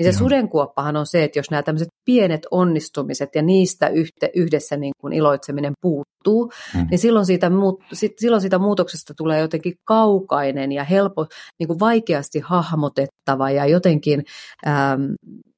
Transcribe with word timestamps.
Niin 0.00 0.12
se 0.12 0.18
sudenkuoppahan 0.18 0.96
on 0.96 1.06
se, 1.06 1.24
että 1.24 1.38
jos 1.38 1.50
nämä 1.50 1.62
tämmöiset 1.62 1.88
pienet 2.04 2.46
onnistumiset 2.50 3.34
ja 3.34 3.42
niistä 3.42 3.88
yhte, 3.88 4.30
yhdessä 4.34 4.76
niin 4.76 4.92
kuin 5.00 5.12
iloitseminen 5.12 5.72
puuttuu, 5.80 6.52
mm. 6.74 6.86
niin 6.90 6.98
silloin 6.98 7.26
siitä, 7.26 7.50
muut, 7.50 7.82
silloin 7.92 8.40
siitä 8.40 8.58
muutoksesta 8.58 9.14
tulee 9.16 9.40
jotenkin 9.40 9.74
kaukainen 9.84 10.72
ja 10.72 10.84
helpo, 10.84 11.26
niin 11.58 11.66
kuin 11.68 11.80
vaikeasti 11.80 12.40
hahmotettava 12.40 13.50
ja 13.50 13.66
jotenkin 13.66 14.24
ähm, 14.66 15.02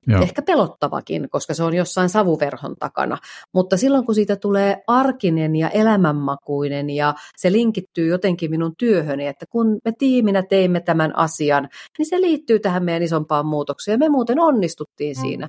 Joo. 0.06 0.22
Ehkä 0.22 0.42
pelottavakin, 0.42 1.28
koska 1.30 1.54
se 1.54 1.62
on 1.62 1.74
jossain 1.74 2.08
savuverhon 2.08 2.76
takana. 2.78 3.18
Mutta 3.54 3.76
silloin 3.76 4.06
kun 4.06 4.14
siitä 4.14 4.36
tulee 4.36 4.82
arkinen 4.86 5.56
ja 5.56 5.68
elämänmakuinen 5.68 6.90
ja 6.90 7.14
se 7.36 7.52
linkittyy 7.52 8.08
jotenkin 8.08 8.50
minun 8.50 8.76
työhöni, 8.78 9.26
että 9.26 9.46
kun 9.46 9.78
me 9.84 9.92
tiiminä 9.98 10.42
teimme 10.42 10.80
tämän 10.80 11.16
asian, 11.16 11.68
niin 11.98 12.06
se 12.06 12.20
liittyy 12.20 12.58
tähän 12.58 12.84
meidän 12.84 13.02
isompaan 13.02 13.46
muutokseen. 13.46 13.98
Me 13.98 14.08
muuten 14.08 14.40
onnistuttiin 14.40 15.16
siinä. 15.16 15.48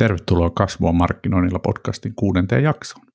Tervetuloa 0.00 0.50
Kasvua 0.50 0.92
markkinoinnilla 0.92 1.58
podcastin 1.58 2.14
kuudenteen 2.14 2.62
jaksoon. 2.62 3.06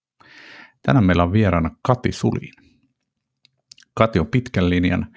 Tänään 0.82 1.06
meillä 1.06 1.24
on 1.24 1.32
vieraana 1.32 1.72
Kati 1.82 2.12
Sulin. 2.12 2.54
Kati 3.94 4.20
on 4.20 4.28
pitkän 4.28 4.70
linjan 4.70 5.08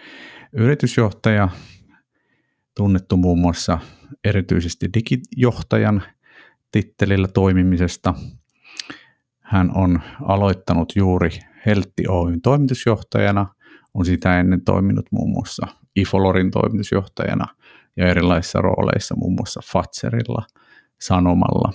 yritysjohtaja, 0.52 1.48
tunnettu 2.76 3.16
muun 3.16 3.38
muassa 3.38 3.78
erityisesti 4.24 4.88
digijohtajan 4.95 6.02
tittelillä 6.73 7.28
toimimisesta. 7.28 8.15
Hän 9.40 9.76
on 9.76 10.00
aloittanut 10.24 10.93
juuri 10.96 11.30
Heltti 11.66 12.04
Oyn 12.09 12.40
toimitusjohtajana, 12.40 13.46
on 13.95 14.04
sitä 14.04 14.40
ennen 14.40 14.65
toiminut 14.65 15.06
muun 15.12 15.30
muassa 15.30 15.66
Ifolorin 15.96 16.50
toimitusjohtajana 16.50 17.46
ja 17.96 18.06
erilaisissa 18.06 18.60
rooleissa 18.60 19.16
muun 19.16 19.34
muassa 19.34 19.60
Fatserilla– 19.73 20.46
Sanomalla 21.01 21.73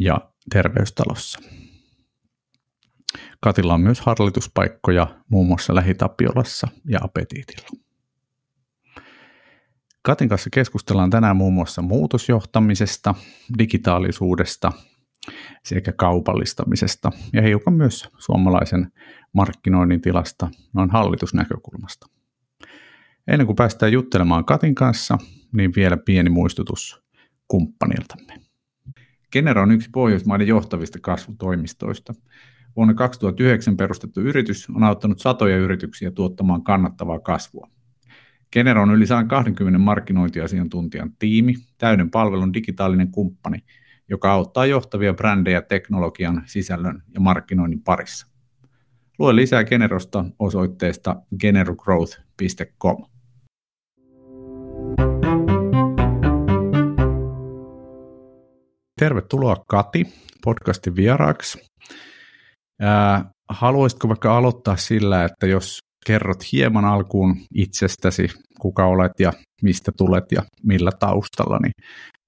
ja 0.00 0.30
Terveystalossa. 0.52 1.38
Katilla 3.40 3.74
on 3.74 3.80
myös 3.80 4.00
hallituspaikkoja 4.00 5.20
muun 5.28 5.46
muassa 5.46 5.74
Lähitapiolassa 5.74 6.68
ja 6.88 6.98
Apetiitilla. 7.02 7.68
Katin 10.02 10.28
kanssa 10.28 10.50
keskustellaan 10.52 11.10
tänään 11.10 11.36
muun 11.36 11.52
muassa 11.52 11.82
muutosjohtamisesta, 11.82 13.14
digitaalisuudesta 13.58 14.72
sekä 15.64 15.92
kaupallistamisesta 15.92 17.10
ja 17.32 17.42
hiukan 17.42 17.74
myös 17.74 18.08
suomalaisen 18.18 18.92
markkinoinnin 19.32 20.00
tilasta 20.00 20.50
noin 20.72 20.90
hallitusnäkökulmasta. 20.90 22.06
Ennen 23.28 23.46
kuin 23.46 23.56
päästään 23.56 23.92
juttelemaan 23.92 24.44
Katin 24.44 24.74
kanssa, 24.74 25.18
niin 25.52 25.72
vielä 25.76 25.96
pieni 25.96 26.30
muistutus 26.30 27.07
kumppaniltamme. 27.48 28.34
Genera 29.32 29.62
on 29.62 29.72
yksi 29.72 29.90
Pohjoismaiden 29.92 30.46
johtavista 30.46 30.98
kasvutoimistoista. 31.02 32.14
Vuonna 32.76 32.94
2009 32.94 33.76
perustettu 33.76 34.20
yritys 34.20 34.70
on 34.70 34.82
auttanut 34.82 35.18
satoja 35.18 35.56
yrityksiä 35.56 36.10
tuottamaan 36.10 36.64
kannattavaa 36.64 37.18
kasvua. 37.18 37.68
Genera 38.52 38.82
on 38.82 38.90
yli 38.90 39.06
120 39.06 39.78
markkinointiasiantuntijan 39.78 41.12
tiimi, 41.18 41.54
täyden 41.78 42.10
palvelun 42.10 42.54
digitaalinen 42.54 43.10
kumppani, 43.10 43.58
joka 44.08 44.32
auttaa 44.32 44.66
johtavia 44.66 45.14
brändejä 45.14 45.62
teknologian, 45.62 46.42
sisällön 46.46 47.02
ja 47.14 47.20
markkinoinnin 47.20 47.82
parissa. 47.82 48.26
Lue 49.18 49.36
lisää 49.36 49.64
Generosta 49.64 50.24
osoitteesta 50.38 51.22
generogrowth.com. 51.40 53.17
Tervetuloa 58.98 59.56
Kati 59.68 60.04
podcastin 60.44 60.96
vieraaksi. 60.96 61.58
Ää, 62.80 63.30
haluaisitko 63.48 64.08
vaikka 64.08 64.36
aloittaa 64.36 64.76
sillä, 64.76 65.24
että 65.24 65.46
jos 65.46 65.78
kerrot 66.06 66.52
hieman 66.52 66.84
alkuun 66.84 67.36
itsestäsi, 67.54 68.28
kuka 68.60 68.86
olet 68.86 69.12
ja 69.20 69.32
mistä 69.62 69.92
tulet 69.96 70.32
ja 70.32 70.42
millä 70.62 70.90
taustalla, 71.00 71.58
niin 71.58 71.72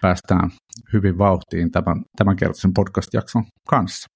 päästään 0.03 0.51
hyvin 0.93 1.19
vauhtiin 1.19 1.71
tämän, 1.71 2.03
tämän 2.17 2.37
kertaisen 2.37 2.75
podcast-jakson 2.75 3.45
kanssa. 3.69 4.07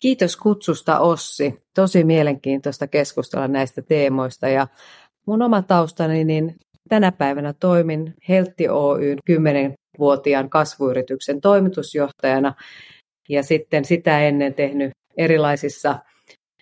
Kiitos 0.00 0.36
kutsusta 0.36 0.98
Ossi. 0.98 1.54
Tosi 1.74 2.04
mielenkiintoista 2.04 2.86
keskustella 2.86 3.48
näistä 3.48 3.82
teemoista 3.82 4.48
ja 4.48 4.66
mun 5.26 5.42
oma 5.42 5.62
taustani, 5.62 6.24
niin 6.24 6.54
Tänä 6.88 7.12
päivänä 7.12 7.52
toimin 7.60 8.14
Heltti 8.28 8.68
Oyn 8.68 9.18
10-vuotiaan 9.30 10.50
kasvuyrityksen 10.50 11.40
toimitusjohtajana 11.40 12.54
ja 13.28 13.42
sitten 13.42 13.84
sitä 13.84 14.20
ennen 14.20 14.54
tehnyt 14.54 14.90
erilaisissa 15.16 15.98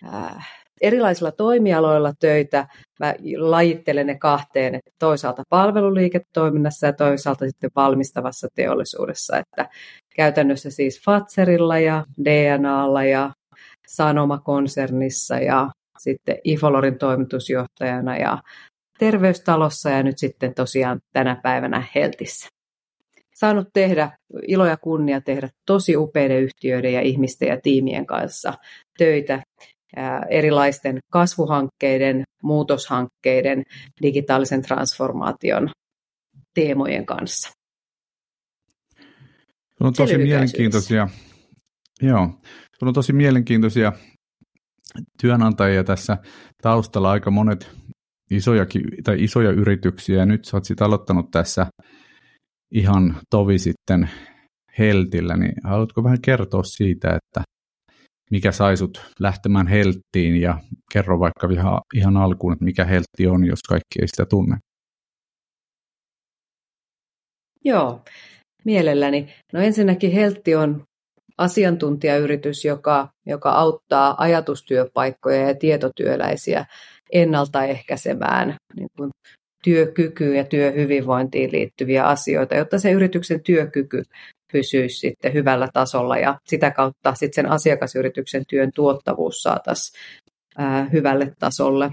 äh, 0.05 0.47
erilaisilla 0.81 1.31
toimialoilla 1.31 2.13
töitä. 2.19 2.67
Mä 2.99 3.13
lajittelen 3.37 4.07
ne 4.07 4.17
kahteen, 4.17 4.75
että 4.75 4.91
toisaalta 4.99 5.43
palveluliiketoiminnassa 5.49 6.87
ja 6.87 6.93
toisaalta 6.93 7.45
sitten 7.45 7.69
valmistavassa 7.75 8.47
teollisuudessa. 8.55 9.37
Että 9.37 9.69
käytännössä 10.15 10.69
siis 10.69 11.01
Fatserilla 11.05 11.79
ja 11.79 12.05
DNAlla 12.25 13.03
ja 13.03 13.31
Sanoma-konsernissa 13.87 15.39
ja 15.39 15.69
sitten 15.99 16.37
Ifolorin 16.43 16.97
toimitusjohtajana 16.97 18.17
ja 18.17 18.37
terveystalossa 18.99 19.89
ja 19.89 20.03
nyt 20.03 20.17
sitten 20.17 20.53
tosiaan 20.53 20.99
tänä 21.13 21.39
päivänä 21.43 21.83
Heltissä. 21.95 22.47
Saanut 23.35 23.67
tehdä 23.73 24.11
ilo 24.47 24.65
ja 24.65 24.77
kunnia 24.77 25.21
tehdä 25.21 25.49
tosi 25.65 25.97
upeiden 25.97 26.41
yhtiöiden 26.41 26.93
ja 26.93 27.01
ihmisten 27.01 27.47
ja 27.47 27.61
tiimien 27.61 28.05
kanssa 28.05 28.53
töitä 28.97 29.43
erilaisten 30.29 30.99
kasvuhankkeiden, 31.11 32.23
muutoshankkeiden, 32.43 33.63
digitaalisen 34.01 34.61
transformaation 34.61 35.69
teemojen 36.53 37.05
kanssa. 37.05 37.49
Se 39.77 39.83
on 39.83 39.93
tosi 39.93 40.17
mielenkiintoisia, 40.17 41.07
joo, 42.01 42.29
se 42.79 42.85
on 42.85 42.93
tosi 42.93 43.13
mielenkiintoisia 43.13 43.93
työnantajia 45.21 45.83
tässä 45.83 46.17
taustalla. 46.61 47.11
Aika 47.11 47.31
monet 47.31 47.71
isojakin, 48.31 48.83
tai 49.03 49.23
isoja 49.23 49.51
yrityksiä, 49.51 50.25
nyt 50.25 50.45
sä 50.45 50.57
oot 50.57 50.65
sit 50.65 50.81
aloittanut 50.81 51.31
tässä 51.31 51.65
ihan 52.71 53.15
tovi 53.29 53.59
sitten 53.59 54.09
Heltillä, 54.79 55.37
niin 55.37 55.53
haluatko 55.63 56.03
vähän 56.03 56.21
kertoa 56.21 56.63
siitä, 56.63 57.07
että 57.15 57.41
mikä 58.31 58.51
sai 58.51 58.77
sut 58.77 59.01
lähtemään 59.19 59.67
Helttiin, 59.67 60.41
ja 60.41 60.59
kerro 60.93 61.19
vaikka 61.19 61.47
ihan, 61.51 61.81
ihan 61.95 62.17
alkuun, 62.17 62.53
että 62.53 62.65
mikä 62.65 62.85
Heltti 62.85 63.27
on, 63.27 63.45
jos 63.45 63.59
kaikki 63.69 64.01
ei 64.01 64.07
sitä 64.07 64.25
tunne. 64.25 64.57
Joo, 67.65 68.01
mielelläni. 68.65 69.33
No 69.53 69.59
ensinnäkin 69.59 70.11
Heltti 70.11 70.55
on 70.55 70.83
asiantuntijayritys, 71.37 72.65
joka, 72.65 73.09
joka 73.25 73.51
auttaa 73.51 74.15
ajatustyöpaikkoja 74.17 75.47
ja 75.47 75.55
tietotyöläisiä 75.55 76.65
ennaltaehkäisemään 77.11 78.55
niin 78.75 78.87
kuin 78.97 79.09
työkykyyn 79.63 80.35
ja 80.35 80.43
työhyvinvointiin 80.43 81.51
liittyviä 81.51 82.03
asioita, 82.03 82.55
jotta 82.55 82.79
se 82.79 82.91
yrityksen 82.91 83.43
työkyky 83.43 84.03
pysyisi 84.51 84.95
sitten 84.95 85.33
hyvällä 85.33 85.67
tasolla 85.73 86.17
ja 86.17 86.37
sitä 86.43 86.71
kautta 86.71 87.13
sitten 87.13 87.43
sen 87.43 87.51
asiakasyrityksen 87.51 88.43
työn 88.49 88.71
tuottavuus 88.75 89.35
saataisiin 89.35 89.99
hyvälle 90.91 91.33
tasolle. 91.39 91.91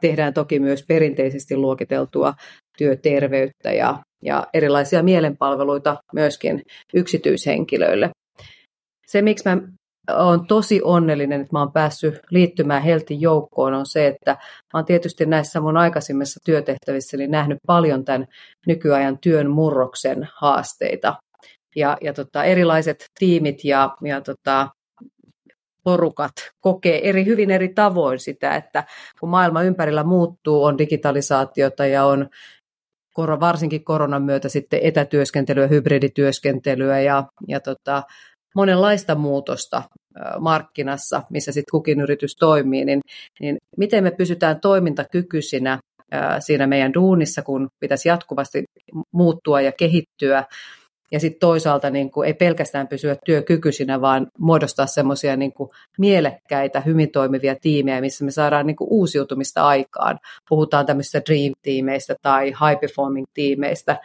Tehdään 0.00 0.34
toki 0.34 0.58
myös 0.58 0.84
perinteisesti 0.88 1.56
luokiteltua 1.56 2.34
työterveyttä 2.78 3.72
ja, 3.72 3.98
ja 4.22 4.46
erilaisia 4.54 5.02
mielenpalveluita 5.02 5.96
myöskin 6.12 6.62
yksityishenkilöille. 6.94 8.10
Se, 9.06 9.22
miksi 9.22 9.48
mä 9.48 9.58
olen 10.10 10.46
tosi 10.46 10.80
onnellinen, 10.84 11.40
että 11.40 11.52
mä 11.52 11.58
oon 11.58 11.72
päässyt 11.72 12.20
liittymään 12.30 12.82
Heltin 12.82 13.20
joukkoon, 13.20 13.74
on 13.74 13.86
se, 13.86 14.06
että 14.06 14.30
mä 14.30 14.78
oon 14.78 14.84
tietysti 14.84 15.26
näissä 15.26 15.60
mun 15.60 15.76
aikaisemmissa 15.76 16.40
työtehtävissä 16.44 17.16
niin 17.16 17.30
nähnyt 17.30 17.58
paljon 17.66 18.04
tämän 18.04 18.26
nykyajan 18.66 19.18
työn 19.18 19.50
murroksen 19.50 20.28
haasteita. 20.34 21.14
Ja, 21.76 21.96
ja 22.00 22.12
tota, 22.12 22.44
erilaiset 22.44 23.06
tiimit 23.18 23.64
ja, 23.64 23.96
ja 24.02 24.20
tota, 24.20 24.68
porukat 25.84 26.32
kokee 26.60 27.08
eri, 27.08 27.24
hyvin 27.24 27.50
eri 27.50 27.68
tavoin 27.68 28.18
sitä, 28.18 28.56
että 28.56 28.84
kun 29.20 29.28
maailma 29.28 29.62
ympärillä 29.62 30.04
muuttuu, 30.04 30.64
on 30.64 30.78
digitalisaatiota 30.78 31.86
ja 31.86 32.04
on 32.04 32.28
varsinkin 33.18 33.84
koronan 33.84 34.22
myötä 34.22 34.48
sitten 34.48 34.80
etätyöskentelyä, 34.82 35.66
hybridityöskentelyä 35.66 37.00
ja, 37.00 37.24
ja 37.48 37.60
tota, 37.60 38.02
monenlaista 38.54 39.14
muutosta 39.14 39.82
markkinassa, 40.40 41.22
missä 41.30 41.52
sitten 41.52 41.70
kukin 41.70 42.00
yritys 42.00 42.36
toimii, 42.36 42.84
niin, 42.84 43.00
niin 43.40 43.56
miten 43.76 44.04
me 44.04 44.10
pysytään 44.10 44.60
toimintakykyisinä 44.60 45.78
siinä 46.38 46.66
meidän 46.66 46.94
duunissa, 46.94 47.42
kun 47.42 47.68
pitäisi 47.80 48.08
jatkuvasti 48.08 48.64
muuttua 49.12 49.60
ja 49.60 49.72
kehittyä, 49.72 50.44
ja 51.12 51.20
sitten 51.20 51.40
toisaalta 51.40 51.90
niin 51.90 52.10
kuin, 52.10 52.26
ei 52.26 52.34
pelkästään 52.34 52.88
pysyä 52.88 53.16
työkykyisinä, 53.24 54.00
vaan 54.00 54.26
muodostaa 54.38 54.86
semmoisia 54.86 55.36
niin 55.36 55.52
mielekkäitä, 55.98 56.80
hyvin 56.80 57.10
toimivia 57.10 57.56
tiimejä, 57.60 58.00
missä 58.00 58.24
me 58.24 58.30
saadaan 58.30 58.66
niin 58.66 58.76
kuin, 58.76 58.88
uusiutumista 58.90 59.66
aikaan. 59.66 60.18
Puhutaan 60.48 60.86
tämmöisistä 60.86 61.20
dream-tiimeistä 61.28 62.14
tai 62.22 62.50
high-performing-tiimeistä, 62.50 63.96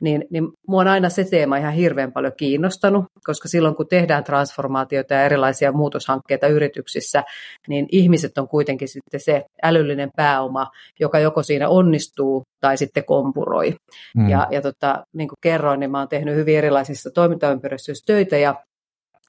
niin, 0.00 0.24
niin 0.30 0.48
mua 0.68 0.80
on 0.80 0.88
aina 0.88 1.08
se 1.08 1.24
teema 1.24 1.56
ihan 1.56 1.72
hirveän 1.72 2.12
paljon 2.12 2.32
kiinnostanut, 2.36 3.04
koska 3.24 3.48
silloin 3.48 3.74
kun 3.74 3.88
tehdään 3.88 4.24
transformaatioita 4.24 5.14
ja 5.14 5.24
erilaisia 5.24 5.72
muutoshankkeita 5.72 6.46
yrityksissä, 6.46 7.24
niin 7.68 7.86
ihmiset 7.92 8.38
on 8.38 8.48
kuitenkin 8.48 8.88
sitten 8.88 9.20
se 9.20 9.44
älyllinen 9.62 10.10
pääoma, 10.16 10.70
joka 11.00 11.18
joko 11.18 11.42
siinä 11.42 11.68
onnistuu 11.68 12.42
tai 12.60 12.76
sitten 12.76 13.04
kompuroi. 13.04 13.74
Mm. 14.16 14.28
Ja, 14.28 14.46
ja 14.50 14.62
tota, 14.62 15.04
niin 15.12 15.28
kuin 15.28 15.38
kerroin, 15.40 15.80
niin 15.80 15.90
mä 15.90 15.98
oon 15.98 16.08
tehnyt 16.08 16.34
hyvin 16.34 16.58
erilaisissa 16.58 17.10
toimintaympäristöissä 17.10 18.06
töitä 18.06 18.36
ja 18.36 18.54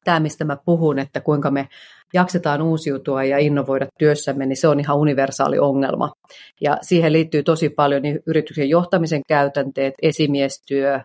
tämä, 0.04 0.20
mistä 0.20 0.46
mä 0.46 0.58
puhun, 0.66 1.00
että 1.00 1.22
kuinka 1.22 1.52
me 1.52 1.68
jaksetaan 2.14 2.62
uusiutua 2.62 3.24
ja 3.24 3.38
innovoida 3.38 3.88
työssämme, 4.00 4.46
niin 4.46 4.58
se 4.58 4.68
on 4.68 4.80
ihan 4.80 4.98
universaali 4.98 5.60
ongelma. 5.60 6.12
Ja 6.62 6.78
siihen 6.82 7.14
liittyy 7.14 7.44
tosi 7.44 7.70
paljon 7.70 8.02
niin 8.02 8.20
yrityksen 8.28 8.70
johtamisen 8.70 9.22
käytänteet, 9.28 9.94
esimiestyö, 10.02 11.00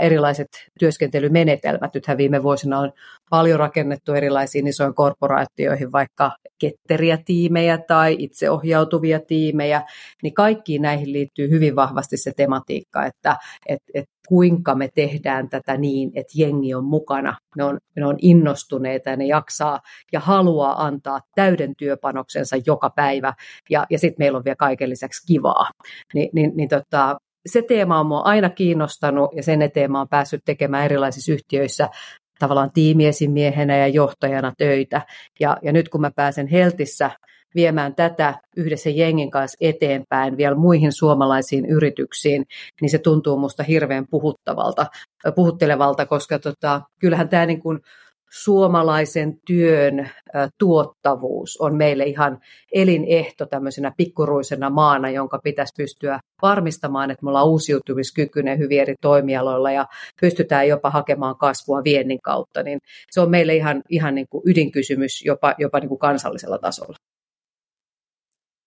erilaiset 0.00 0.48
työskentelymenetelmät. 0.78 1.94
Nythän 1.94 2.16
viime 2.16 2.42
vuosina 2.42 2.78
on 2.78 2.92
paljon 3.30 3.58
rakennettu 3.58 4.12
erilaisiin 4.12 4.66
isoihin 4.66 4.94
korporaatioihin, 4.94 5.92
vaikka 5.92 6.30
ketteriä 6.58 7.18
tiimejä 7.24 7.78
tai 7.78 8.16
itseohjautuvia 8.18 9.20
tiimejä, 9.20 9.82
niin 10.22 10.34
kaikkiin 10.34 10.82
näihin 10.82 11.12
liittyy 11.12 11.50
hyvin 11.50 11.76
vahvasti 11.76 12.16
se 12.16 12.32
tematiikka, 12.36 13.06
että 13.06 13.36
et, 13.66 13.82
et 13.94 14.04
kuinka 14.28 14.74
me 14.74 14.88
tehdään 14.94 15.48
tätä 15.48 15.76
niin, 15.76 16.10
että 16.14 16.32
jengi 16.36 16.74
on 16.74 16.84
mukana, 16.84 17.36
ne 17.56 17.64
on, 17.64 17.78
ne 17.96 18.06
on 18.06 18.16
innostuneita 18.22 19.10
ja 19.10 19.16
ne 19.16 19.26
jaksaa 19.26 19.80
ja 20.12 20.20
haluaa 20.20 20.41
antaa 20.76 21.20
täyden 21.34 21.76
työpanoksensa 21.76 22.56
joka 22.66 22.90
päivä 22.90 23.34
ja, 23.70 23.86
ja 23.90 23.98
sitten 23.98 24.24
meillä 24.24 24.38
on 24.38 24.44
vielä 24.44 24.56
kaiken 24.56 24.90
lisäksi 24.90 25.26
kivaa. 25.26 25.70
Ni, 26.14 26.30
niin, 26.32 26.52
niin 26.54 26.68
tota, 26.68 27.16
se 27.46 27.62
teema 27.62 28.00
on 28.00 28.06
mua 28.06 28.20
aina 28.20 28.50
kiinnostanut 28.50 29.30
ja 29.36 29.42
sen 29.42 29.62
eteen 29.62 29.92
mä 29.92 29.98
oon 29.98 30.08
päässyt 30.08 30.42
tekemään 30.44 30.84
erilaisissa 30.84 31.32
yhtiöissä 31.32 31.88
tavallaan 32.38 32.72
tiimiesimiehenä 32.72 33.76
ja 33.76 33.88
johtajana 33.88 34.52
töitä. 34.58 35.02
Ja, 35.40 35.56
ja 35.62 35.72
nyt 35.72 35.88
kun 35.88 36.00
mä 36.00 36.10
pääsen 36.16 36.46
Heltissä 36.46 37.10
viemään 37.54 37.94
tätä 37.94 38.34
yhdessä 38.56 38.90
jengin 38.90 39.30
kanssa 39.30 39.56
eteenpäin 39.60 40.36
vielä 40.36 40.54
muihin 40.54 40.92
suomalaisiin 40.92 41.66
yrityksiin, 41.66 42.44
niin 42.80 42.90
se 42.90 42.98
tuntuu 42.98 43.38
musta 43.38 43.62
hirveän 43.62 44.06
puhuttavalta, 44.10 44.86
puhuttelevalta, 45.34 46.06
koska 46.06 46.38
tota, 46.38 46.82
kyllähän 47.00 47.28
tämä 47.28 47.46
niin 47.46 47.60
kuin 47.60 47.80
suomalaisen 48.32 49.38
työn 49.46 50.10
tuottavuus 50.58 51.56
on 51.60 51.76
meille 51.76 52.04
ihan 52.04 52.38
elinehto 52.72 53.46
tämmöisenä 53.46 53.92
pikkuruisena 53.96 54.70
maana, 54.70 55.10
jonka 55.10 55.38
pitäisi 55.38 55.74
pystyä 55.76 56.20
varmistamaan, 56.42 57.10
että 57.10 57.24
me 57.24 57.28
ollaan 57.30 57.48
uusiutumiskykyinen 57.48 58.58
hyvin 58.58 58.80
eri 58.80 58.94
toimialoilla 59.00 59.70
ja 59.70 59.86
pystytään 60.20 60.68
jopa 60.68 60.90
hakemaan 60.90 61.36
kasvua 61.36 61.84
viennin 61.84 62.20
kautta, 62.20 62.62
niin 62.62 62.78
se 63.10 63.20
on 63.20 63.30
meille 63.30 63.56
ihan, 63.56 63.82
ihan 63.88 64.14
niin 64.14 64.26
kuin 64.30 64.42
ydinkysymys 64.46 65.24
jopa, 65.24 65.54
jopa 65.58 65.80
niin 65.80 65.88
kuin 65.88 65.98
kansallisella 65.98 66.58
tasolla. 66.58 66.96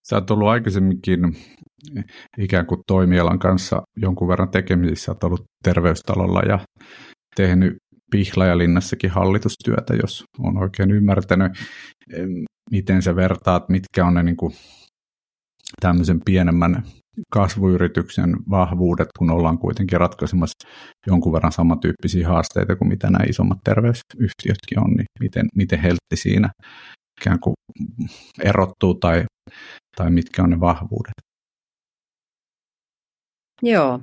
Sä 0.09 0.15
oot 0.15 0.31
ollut 0.31 0.47
aikaisemminkin 0.47 1.19
ikään 2.37 2.65
kuin 2.65 2.81
toimialan 2.87 3.39
kanssa 3.39 3.81
jonkun 3.97 4.27
verran 4.27 4.49
tekemisissä, 4.49 5.11
olet 5.11 5.23
ollut 5.23 5.43
terveystalolla 5.63 6.39
ja 6.39 6.59
tehnyt 7.35 7.73
Pihlajalinnassakin 8.15 9.09
hallitustyötä, 9.09 9.93
jos 10.01 10.23
on 10.39 10.57
oikein 10.57 10.91
ymmärtänyt, 10.91 11.51
miten 12.71 13.01
se 13.01 13.15
vertaat, 13.15 13.69
mitkä 13.69 14.05
on 14.05 14.13
ne 14.13 14.23
niin 14.23 14.37
kuin 14.37 14.53
tämmöisen 15.81 16.21
pienemmän 16.25 16.83
kasvuyrityksen 17.33 18.35
vahvuudet, 18.49 19.07
kun 19.19 19.31
ollaan 19.31 19.57
kuitenkin 19.57 19.99
ratkaisemassa 19.99 20.67
jonkun 21.07 21.33
verran 21.33 21.51
samantyyppisiä 21.51 22.27
haasteita 22.27 22.75
kuin 22.75 22.87
mitä 22.87 23.09
nämä 23.09 23.25
isommat 23.29 23.59
terveysyhtiötkin 23.63 24.79
on, 24.79 24.91
niin 24.91 25.05
miten, 25.19 25.47
miten 25.55 25.79
heltti 25.79 26.15
siinä 26.15 26.49
ikään 27.21 27.39
kuin 27.39 27.53
erottuu 28.43 28.93
tai, 28.93 29.25
tai 29.97 30.11
mitkä 30.11 30.43
on 30.43 30.49
ne 30.49 30.59
vahvuudet? 30.59 31.34
Joo, 33.61 33.99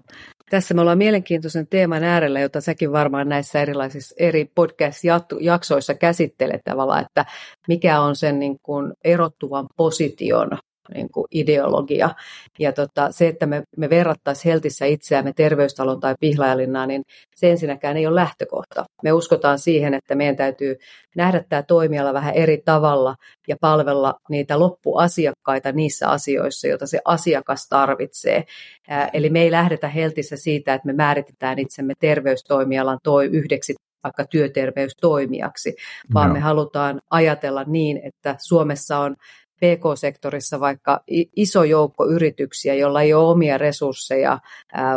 tässä 0.51 0.75
me 0.75 0.81
ollaan 0.81 0.99
mielenkiintoisen 0.99 1.67
teeman 1.67 2.05
äärellä, 2.05 2.41
jota 2.41 2.61
säkin 2.61 2.93
varmaan 2.93 3.29
näissä 3.29 3.61
erilaisissa 3.63 4.15
eri 4.19 4.45
podcast-jaksoissa 4.55 5.95
käsittelet 5.95 6.61
tavallaan, 6.65 7.05
että 7.05 7.25
mikä 7.69 8.01
on 8.01 8.17
sen 8.17 8.39
niin 8.39 8.57
kuin 8.63 8.93
erottuvan 9.05 9.67
position 9.77 10.51
niin 10.95 11.11
kuin 11.11 11.27
ideologia. 11.31 12.11
Ja 12.59 12.73
tota, 12.73 13.13
se, 13.13 13.29
että 13.29 13.47
me, 13.47 13.63
me 13.77 13.91
verrattaisiin 13.91 14.53
Heltissä 14.53 14.87
itseämme 14.87 15.33
terveystalon 15.37 16.01
tai 16.01 16.15
pihlajalinnaan, 16.21 16.89
niin 16.89 17.03
se 17.37 17.51
ensinnäkään 17.51 17.97
ei 17.97 18.07
ole 18.07 18.15
lähtökohta. 18.15 18.85
Me 19.03 19.13
uskotaan 19.13 19.59
siihen, 19.59 19.95
että 19.95 20.15
meidän 20.15 20.37
täytyy 20.37 20.77
nähdä 21.17 21.45
tämä 21.49 21.63
toimiala 21.63 22.15
vähän 22.15 22.35
eri 22.35 22.63
tavalla 22.65 23.15
ja 23.49 23.57
palvella 23.61 24.15
niitä 24.31 24.59
loppuasiakkaita 24.59 25.73
niissä 25.73 26.09
asioissa, 26.09 26.69
joita 26.69 26.87
se 26.87 27.01
asiakas 27.05 27.69
tarvitsee. 27.69 28.45
Ää, 28.89 29.11
eli 29.13 29.31
me 29.31 29.43
ei 29.43 29.51
lähdetä 29.51 29.89
Heltissä 29.89 30.37
siitä, 30.37 30.75
että 30.75 30.87
me 30.87 30.93
määritetään 30.93 31.59
itsemme 31.59 31.95
terveystoimialan 32.01 32.99
toi 33.03 33.27
yhdeksi 33.27 33.75
vaikka 34.05 34.25
työterveystoimijaksi, 34.25 35.77
vaan 36.15 36.29
no. 36.29 36.35
me 36.35 36.41
halutaan 36.41 37.01
ajatella 37.11 37.65
niin, 37.65 38.01
että 38.05 38.37
Suomessa 38.39 38.99
on 38.99 39.17
PK-sektorissa 39.63 40.61
vaikka 40.61 41.01
iso 41.37 41.65
joukko 41.65 42.07
yrityksiä, 42.07 42.75
joilla 42.75 43.03
ei 43.03 43.15
ole 43.15 43.31
omia 43.31 43.59
resursseja 43.59 44.39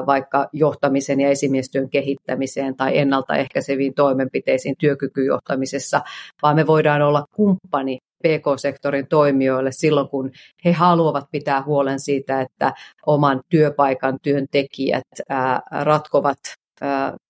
vaikka 0.05 0.49
johtamisen 0.53 1.19
ja 1.19 1.29
esimiestyön 1.29 1.89
kehittämiseen 1.89 2.75
tai 2.75 2.97
ennaltaehkäiseviin 2.97 3.93
toimenpiteisiin 3.93 4.75
työkykyjohtamisessa, 4.79 6.01
vaan 6.41 6.55
me 6.55 6.67
voidaan 6.67 7.01
olla 7.01 7.25
kumppani 7.35 7.97
PK-sektorin 8.23 9.07
toimijoille 9.07 9.71
silloin, 9.71 10.09
kun 10.09 10.31
he 10.65 10.71
haluavat 10.71 11.25
pitää 11.31 11.63
huolen 11.63 11.99
siitä, 11.99 12.41
että 12.41 12.73
oman 13.05 13.41
työpaikan 13.49 14.17
työntekijät 14.23 15.03
ratkovat 15.71 16.37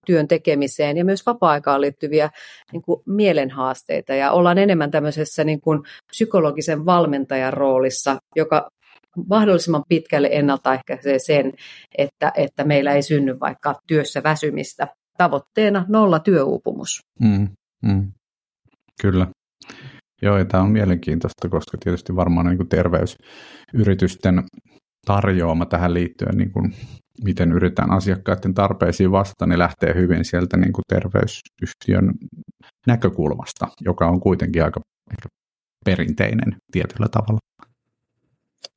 työn 0.06 0.28
tekemiseen 0.28 0.98
ja 0.98 1.06
myös 1.06 1.26
vapaa-aikaan 1.26 1.82
liittyviä 1.82 2.30
niin 2.72 2.82
kuin 2.82 3.02
mielenhaasteita. 3.06 4.14
Ja 4.14 4.32
ollaan 4.32 4.58
enemmän 4.58 4.92
tämmöisessä 4.92 5.44
niin 5.44 5.62
kuin 5.62 5.80
psykologisen 6.08 6.86
valmentajan 6.86 7.54
roolissa, 7.54 8.18
joka 8.36 8.70
mahdollisimman 9.30 9.84
pitkälle 9.90 10.30
ennaltaehkäisee 10.32 11.20
sen, 11.20 11.54
että, 11.98 12.32
että 12.36 12.64
meillä 12.64 12.94
ei 12.94 13.02
synny 13.02 13.40
vaikka 13.40 13.76
työssä 13.88 14.24
väsymistä. 14.24 14.88
Tavoitteena 15.18 15.86
nolla 15.88 16.20
työuupumus. 16.20 17.00
Mm, 17.20 17.48
mm. 17.84 18.12
Kyllä. 19.02 19.28
Joo, 20.22 20.38
ja 20.38 20.46
tämä 20.46 20.64
on 20.64 20.72
mielenkiintoista, 20.72 21.50
koska 21.50 21.78
tietysti 21.78 22.16
varmaan 22.16 22.46
niin 22.46 22.58
kuin 22.58 22.70
terveysyritysten 22.70 24.44
tarjoama 25.06 25.66
tähän 25.66 25.94
liittyen, 25.94 26.38
niin 26.38 26.52
kuin 26.52 26.76
miten 27.24 27.52
yritetään 27.52 27.92
asiakkaiden 27.92 28.54
tarpeisiin 28.54 29.12
vastata, 29.12 29.46
niin 29.46 29.60
lähtee 29.60 29.96
hyvin 29.96 30.26
sieltä 30.26 30.58
niin 30.58 30.74
kuin 30.74 30.84
terveysyhtiön 30.88 32.14
näkökulmasta, 32.88 33.68
joka 33.82 34.08
on 34.08 34.20
kuitenkin 34.20 34.64
aika 34.64 34.82
ehkä 35.12 35.30
perinteinen 35.86 36.58
tietyllä 36.72 37.08
tavalla. 37.12 37.40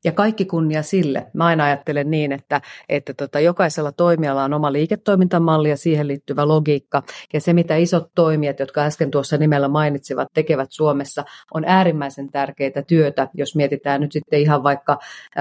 Ja 0.05 0.13
kaikki 0.13 0.45
kunnia 0.45 0.83
sille. 0.83 1.27
Mä 1.35 1.47
aina 1.47 1.65
ajattelen 1.65 2.11
niin, 2.11 2.33
että, 2.33 2.61
että 2.89 3.15
tota, 3.15 3.41
jokaisella 3.41 3.93
toimijalla 3.93 4.45
on 4.45 4.55
oma 4.55 4.73
liiketoimintamalli 4.73 5.71
ja 5.71 5.77
siihen 5.77 6.09
liittyvä 6.09 6.49
logiikka. 6.49 7.03
Ja 7.33 7.41
se, 7.41 7.53
mitä 7.53 7.77
isot 7.77 8.11
toimijat, 8.15 8.59
jotka 8.59 8.81
äsken 8.81 9.11
tuossa 9.11 9.37
nimellä 9.37 9.69
mainitsivat, 9.69 10.29
tekevät 10.35 10.69
Suomessa, 10.71 11.25
on 11.55 11.65
äärimmäisen 11.67 12.31
tärkeää 12.31 12.83
työtä, 12.87 13.29
jos 13.35 13.57
mietitään 13.57 14.01
nyt 14.01 14.13
sitten 14.13 14.41
ihan 14.41 14.63
vaikka 14.63 14.99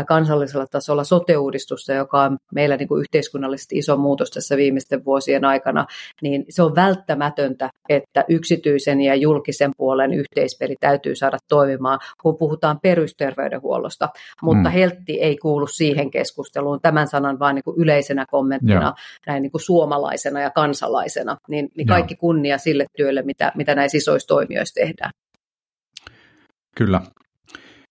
kansallisella 0.08 0.68
tasolla 0.68 1.04
sote-uudistusta, 1.04 1.94
joka 1.94 2.22
on 2.22 2.38
meillä 2.54 2.78
niin 2.78 2.88
kuin 2.88 3.02
yhteiskunnallisesti 3.02 3.78
iso 3.78 3.98
muutos 3.98 4.32
tässä 4.32 4.58
viimeisten 4.58 5.06
vuosien 5.06 5.46
aikana, 5.46 5.86
niin 6.22 6.46
se 6.50 6.64
on 6.64 6.76
välttämätöntä, 6.76 7.70
että 7.90 8.26
yksityisen 8.28 9.02
ja 9.02 9.16
julkisen 9.16 9.72
puolen 9.78 10.14
yhteispeli 10.14 10.76
täytyy 10.80 11.16
saada 11.16 11.38
toimimaan, 11.50 12.00
kun 12.22 12.38
puhutaan 12.38 12.80
perusterveydenhuollosta 12.80 14.10
mutta 14.48 14.70
mm. 14.70 14.74
heltti 14.74 15.22
ei 15.22 15.38
kuulu 15.38 15.68
siihen 15.68 16.12
keskusteluun. 16.12 16.82
Tämän 16.82 17.08
sanan 17.08 17.40
vain 17.40 17.56
niin 17.56 17.64
kuin 17.64 17.78
yleisenä 17.80 18.26
kommenttina 18.30 18.82
Joo. 18.82 18.94
näin 19.28 19.42
niin 19.42 19.52
kuin 19.52 19.62
suomalaisena 19.62 20.40
ja 20.42 20.52
kansalaisena. 20.52 21.38
Niin, 21.50 21.70
niin 21.78 21.88
kaikki 21.88 22.14
Joo. 22.14 22.20
kunnia 22.20 22.58
sille 22.58 22.86
työlle, 22.98 23.22
mitä, 23.22 23.52
mitä 23.56 23.76
näissä 23.76 23.98
isoissa 23.98 24.28
toimijoissa 24.28 24.82
tehdään. 24.82 25.12
Kyllä. 26.76 27.02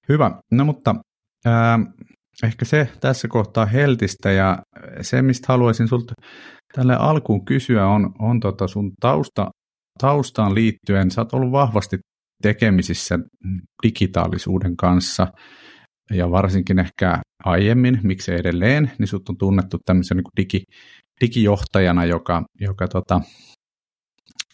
Hyvä. 0.08 0.30
No 0.52 0.64
mutta 0.64 0.94
äh, 1.46 1.80
ehkä 2.44 2.64
se 2.64 2.88
tässä 3.00 3.28
kohtaa 3.28 3.66
heltistä 3.66 4.32
ja 4.32 4.58
se, 5.00 5.22
mistä 5.22 5.46
haluaisin 5.48 5.88
sinulta 5.88 6.14
tälle 6.74 6.96
alkuun 6.96 7.44
kysyä, 7.44 7.86
on, 7.86 8.14
on 8.18 8.40
tota 8.40 8.68
sun 8.68 8.92
tausta, 9.00 9.50
taustaan 9.98 10.54
liittyen. 10.54 11.10
Sä 11.10 11.20
oot 11.20 11.34
ollut 11.34 11.52
vahvasti 11.52 11.96
tekemisissä 12.42 13.18
digitaalisuuden 13.82 14.76
kanssa 14.76 15.26
ja 16.10 16.30
varsinkin 16.30 16.78
ehkä 16.78 17.20
aiemmin, 17.44 18.00
miksi 18.02 18.32
edelleen, 18.32 18.90
niin 18.98 19.06
sut 19.06 19.28
on 19.28 19.36
tunnettu 19.36 19.78
tämmöisen 19.84 20.16
niin 20.16 20.24
digi, 20.36 20.62
digijohtajana, 21.20 22.04
joka, 22.04 22.42
joka 22.60 22.88
tota, 22.88 23.20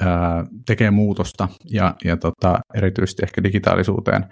ää, 0.00 0.44
tekee 0.66 0.90
muutosta 0.90 1.48
ja, 1.70 1.94
ja 2.04 2.16
tota, 2.16 2.60
erityisesti 2.74 3.22
ehkä 3.22 3.42
digitaalisuuteen 3.42 4.24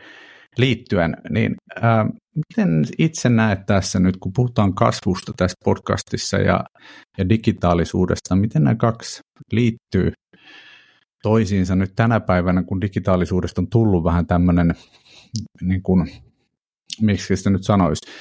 liittyen, 0.57 1.17
niin 1.31 1.55
ää, 1.81 2.07
miten 2.37 2.85
itse 2.99 3.29
näet 3.29 3.67
tässä 3.67 4.01
nyt, 4.01 4.17
kun 4.17 4.33
puhutaan 4.37 4.75
kasvusta 4.75 5.33
tässä 5.37 5.55
podcastissa 5.65 6.37
ja, 6.37 6.65
ja 7.19 7.29
digitaalisuudesta, 7.29 8.37
miten 8.37 8.65
nämä 8.65 8.75
kaksi 8.75 9.21
liittyy 9.53 10.13
toisiinsa 11.23 11.77
nyt 11.77 11.93
tänä 11.97 12.21
päivänä, 12.21 12.63
kun 12.63 12.81
digitaalisuudesta 12.81 13.61
on 13.61 13.69
tullut 13.71 14.05
vähän 14.05 14.27
tämmöinen 14.27 14.75
niin 15.61 15.83
kuin 15.83 16.11
miksi 17.03 17.37
sitä 17.37 17.51
nyt 17.51 17.65
sanoisi, 17.65 18.13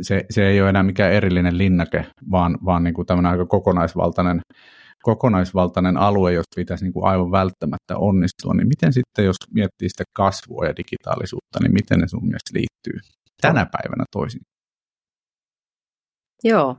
se, 0.00 0.24
se 0.30 0.48
ei 0.48 0.60
ole 0.60 0.68
enää 0.68 0.82
mikään 0.82 1.12
erillinen 1.12 1.58
linnake, 1.58 2.06
vaan, 2.30 2.58
vaan 2.64 2.84
niin 2.84 2.94
kuin 2.94 3.06
tämmöinen 3.06 3.32
aika 3.32 3.46
kokonaisvaltainen, 3.46 4.40
kokonaisvaltainen 5.02 5.96
alue, 5.96 6.32
josta 6.32 6.56
pitäisi 6.56 6.84
niin 6.84 6.92
kuin 6.92 7.06
aivan 7.06 7.30
välttämättä 7.30 7.96
onnistua, 7.96 8.54
niin 8.54 8.68
miten 8.68 8.92
sitten, 8.92 9.24
jos 9.24 9.36
miettii 9.54 9.88
sitä 9.88 10.04
kasvua 10.16 10.66
ja 10.66 10.76
digitaalisuutta, 10.76 11.58
niin 11.62 11.72
miten 11.72 11.98
ne 11.98 12.08
sun 12.08 12.26
mielestä 12.26 12.50
liittyy 12.54 13.00
tänä 13.40 13.66
päivänä 13.72 14.04
toisiin? 14.12 14.42
Joo, 16.44 16.76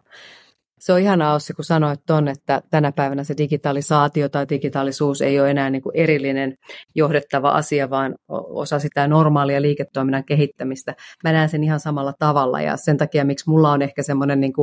se 0.85 0.93
on 0.93 0.99
ihana 0.99 1.33
Ossi, 1.33 1.53
kun 1.53 1.65
sanoit 1.65 1.99
ton, 2.05 2.27
että 2.27 2.61
tänä 2.69 2.91
päivänä 2.91 3.23
se 3.23 3.33
digitalisaatio 3.37 4.29
tai 4.29 4.45
digitaalisuus 4.49 5.21
ei 5.21 5.39
ole 5.39 5.51
enää 5.51 5.69
niin 5.69 5.81
kuin 5.81 5.95
erillinen 5.95 6.57
johdettava 6.95 7.49
asia, 7.49 7.89
vaan 7.89 8.15
osa 8.29 8.79
sitä 8.79 9.07
normaalia 9.07 9.61
liiketoiminnan 9.61 10.25
kehittämistä. 10.25 10.95
Mä 11.23 11.31
näen 11.31 11.49
sen 11.49 11.63
ihan 11.63 11.79
samalla 11.79 12.13
tavalla 12.19 12.61
ja 12.61 12.77
sen 12.77 12.97
takia, 12.97 13.25
miksi 13.25 13.49
mulla 13.49 13.71
on 13.71 13.81
ehkä 13.81 14.03
semmoinen 14.03 14.39
niin 14.39 14.53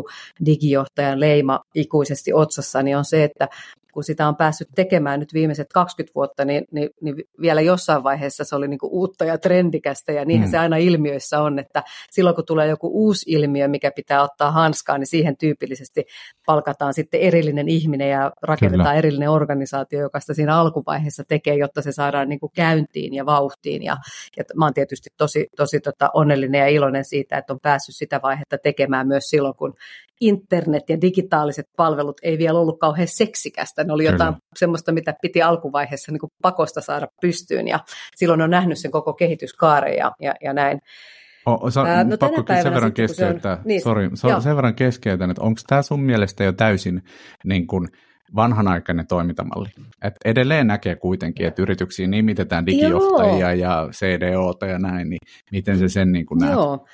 digijohtajan 0.45 1.21
leima 1.21 1.61
ikuisesti 1.75 2.33
otsassa, 2.33 2.83
niin 2.83 2.97
on 2.97 3.05
se, 3.05 3.25
että 3.25 3.49
kun 3.93 4.05
sitä 4.05 4.29
on 4.29 4.37
päässyt 4.37 4.69
tekemään 4.75 5.21
nyt 5.21 5.35
viimeiset 5.35 5.67
20 5.75 6.15
vuotta, 6.15 6.45
niin, 6.45 6.65
niin, 6.71 6.91
niin 7.01 7.17
vielä 7.41 7.61
jossain 7.61 8.03
vaiheessa 8.03 8.45
se 8.45 8.57
oli 8.57 8.69
niin 8.69 8.79
kuin 8.79 8.93
uutta 8.93 9.25
ja 9.25 9.39
trendikästä, 9.39 10.13
ja 10.13 10.25
niinhän 10.25 10.49
mm. 10.49 10.51
se 10.51 10.59
aina 10.59 10.77
ilmiöissä 10.77 11.41
on, 11.41 11.59
että 11.59 11.83
silloin 12.11 12.37
kun 12.37 12.45
tulee 12.47 12.69
joku 12.69 12.91
uusi 12.93 13.33
ilmiö, 13.33 13.69
mikä 13.69 13.91
pitää 13.97 14.23
ottaa 14.23 14.51
hanskaan, 14.51 15.01
niin 15.01 15.07
siihen 15.07 15.37
tyypillisesti 15.37 16.05
palkataan 16.47 16.95
sitten 16.95 17.21
erillinen 17.21 17.69
ihminen 17.69 18.11
ja 18.11 18.33
rakennetaan 18.43 18.87
Kyllä. 18.87 18.99
erillinen 18.99 19.31
organisaatio, 19.31 20.01
joka 20.01 20.21
sitä 20.21 20.35
siinä 20.35 20.57
alkuvaiheessa 20.57 21.25
tekee, 21.29 21.55
jotta 21.57 21.83
se 21.83 21.93
saadaan 21.93 22.29
niin 22.29 22.41
kuin 22.41 22.53
käyntiin 22.57 23.15
ja 23.15 23.27
vauhtiin, 23.27 23.83
ja, 23.83 23.97
ja 24.37 24.45
mä 24.57 24.65
oon 24.65 24.75
tietysti 24.75 25.11
tosi, 25.17 25.47
tosi 25.57 25.81
tota 25.81 26.11
onnellinen 26.15 26.59
ja 26.59 26.69
iloinen 26.69 27.05
siitä, 27.05 27.39
että 27.39 27.53
on 27.53 27.61
päässyt 27.61 27.97
sitä 27.97 28.21
vaihetta 28.23 28.59
tekemään 28.59 29.09
myös 29.09 29.25
silloin, 29.25 29.55
kun 29.55 29.75
internet 30.23 30.83
ja 30.89 31.01
digitaaliset 31.01 31.67
palvelut 31.77 32.21
ei 32.23 32.39
vielä 32.39 32.59
ollut 32.59 32.79
kauhean 32.79 33.09
seksikästä. 33.09 33.85
Ne 33.85 33.93
oli 33.93 34.03
Kyllä. 34.03 34.15
jotain 34.15 34.35
semmoista, 34.57 34.93
mitä 34.93 35.15
piti 35.23 35.43
alkuvaiheessa 35.43 36.13
niin 36.13 36.21
kuin 36.21 36.31
pakosta 36.43 36.81
saada 36.81 37.07
pystyyn 37.21 37.69
ja 37.69 37.81
silloin 38.17 38.43
on 38.43 38.51
nähnyt 38.51 38.79
sen 38.79 38.91
koko 38.91 39.13
kehityskaaren 39.13 39.97
ja, 39.97 40.13
ja, 40.21 40.35
ja 40.41 40.53
näin. 40.53 40.81
Oh, 41.47 41.59
osa, 41.63 41.83
Ää, 41.83 42.05
no 42.05 42.17
pakko 42.17 42.43
tänä 42.43 42.63
sen 42.63 42.75
verran 42.75 42.93
keskeyttää, 42.93 43.53
on, 43.53 43.63
niin, 43.65 43.83
sorry, 43.83 44.11
so, 44.15 44.41
sen 44.41 44.57
verran 44.57 44.75
keskeytän, 44.75 45.31
että 45.31 45.43
onko 45.43 45.61
tämä 45.67 45.83
sun 45.83 46.01
mielestä 46.01 46.45
jo 46.45 46.53
täysin 46.53 47.03
niin 47.45 47.67
kuin, 47.67 47.89
vanhanaikainen 48.35 49.07
toimintamalli. 49.07 49.69
Et 50.03 50.15
edelleen 50.25 50.67
näkee 50.67 50.97
kuitenkin, 50.97 51.47
että 51.47 51.63
yrityksiin 51.63 52.11
nimitetään 52.11 52.67
digijohtajia 52.67 53.55
Joo. 53.55 53.71
ja 53.71 53.89
CDOta 53.93 54.67
ja 54.67 54.79
näin, 54.79 55.11
niin 55.11 55.19
miten 55.53 55.79
se 55.79 55.89
sen 55.89 56.13
niin 56.13 56.27
kuin 56.27 56.39
näet? 56.39 56.53
Joo, 56.53 56.87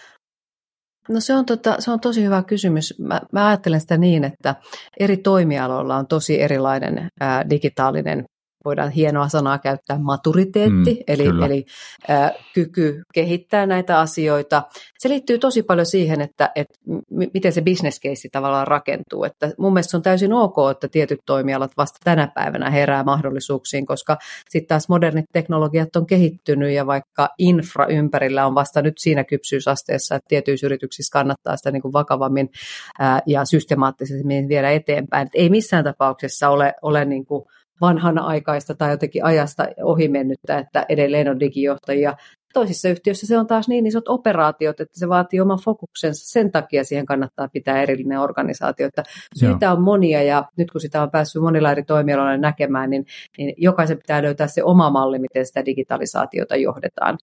No 1.08 1.20
se 1.20 1.34
on, 1.34 1.46
tota, 1.46 1.76
se 1.78 1.90
on 1.90 2.00
tosi 2.00 2.24
hyvä 2.24 2.42
kysymys. 2.42 2.94
Mä, 2.98 3.20
mä 3.32 3.46
ajattelen 3.46 3.80
sitä 3.80 3.96
niin, 3.96 4.24
että 4.24 4.54
eri 5.00 5.16
toimialoilla 5.16 5.96
on 5.96 6.06
tosi 6.06 6.40
erilainen 6.40 7.08
ää, 7.20 7.50
digitaalinen 7.50 8.24
voidaan 8.68 8.90
hienoa 8.90 9.28
sanaa 9.28 9.58
käyttää, 9.58 9.98
maturiteetti, 9.98 10.94
mm, 10.94 11.04
eli, 11.08 11.24
eli 11.44 11.64
ä, 12.10 12.32
kyky 12.54 13.02
kehittää 13.14 13.66
näitä 13.66 14.00
asioita. 14.00 14.62
Se 14.98 15.08
liittyy 15.08 15.38
tosi 15.38 15.62
paljon 15.62 15.86
siihen, 15.86 16.20
että, 16.20 16.50
että 16.54 16.78
m- 16.86 17.30
miten 17.34 17.52
se 17.52 17.62
business 17.62 18.00
case 18.00 18.28
tavallaan 18.32 18.66
rakentuu. 18.66 19.24
Että 19.24 19.50
mun 19.58 19.72
mielestä 19.72 19.90
se 19.90 19.96
on 19.96 20.02
täysin 20.02 20.32
ok, 20.32 20.56
että 20.70 20.88
tietyt 20.88 21.20
toimialat 21.26 21.70
vasta 21.76 21.98
tänä 22.04 22.28
päivänä 22.34 22.70
herää 22.70 23.04
mahdollisuuksiin, 23.04 23.86
koska 23.86 24.16
sitten 24.48 24.68
taas 24.68 24.88
modernit 24.88 25.24
teknologiat 25.32 25.96
on 25.96 26.06
kehittynyt 26.06 26.70
ja 26.70 26.86
vaikka 26.86 27.28
infra 27.38 27.86
ympärillä 27.86 28.46
on 28.46 28.54
vasta 28.54 28.82
nyt 28.82 28.98
siinä 28.98 29.24
kypsyysasteessa, 29.24 30.14
että 30.14 30.28
tietyissä 30.28 30.66
yrityksissä 30.66 31.12
kannattaa 31.12 31.56
sitä 31.56 31.70
niin 31.70 31.82
kuin 31.82 31.92
vakavammin 31.92 32.50
ää, 32.98 33.22
ja 33.26 33.44
systemaattisemmin 33.44 34.48
viedä 34.48 34.70
eteenpäin. 34.70 35.26
Et 35.26 35.34
ei 35.34 35.50
missään 35.50 35.84
tapauksessa 35.84 36.48
ole, 36.48 36.74
ole 36.82 37.04
niin 37.04 37.26
kuin 37.26 37.44
vanhanaikaista 37.80 38.74
tai 38.74 38.90
jotenkin 38.90 39.24
ajasta 39.24 39.68
ohimennyttä, 39.82 40.58
että 40.58 40.86
edelleen 40.88 41.28
on 41.28 41.40
digijohtajia 41.40 42.16
Toisissa 42.52 42.88
yhtiöissä 42.88 43.26
se 43.26 43.38
on 43.38 43.46
taas 43.46 43.68
niin 43.68 43.86
isot 43.86 44.08
operaatiot, 44.08 44.80
että 44.80 44.98
se 44.98 45.08
vaatii 45.08 45.40
oman 45.40 45.58
fokuksensa. 45.64 46.26
Sen 46.26 46.50
takia 46.50 46.84
siihen 46.84 47.06
kannattaa 47.06 47.48
pitää 47.48 47.82
erillinen 47.82 48.20
organisaatio. 48.20 48.86
Että 48.86 49.02
syitä 49.36 49.72
on 49.72 49.82
monia 49.82 50.22
ja 50.22 50.44
nyt 50.56 50.70
kun 50.70 50.80
sitä 50.80 51.02
on 51.02 51.10
päässyt 51.10 51.42
monilla 51.42 51.72
eri 51.72 51.82
toimialoilla 51.82 52.36
näkemään, 52.36 52.90
niin, 52.90 53.06
niin 53.38 53.54
jokaisen 53.56 53.98
pitää 53.98 54.22
löytää 54.22 54.46
se 54.46 54.62
oma 54.64 54.90
malli, 54.90 55.18
miten 55.18 55.46
sitä 55.46 55.64
digitalisaatiota 55.64 56.56
johdetaan. 56.56 57.18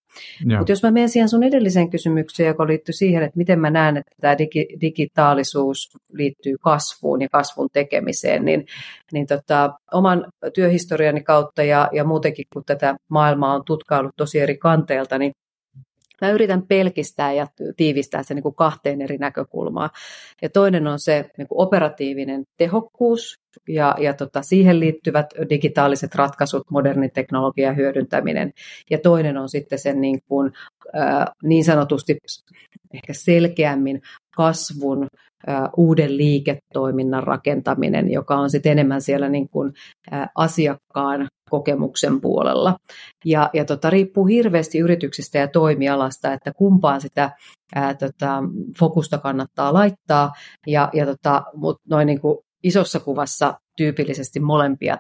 Mutta 0.58 0.72
jos 0.72 0.84
mä 0.84 0.92
menen 0.92 1.10
siihen 1.10 1.30
sun 1.30 1.44
edelliseen 1.44 1.90
kysymykseen, 1.90 2.48
joka 2.48 2.68
liittyy 2.68 2.94
siihen, 2.94 3.24
että 3.24 3.38
miten 3.38 3.60
mä 3.60 3.70
näen, 3.70 3.98
että 3.98 4.12
tämä 4.22 4.38
digi, 4.38 4.68
digitaalisuus 4.82 5.98
liittyy 6.14 6.56
kasvuun 6.62 7.22
ja 7.22 7.30
kasvun 7.32 7.70
tekemiseen, 7.74 8.46
niin, 8.46 8.66
niin 9.12 9.28
tota, 9.28 9.74
oman 9.94 10.26
työhistoriani 10.54 11.24
kautta 11.24 11.64
ja, 11.64 11.90
ja 11.92 12.04
muutenkin, 12.04 12.46
kun 12.54 12.64
tätä 12.66 12.96
maailmaa 13.10 13.56
on 13.56 13.66
tutkaillut 13.66 14.16
tosi 14.18 14.40
eri 14.40 14.58
kanteelta, 14.58 15.18
niin 15.18 15.25
Mä 16.22 16.32
yritän 16.32 16.62
pelkistää 16.68 17.34
ja 17.34 17.48
tiivistää 17.78 18.24
se 18.24 18.34
niin 18.34 18.44
kuin 18.44 18.56
kahteen 18.56 19.02
eri 19.02 19.18
näkökulmaan. 19.18 19.90
Ja 20.42 20.50
toinen 20.50 20.88
on 20.88 21.00
se 21.00 21.30
niin 21.38 21.48
kuin 21.48 21.62
operatiivinen 21.62 22.44
tehokkuus 22.58 23.40
ja, 23.68 23.96
ja 24.00 24.14
tota, 24.14 24.42
siihen 24.42 24.80
liittyvät 24.80 25.26
digitaaliset 25.50 26.16
ratkaisut, 26.16 26.72
moderni 26.72 27.10
teknologia 27.10 27.74
hyödyntäminen. 27.74 28.54
Ja 28.90 28.98
toinen 28.98 29.38
on 29.38 29.50
sitten 29.50 29.80
sen 29.80 30.02
niin, 30.02 30.20
kuin, 30.28 30.52
äh, 30.96 31.26
niin 31.44 31.64
sanotusti 31.64 32.18
ehkä 32.94 33.14
selkeämmin 33.14 34.02
kasvun, 34.36 35.08
äh, 35.50 35.62
uuden 35.78 36.18
liiketoiminnan 36.18 37.24
rakentaminen, 37.24 38.12
joka 38.12 38.36
on 38.36 38.50
sitten 38.50 38.72
enemmän 38.72 39.02
siellä 39.02 39.30
niin 39.30 39.50
kuin, 39.50 39.74
äh, 40.14 40.30
asiakkaan 40.36 41.28
kokemuksen 41.50 42.22
puolella. 42.22 42.76
Ja, 43.26 43.50
ja 43.54 43.66
tota, 43.66 43.90
riippuu 43.90 44.26
hirveästi 44.26 44.80
yrityksestä 44.80 45.38
ja 45.38 45.48
toimialasta, 45.48 46.34
että 46.34 46.54
kumpaan 46.54 47.02
sitä 47.02 47.32
ää, 47.76 47.94
tota, 47.94 48.44
fokusta 48.80 49.18
kannattaa 49.18 49.74
laittaa. 49.74 50.32
Ja, 50.68 50.90
ja 50.94 51.06
tota, 51.06 51.44
mut 51.54 51.82
noin 51.90 52.06
niin 52.06 52.22
kuin 52.22 52.38
isossa 52.64 53.00
kuvassa 53.00 53.60
tyypillisesti 53.76 54.40
molempia 54.40 54.98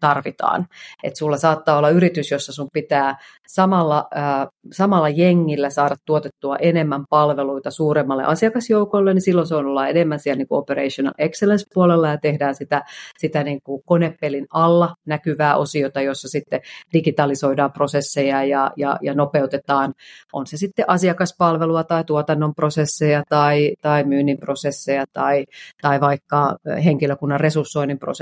tarvitaan. 0.00 0.66
Et 1.02 1.16
sulla 1.16 1.36
saattaa 1.36 1.78
olla 1.78 1.90
yritys, 1.90 2.30
jossa 2.30 2.52
sun 2.52 2.68
pitää 2.72 3.16
samalla, 3.46 4.08
äh, 4.16 4.48
samalla 4.72 5.08
jengillä 5.08 5.70
saada 5.70 5.96
tuotettua 6.04 6.56
enemmän 6.56 7.04
palveluita 7.10 7.70
suuremmalle 7.70 8.24
asiakasjoukolle, 8.24 9.14
niin 9.14 9.22
silloin 9.22 9.46
se 9.46 9.54
on 9.54 9.66
olla 9.66 9.88
enemmän 9.88 10.18
siellä 10.18 10.38
niin 10.38 10.48
kuin 10.48 10.58
operational 10.58 11.14
excellence 11.18 11.66
puolella 11.74 12.08
ja 12.08 12.18
tehdään 12.18 12.54
sitä, 12.54 12.82
sitä 13.18 13.42
niin 13.42 13.60
kuin 13.64 13.82
konepelin 13.86 14.46
alla 14.52 14.94
näkyvää 15.06 15.56
osiota, 15.56 16.00
jossa 16.00 16.28
sitten 16.28 16.60
digitalisoidaan 16.92 17.72
prosesseja 17.72 18.44
ja, 18.44 18.70
ja, 18.76 18.98
ja 19.02 19.14
nopeutetaan, 19.14 19.94
on 20.32 20.46
se 20.46 20.56
sitten 20.56 20.84
asiakaspalvelua 20.88 21.84
tai 21.84 22.04
tuotannon 22.04 22.54
prosesseja 22.54 23.22
tai, 23.28 23.74
tai 23.82 24.04
myynnin 24.04 24.38
prosesseja 24.38 25.04
tai, 25.12 25.46
tai 25.82 26.00
vaikka 26.00 26.56
henkilökunnan 26.84 27.40
resurssoinnin 27.40 27.98
prosesseja 27.98 28.17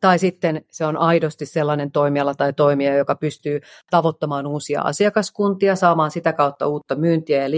tai 0.00 0.18
sitten 0.18 0.64
se 0.70 0.84
on 0.86 0.96
aidosti 0.96 1.46
sellainen 1.46 1.92
toimiala 1.92 2.34
tai 2.34 2.52
toimija, 2.52 2.96
joka 2.96 3.14
pystyy 3.14 3.60
tavoittamaan 3.90 4.46
uusia 4.46 4.82
asiakaskuntia, 4.82 5.76
saamaan 5.76 6.10
sitä 6.10 6.32
kautta 6.32 6.66
uutta 6.66 6.94
myyntiä 6.94 7.42
ja 7.42 7.48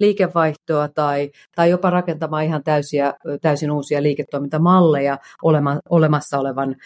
liikevaihtoa 0.00 0.88
tai, 0.88 1.30
tai 1.54 1.70
jopa 1.70 1.90
rakentamaan 1.90 2.44
ihan 2.44 2.62
täysiä, 2.64 3.14
täysin 3.42 3.70
uusia 3.70 4.02
liiketoimintamalleja 4.02 5.18
olema, 5.42 5.80
olemassa 5.90 6.38
olevan 6.38 6.76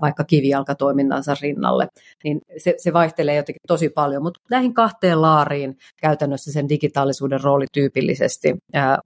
vaikka 0.00 0.24
kivijalkatoimintansa 0.24 1.36
rinnalle. 1.42 1.88
Niin 2.24 2.40
se, 2.56 2.74
se 2.76 2.92
vaihtelee 2.92 3.36
jotenkin 3.36 3.60
tosi 3.68 3.88
paljon, 3.88 4.22
mutta 4.22 4.40
näihin 4.50 4.74
kahteen 4.74 5.22
laariin 5.22 5.76
käytännössä 6.00 6.52
sen 6.52 6.68
digitaalisuuden 6.68 7.40
rooli 7.40 7.66
tyypillisesti 7.72 8.54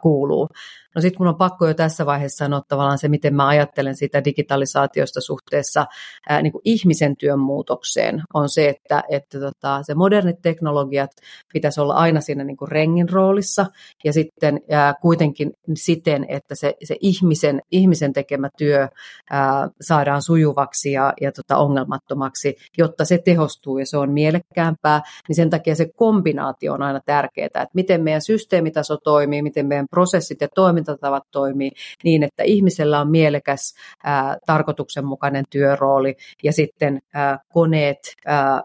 kuuluu. 0.03 0.49
No 0.95 1.01
sitten 1.03 1.21
mun 1.21 1.29
on 1.29 1.37
pakko 1.37 1.69
jo 1.69 1.75
tässä 1.75 2.07
vaiheessa 2.07 2.45
sanoa 2.45 2.63
tavallaan 2.69 2.99
se, 2.99 3.09
miten 3.09 3.35
mä 3.35 3.49
ajattelen 3.49 3.97
sitä 3.97 4.25
digitalisaatiosta 4.25 5.21
suhteessa 5.21 5.87
ää, 6.29 6.43
niin 6.43 6.53
kuin 6.53 6.63
ihmisen 6.65 7.17
työn 7.17 7.39
muutokseen, 7.39 8.23
on 8.35 8.49
se, 8.49 8.69
että, 8.69 9.03
että 9.09 9.41
tota, 9.41 9.83
se 9.83 9.95
modernit 9.95 10.43
teknologiat 10.43 11.11
pitäisi 11.53 11.81
olla 11.81 11.95
aina 11.95 12.21
siinä 12.21 12.45
niin 12.45 12.57
kuin 12.57 12.71
rengin 12.71 13.09
roolissa 13.09 13.67
ja 14.05 14.13
sitten 14.13 14.61
ää, 14.71 14.95
kuitenkin 15.01 15.53
siten, 15.75 16.27
että 16.29 16.55
se, 16.55 16.75
se 16.85 16.97
ihmisen, 17.01 17.63
ihmisen 17.71 18.13
tekemä 18.13 18.49
työ 18.59 18.89
ää, 19.31 19.69
saadaan 19.81 20.23
sujuvaksi 20.23 20.93
ja, 20.93 21.13
ja 21.21 21.33
tota, 21.33 21.57
ongelmattomaksi, 21.57 22.57
jotta 22.79 23.05
se 23.05 23.19
tehostuu 23.19 23.79
ja 23.79 23.87
se 23.87 23.97
on 23.97 24.11
mielekkäämpää, 24.11 25.03
niin 25.29 25.37
sen 25.37 25.51
takia 25.51 25.75
se 25.75 25.87
kombinaatio 25.97 26.73
on 26.73 26.83
aina 26.83 27.01
tärkeää, 27.07 27.47
että 27.47 27.67
miten 27.75 28.03
meidän 28.03 28.23
systeemitaso 28.23 28.97
toimii, 28.97 29.43
miten 29.43 29.67
meidän 29.67 29.87
prosessit 29.91 30.41
ja 30.41 30.49
toiminta 30.55 30.82
toimintatavat 30.85 31.23
toimii 31.31 31.71
niin, 32.05 32.23
että 32.23 32.43
ihmisellä 32.43 33.01
on 33.01 33.11
mielekäs, 33.11 33.75
ää, 34.05 34.37
tarkoituksenmukainen 34.47 35.45
työrooli 35.51 36.17
ja 36.43 36.53
sitten 36.53 37.01
ää, 37.15 37.39
koneet 37.49 37.99
ää, 38.27 38.63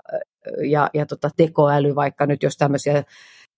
ja, 0.70 0.90
ja 0.94 1.06
tota 1.06 1.30
tekoäly, 1.38 1.96
vaikka 1.96 2.26
nyt 2.26 2.44
jos 2.44 2.58
tämmöisiä 2.58 3.04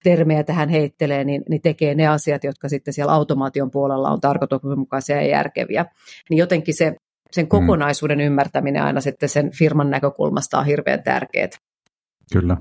termejä 0.03 0.43
tähän 0.43 0.69
heittelee, 0.69 1.23
niin, 1.23 1.43
niin 1.49 1.61
tekee 1.61 1.95
ne 1.95 2.07
asiat, 2.07 2.43
jotka 2.43 2.69
sitten 2.69 2.93
siellä 2.93 3.13
automaation 3.13 3.71
puolella 3.71 4.09
on 4.09 4.21
tarkoituksenmukaisia 4.21 5.15
ja 5.15 5.27
järkeviä. 5.27 5.85
Niin 6.29 6.37
jotenkin 6.37 6.73
se, 6.73 6.95
sen 7.31 7.45
mm. 7.45 7.49
kokonaisuuden 7.49 8.17
mm. 8.17 8.23
ymmärtäminen 8.23 8.83
aina 8.83 9.01
sitten 9.01 9.29
sen 9.29 9.51
firman 9.51 9.89
näkökulmasta 9.89 10.59
on 10.59 10.65
hirveän 10.65 11.03
tärkeää. 11.03 11.49
Kyllä. 12.33 12.57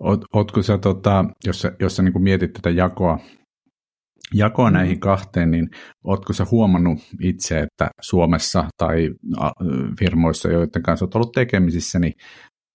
Oot, 0.00 0.24
ootko 0.34 0.62
sä, 0.62 0.78
tota, 0.78 1.24
jos 1.44 1.60
sä, 1.60 1.72
jos 1.80 1.96
sä 1.96 2.02
niin 2.02 2.22
mietit 2.22 2.52
tätä 2.52 2.70
jakoa 2.70 3.18
jakoa 4.34 4.70
mm. 4.70 4.74
näihin 4.74 5.00
kahteen, 5.00 5.50
niin 5.50 5.70
oletko 6.04 6.32
sä 6.32 6.46
huomannut 6.50 6.98
itse, 7.20 7.58
että 7.58 7.90
Suomessa 8.00 8.64
tai 8.76 9.10
firmoissa, 9.98 10.48
joiden 10.48 10.82
kanssa 10.82 11.04
olet 11.04 11.14
ollut 11.14 11.32
tekemisissä, 11.32 11.98
niin 11.98 12.12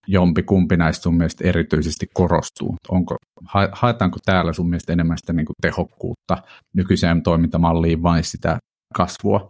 jompi 0.07 0.43
kumpi 0.43 0.77
näistä 0.77 1.03
sun 1.03 1.17
mielestä 1.17 1.47
erityisesti 1.47 2.07
korostuu? 2.13 2.75
Onko, 2.89 3.15
haetaanko 3.71 4.17
täällä 4.25 4.53
sun 4.53 4.69
mielestä 4.69 4.93
enemmän 4.93 5.17
sitä 5.17 5.33
niin 5.33 5.45
kuin 5.45 5.55
tehokkuutta 5.61 6.37
nykyiseen 6.75 7.23
toimintamalliin 7.23 8.03
vai 8.03 8.23
sitä 8.23 8.57
kasvua? 8.93 9.49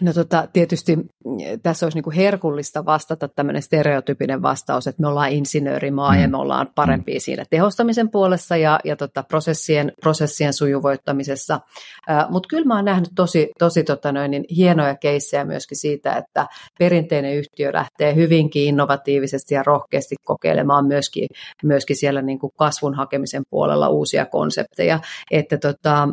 No 0.00 0.12
tota, 0.12 0.48
tietysti 0.52 0.96
mm, 0.96 1.04
tässä 1.62 1.86
olisi 1.86 1.96
niin 1.96 2.04
kuin 2.04 2.16
herkullista 2.16 2.84
vastata 2.84 3.28
tämmöinen 3.28 3.62
stereotypinen 3.62 4.42
vastaus, 4.42 4.86
että 4.86 5.02
me 5.02 5.08
ollaan 5.08 5.32
insinöörimaa 5.32 6.12
mm. 6.12 6.20
ja 6.20 6.28
me 6.28 6.36
ollaan 6.36 6.68
parempia 6.74 7.16
mm. 7.16 7.20
siinä 7.20 7.44
tehostamisen 7.50 8.10
puolessa 8.10 8.56
ja, 8.56 8.80
ja 8.84 8.96
tota, 8.96 9.22
prosessien, 9.22 9.92
prosessien 10.00 10.52
sujuvoittamisessa. 10.52 11.60
Uh, 12.10 12.30
Mutta 12.30 12.46
kyllä 12.48 12.64
mä 12.64 12.76
oon 12.76 12.84
nähnyt 12.84 13.10
tosi, 13.14 13.50
tosi 13.58 13.84
tota 13.84 14.12
noin, 14.12 14.30
niin 14.30 14.44
hienoja 14.56 14.96
keissejä 14.96 15.44
myöskin 15.44 15.78
siitä, 15.78 16.16
että 16.16 16.46
perinteinen 16.78 17.36
yhtiö 17.36 17.72
lähtee 17.72 18.14
hyvinkin 18.14 18.64
innovatiivisesti 18.64 19.54
ja 19.54 19.62
rohkeasti 19.62 20.14
kokeilemaan 20.24 20.86
myöskin, 20.86 21.28
myöskin 21.62 21.96
siellä 21.96 22.22
niin 22.22 22.38
kuin 22.38 22.52
kasvun 22.56 22.94
hakemisen 22.94 23.42
puolella 23.50 23.88
uusia 23.88 24.26
konsepteja. 24.26 25.00
Että 25.30 25.58
tota, 25.58 26.08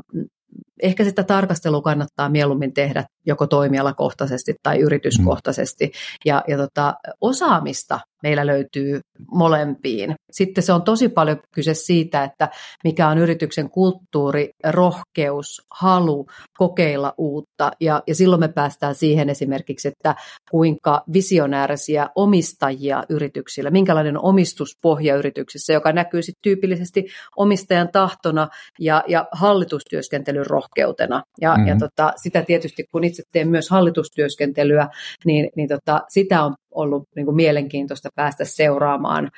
ehkä 0.81 1.03
sitä 1.03 1.23
tarkastelua 1.23 1.81
kannattaa 1.81 2.29
mieluummin 2.29 2.73
tehdä 2.73 3.05
joko 3.25 3.47
toimialakohtaisesti 3.47 4.55
tai 4.63 4.79
yrityskohtaisesti. 4.79 5.91
Ja, 6.25 6.43
ja 6.47 6.57
tota, 6.57 6.93
osaamista 7.21 7.99
meillä 8.23 8.45
löytyy 8.45 8.99
molempiin. 9.31 10.15
Sitten 10.31 10.63
se 10.63 10.73
on 10.73 10.81
tosi 10.81 11.09
paljon 11.09 11.37
kyse 11.51 11.73
siitä, 11.73 12.23
että 12.23 12.49
mikä 12.83 13.07
on 13.07 13.17
yrityksen 13.17 13.69
kulttuuri, 13.69 14.49
rohkeus, 14.69 15.61
halu 15.71 16.27
kokeilla 16.57 17.13
uutta. 17.17 17.71
Ja, 17.79 18.03
ja 18.07 18.15
silloin 18.15 18.39
me 18.39 18.47
päästään 18.47 18.95
siihen 18.95 19.29
esimerkiksi, 19.29 19.87
että 19.87 20.15
kuinka 20.51 21.03
visionäärisiä 21.13 22.09
omistajia 22.15 23.03
yrityksillä, 23.09 23.71
minkälainen 23.71 24.17
omistuspohja 24.17 25.15
yrityksissä, 25.15 25.73
joka 25.73 25.91
näkyy 25.91 26.21
sitten 26.21 26.41
tyypillisesti 26.41 27.05
omistajan 27.35 27.89
tahtona 27.91 28.47
ja, 28.79 29.03
ja 29.07 29.27
hallitustyöskentelyn 29.31 30.45
rohkeutena. 30.45 31.23
Ja, 31.41 31.51
mm-hmm. 31.51 31.67
ja 31.67 31.75
tota, 31.79 32.13
sitä 32.15 32.41
tietysti, 32.41 32.83
kun 32.91 33.03
itse 33.13 33.23
teen 33.31 33.47
myös 33.47 33.69
hallitustyöskentelyä, 33.69 34.87
niin, 35.25 35.49
niin 35.55 35.69
tota, 35.69 36.01
sitä 36.07 36.43
on 36.43 36.55
ollut 36.71 37.03
niin 37.15 37.25
kuin 37.25 37.35
mielenkiintoista 37.35 38.09
päästä 38.15 38.45
seuraamaan, 38.45 39.31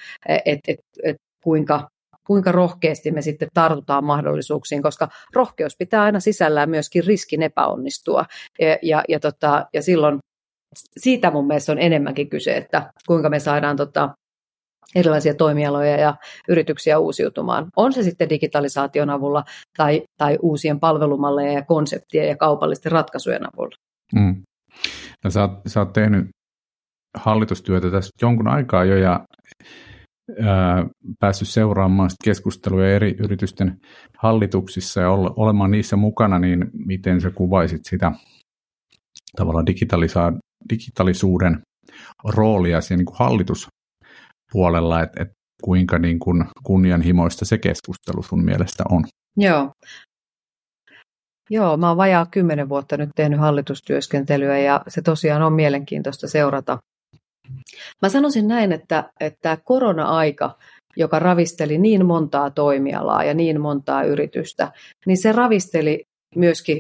että 0.46 0.72
et, 0.72 0.80
et, 1.04 1.18
kuinka 1.44 1.90
kuinka 2.28 2.52
rohkeasti 2.52 3.12
me 3.12 3.22
sitten 3.22 3.48
tartutaan 3.54 4.04
mahdollisuuksiin, 4.04 4.82
koska 4.82 5.08
rohkeus 5.34 5.76
pitää 5.78 6.04
aina 6.04 6.20
sisällään 6.20 6.70
myöskin 6.70 7.04
riskin 7.04 7.42
epäonnistua. 7.42 8.26
Ja, 8.60 8.78
ja, 8.82 9.04
ja, 9.10 9.20
tota, 9.20 9.66
ja 9.74 9.82
silloin 9.82 10.20
siitä 10.98 11.32
mun 11.32 11.48
mielestä 11.48 11.72
on 11.72 11.80
enemmänkin 11.80 12.30
kyse, 12.30 12.58
että 12.58 12.94
kuinka 13.08 13.30
me 13.30 13.40
saadaan 13.40 13.78
tota, 13.78 14.10
erilaisia 14.96 15.34
toimialoja 15.34 15.98
ja 15.98 16.16
yrityksiä 16.50 17.00
uusiutumaan. 17.00 17.68
On 17.76 17.94
se 17.94 18.04
sitten 18.04 18.30
digitalisaation 18.30 19.10
avulla 19.10 19.44
tai, 19.78 20.04
tai 20.18 20.38
uusien 20.42 20.80
palvelumalleja 20.80 21.54
ja 21.54 21.62
konseptien 21.62 22.28
ja 22.28 22.38
kaupallisten 22.38 22.92
ratkaisujen 22.92 23.54
avulla. 23.54 23.76
Mm. 24.16 24.44
No, 25.24 25.30
sä, 25.30 25.42
oot, 25.42 25.52
sä 25.68 25.80
oot 25.80 25.94
tehnyt 25.94 26.28
hallitustyötä 27.18 27.92
tässä 27.92 28.10
jonkun 28.22 28.48
aikaa 28.48 28.86
jo 28.86 28.98
ja 28.98 29.26
ää, 30.42 30.86
päässyt 31.20 31.48
seuraamaan 31.48 32.10
keskusteluja 32.24 32.96
eri 32.96 33.16
yritysten 33.20 33.80
hallituksissa 34.18 35.02
ja 35.02 35.12
olla, 35.12 35.34
olemaan 35.36 35.72
niissä 35.72 35.96
mukana, 35.96 36.40
niin 36.40 36.70
miten 36.74 37.22
sä 37.22 37.32
kuvaisit 37.32 37.82
sitä 37.86 38.12
tavallaan 39.38 39.66
digitalisuuden 40.70 41.62
roolia 42.24 42.82
siinä 42.82 42.98
niin 42.98 43.06
kuin 43.06 43.18
hallituspuolella, 44.54 45.02
että, 45.02 45.22
että 45.22 45.36
kuinka 45.64 46.00
niin 46.00 46.20
kuin 46.20 46.46
kunnianhimoista 46.64 47.46
se 47.46 47.58
keskustelu 47.58 48.24
sun 48.24 48.46
mielestä 48.46 48.84
on? 48.92 49.04
Joo, 49.38 49.72
Joo, 51.50 51.78
mä 51.78 51.88
oon 51.88 51.98
vajaa 51.98 52.26
kymmenen 52.26 52.70
vuotta 52.70 52.98
nyt 52.98 53.10
tehnyt 53.16 53.40
hallitustyöskentelyä 53.40 54.60
ja 54.60 54.82
se 54.88 55.02
tosiaan 55.02 55.42
on 55.42 55.54
mielenkiintoista 55.54 56.28
seurata. 56.28 56.78
Mä 58.02 58.10
sanoisin 58.10 58.48
näin, 58.48 58.72
että, 58.72 59.10
että 59.20 59.58
korona-aika, 59.64 60.58
joka 60.98 61.20
ravisteli 61.20 61.78
niin 61.78 62.06
montaa 62.06 62.50
toimialaa 62.50 63.24
ja 63.24 63.34
niin 63.34 63.62
montaa 63.62 64.04
yritystä, 64.04 64.72
niin 65.06 65.18
se 65.18 65.32
ravisteli 65.32 66.04
myöskin 66.36 66.80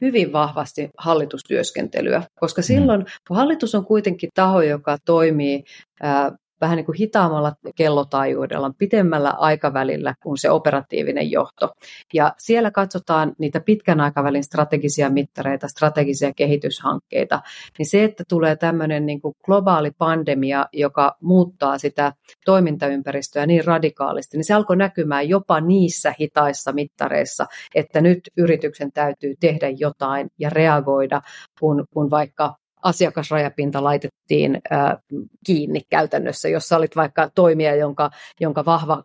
hyvin 0.00 0.32
vahvasti 0.32 0.90
hallitustyöskentelyä, 0.98 2.22
koska 2.40 2.62
mm. 2.62 2.64
silloin 2.64 3.06
kun 3.28 3.36
hallitus 3.36 3.74
on 3.74 3.84
kuitenkin 3.84 4.30
taho, 4.34 4.62
joka 4.62 4.98
toimii 5.04 5.64
vähän 6.60 6.76
niin 6.76 6.86
kuin 6.86 6.98
hitaammalla 6.98 7.52
kellotaajuudella, 7.76 8.70
pitemmällä 8.78 9.30
aikavälillä 9.30 10.14
kuin 10.22 10.38
se 10.38 10.50
operatiivinen 10.50 11.30
johto. 11.30 11.72
Ja 12.14 12.34
siellä 12.38 12.70
katsotaan 12.70 13.32
niitä 13.38 13.60
pitkän 13.60 14.00
aikavälin 14.00 14.44
strategisia 14.44 15.10
mittareita, 15.10 15.68
strategisia 15.68 16.32
kehityshankkeita, 16.36 17.40
niin 17.78 17.86
se, 17.86 18.04
että 18.04 18.24
tulee 18.28 18.56
tämmöinen 18.56 19.06
niin 19.06 19.20
kuin 19.20 19.34
globaali 19.44 19.90
pandemia, 19.98 20.66
joka 20.72 21.16
muuttaa 21.22 21.78
sitä 21.78 22.12
toimintaympäristöä 22.44 23.46
niin 23.46 23.64
radikaalisti, 23.64 24.36
niin 24.36 24.44
se 24.44 24.54
alkoi 24.54 24.76
näkymään 24.76 25.28
jopa 25.28 25.60
niissä 25.60 26.14
hitaissa 26.20 26.72
mittareissa, 26.72 27.46
että 27.74 28.00
nyt 28.00 28.20
yrityksen 28.36 28.92
täytyy 28.92 29.34
tehdä 29.40 29.68
jotain 29.76 30.28
ja 30.38 30.50
reagoida, 30.50 31.22
kun, 31.60 31.84
kun 31.90 32.10
vaikka 32.10 32.54
asiakasrajapinta 32.82 33.84
laitettiin 33.84 34.62
kiinni 35.46 35.80
käytännössä, 35.90 36.48
jossa 36.48 36.76
olit 36.76 36.96
vaikka 36.96 37.30
toimija, 37.34 37.74
jonka, 37.74 38.10
jonka 38.40 38.64
vahva 38.64 39.02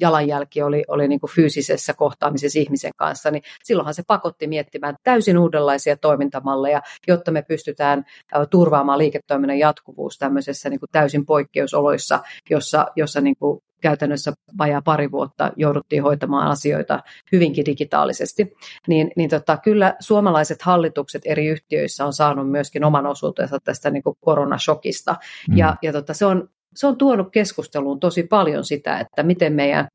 jalanjälki 0.00 0.62
oli, 0.62 0.84
oli 0.88 1.08
niin 1.08 1.20
kuin 1.20 1.30
fyysisessä 1.30 1.94
kohtaamisessa 1.94 2.58
ihmisen 2.58 2.92
kanssa, 2.96 3.30
niin 3.30 3.42
silloinhan 3.64 3.94
se 3.94 4.02
pakotti 4.06 4.46
miettimään 4.46 4.96
täysin 5.02 5.38
uudenlaisia 5.38 5.96
toimintamalleja, 5.96 6.82
jotta 7.08 7.30
me 7.30 7.42
pystytään 7.42 8.04
turvaamaan 8.50 8.98
liiketoiminnan 8.98 9.58
jatkuvuus 9.58 10.18
tämmöisessä 10.18 10.70
niin 10.70 10.80
kuin 10.80 10.90
täysin 10.92 11.26
poikkeusoloissa, 11.26 12.20
jossa, 12.50 12.86
jossa 12.96 13.20
niin 13.20 13.36
kuin 13.36 13.62
käytännössä 13.80 14.32
vajaa 14.58 14.82
pari 14.82 15.10
vuotta 15.10 15.52
jouduttiin 15.56 16.02
hoitamaan 16.02 16.48
asioita 16.48 17.02
hyvinkin 17.32 17.66
digitaalisesti, 17.66 18.52
niin, 18.86 19.10
niin 19.16 19.30
tota, 19.30 19.56
kyllä 19.56 19.94
suomalaiset 20.00 20.62
hallitukset 20.62 21.22
eri 21.24 21.46
yhtiöissä 21.46 22.04
on 22.04 22.12
saanut 22.12 22.50
myöskin 22.50 22.84
oman 22.84 23.06
osuutensa 23.06 23.58
tästä 23.64 23.90
niin 23.90 24.02
kuin 24.02 24.16
koronashokista. 24.20 25.16
Mm. 25.48 25.56
Ja, 25.56 25.76
ja 25.82 25.92
tota, 25.92 26.14
se, 26.14 26.26
on, 26.26 26.48
se 26.74 26.86
on 26.86 26.96
tuonut 26.96 27.28
keskusteluun 27.32 28.00
tosi 28.00 28.22
paljon 28.22 28.64
sitä, 28.64 29.00
että 29.00 29.22
miten 29.22 29.52
meidän 29.52 29.88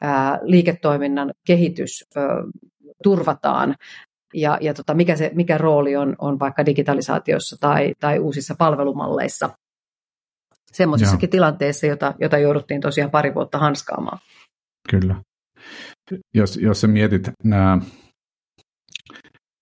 ää, 0.00 0.38
liiketoiminnan 0.42 1.32
kehitys 1.46 2.04
ää, 2.16 2.24
turvataan 3.02 3.74
ja, 4.34 4.58
ja 4.60 4.74
tota, 4.74 4.94
mikä, 4.94 5.16
se, 5.16 5.30
mikä 5.34 5.58
rooli 5.58 5.96
on, 5.96 6.16
on 6.18 6.38
vaikka 6.38 6.66
digitalisaatiossa 6.66 7.56
tai, 7.60 7.94
tai 8.00 8.18
uusissa 8.18 8.54
palvelumalleissa 8.58 9.50
semmoisessakin 10.72 11.26
Joo. 11.26 11.30
tilanteessa, 11.30 11.86
jota, 11.86 12.14
jota 12.20 12.38
jouduttiin 12.38 12.80
tosiaan 12.80 13.10
pari 13.10 13.34
vuotta 13.34 13.58
hanskaamaan. 13.58 14.18
Kyllä. 14.90 15.16
Jos, 16.34 16.56
jos 16.56 16.80
sä 16.80 16.88
mietit 16.88 17.30
nää, 17.44 17.78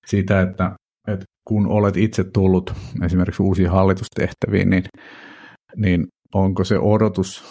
sitä, 0.07 0.41
että, 0.41 0.77
että 1.09 1.25
kun 1.49 1.67
olet 1.67 1.97
itse 1.97 2.25
tullut 2.25 2.73
esimerkiksi 3.05 3.43
uusiin 3.43 3.71
hallitustehtäviin, 3.71 4.71
niin, 4.71 4.85
niin 5.77 6.07
onko 6.35 6.65
se 6.65 6.79
odotus 6.79 7.45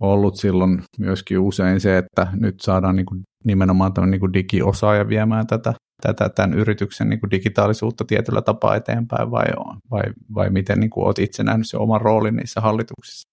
ollut 0.00 0.36
silloin 0.36 0.82
myöskin 0.98 1.38
usein 1.38 1.80
se, 1.80 1.98
että 1.98 2.26
nyt 2.32 2.54
saadaan 2.60 2.96
niin 2.96 3.06
kuin 3.06 3.22
nimenomaan 3.44 3.92
niin 4.06 4.20
kuin 4.20 4.32
digiosaaja 4.32 5.08
viemään 5.08 5.46
tätä 5.46 5.74
tätä, 6.02 6.28
tämän 6.28 6.58
yrityksen 6.58 7.08
niin 7.08 7.20
kuin 7.20 7.30
digitaalisuutta 7.30 8.04
tietyllä 8.04 8.42
tapaa 8.42 8.76
eteenpäin 8.76 9.30
vai, 9.30 9.46
vai, 9.90 10.02
vai 10.34 10.50
miten 10.50 10.80
niin 10.80 10.90
kuin 10.90 11.06
olet 11.06 11.18
itse 11.18 11.42
nähnyt 11.42 11.68
se 11.70 11.76
oman 11.76 12.00
roolin 12.00 12.36
niissä 12.36 12.60
hallituksissa? 12.60 13.28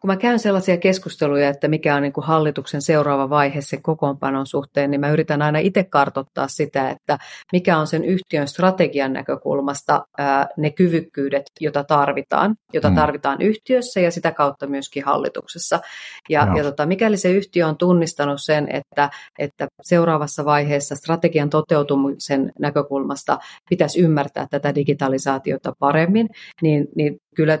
Kun 0.00 0.08
mä 0.08 0.16
käyn 0.16 0.38
sellaisia 0.38 0.76
keskusteluja, 0.76 1.48
että 1.48 1.68
mikä 1.68 1.94
on 1.94 2.02
niin 2.02 2.12
kuin 2.12 2.26
hallituksen 2.26 2.82
seuraava 2.82 3.30
vaihe 3.30 3.60
sen 3.60 3.82
kokoonpanon 3.82 4.46
suhteen, 4.46 4.90
niin 4.90 5.00
mä 5.00 5.10
yritän 5.10 5.42
aina 5.42 5.58
itse 5.58 5.84
kartottaa 5.84 6.48
sitä, 6.48 6.90
että 6.90 7.18
mikä 7.52 7.78
on 7.78 7.86
sen 7.86 8.04
yhtiön 8.04 8.48
strategian 8.48 9.12
näkökulmasta 9.12 10.06
ää, 10.18 10.48
ne 10.56 10.70
kyvykkyydet, 10.70 11.42
joita 11.60 11.84
tarvitaan, 11.84 12.54
jota 12.72 12.90
mm. 12.90 12.94
tarvitaan 12.94 13.42
yhtiössä 13.42 14.00
ja 14.00 14.10
sitä 14.10 14.32
kautta 14.32 14.66
myöskin 14.66 15.04
hallituksessa. 15.04 15.80
Ja, 16.28 16.48
ja 16.56 16.62
tota, 16.62 16.86
mikäli 16.86 17.16
se 17.16 17.30
yhtiö 17.30 17.66
on 17.66 17.76
tunnistanut 17.76 18.42
sen, 18.42 18.68
että, 18.68 19.10
että 19.38 19.66
seuraavassa 19.82 20.44
vaiheessa 20.44 20.96
strategian 20.96 21.50
toteutumisen 21.50 22.52
näkökulmasta 22.58 23.38
pitäisi 23.70 24.00
ymmärtää 24.00 24.46
tätä 24.50 24.74
digitalisaatiota 24.74 25.72
paremmin, 25.78 26.28
niin, 26.62 26.86
niin 26.96 27.16
kyllä 27.36 27.58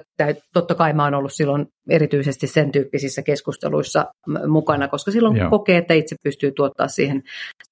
totta 0.52 0.74
kai 0.74 0.92
mä 0.92 1.04
oon 1.04 1.14
ollut 1.14 1.32
silloin 1.32 1.66
erityisesti 1.90 2.29
sen 2.32 2.72
tyyppisissä 2.72 3.22
keskusteluissa 3.22 4.06
mukana, 4.46 4.88
koska 4.88 5.10
silloin 5.10 5.36
Joo. 5.36 5.50
kokee, 5.50 5.76
että 5.76 5.94
itse 5.94 6.16
pystyy 6.22 6.52
tuottaa 6.52 6.88
siihen, 6.88 7.22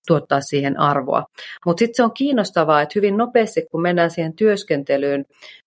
tuottaa 0.06 0.40
siihen 0.40 0.80
arvoa. 0.80 1.24
Mutta 1.66 1.78
sitten 1.78 1.94
se 1.94 2.02
on 2.02 2.14
kiinnostavaa, 2.14 2.82
että 2.82 2.92
hyvin 2.94 3.16
nopeasti 3.16 3.66
kun 3.70 3.82
mennään 3.82 4.10
siihen 4.10 4.32
työskentelyyn, 4.32 5.24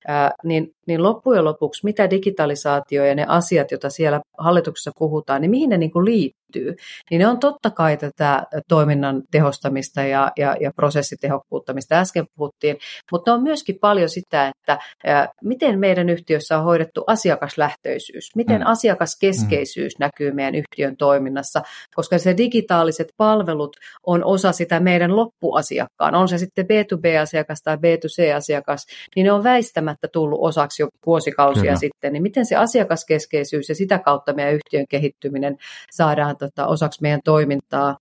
ää, 0.07 0.31
niin, 0.43 0.73
niin 0.91 1.03
loppujen 1.03 1.45
lopuksi 1.45 1.85
mitä 1.85 2.09
digitalisaatio 2.09 3.05
ja 3.05 3.15
ne 3.15 3.25
asiat, 3.27 3.71
joita 3.71 3.89
siellä 3.89 4.21
hallituksessa 4.37 4.91
puhutaan, 4.99 5.41
niin 5.41 5.51
mihin 5.51 5.69
ne 5.69 5.77
niin 5.77 5.91
kuin 5.91 6.05
liittyy, 6.05 6.75
niin 7.11 7.19
ne 7.19 7.27
on 7.27 7.39
totta 7.39 7.69
kai 7.69 7.97
tätä 7.97 8.43
toiminnan 8.67 9.23
tehostamista 9.31 10.01
ja, 10.01 10.31
ja, 10.37 10.55
ja 10.59 10.71
prosessitehokkuutta, 10.75 11.73
mistä 11.73 11.99
äsken 11.99 12.25
puhuttiin, 12.35 12.77
mutta 13.11 13.31
ne 13.31 13.35
on 13.35 13.43
myöskin 13.43 13.77
paljon 13.81 14.09
sitä, 14.09 14.47
että 14.47 14.79
ää, 15.05 15.29
miten 15.43 15.79
meidän 15.79 16.09
yhtiössä 16.09 16.57
on 16.57 16.63
hoidettu 16.63 17.03
asiakaslähtöisyys, 17.07 18.35
miten 18.35 18.61
mm. 18.61 18.67
asiakaskeskeisyys 18.67 19.93
mm. 19.99 20.03
näkyy 20.03 20.31
meidän 20.31 20.55
yhtiön 20.55 20.97
toiminnassa, 20.97 21.61
koska 21.95 22.17
se 22.17 22.37
digitaaliset 22.37 23.07
palvelut 23.17 23.75
on 24.05 24.23
osa 24.23 24.51
sitä 24.51 24.79
meidän 24.79 25.15
loppuasiakkaan, 25.15 26.15
on 26.15 26.27
se 26.27 26.37
sitten 26.37 26.65
B2B-asiakas 26.65 27.61
tai 27.63 27.75
B2C-asiakas, 27.75 28.85
niin 29.15 29.23
ne 29.23 29.31
on 29.31 29.43
väistämättä 29.43 30.07
tullut 30.13 30.39
osaksi 30.41 30.80
jo 30.81 30.87
vuosikausia 31.05 31.61
Kyllä. 31.61 31.75
sitten, 31.75 32.13
niin 32.13 32.23
miten 32.23 32.45
se 32.45 32.55
asiakaskeskeisyys 32.55 33.69
ja 33.69 33.75
sitä 33.75 33.99
kautta 33.99 34.33
meidän 34.33 34.53
yhtiön 34.53 34.85
kehittyminen 34.89 35.57
saadaan 35.91 36.37
tota, 36.37 36.67
osaksi 36.67 37.01
meidän 37.01 37.19
toimintaa 37.25 37.97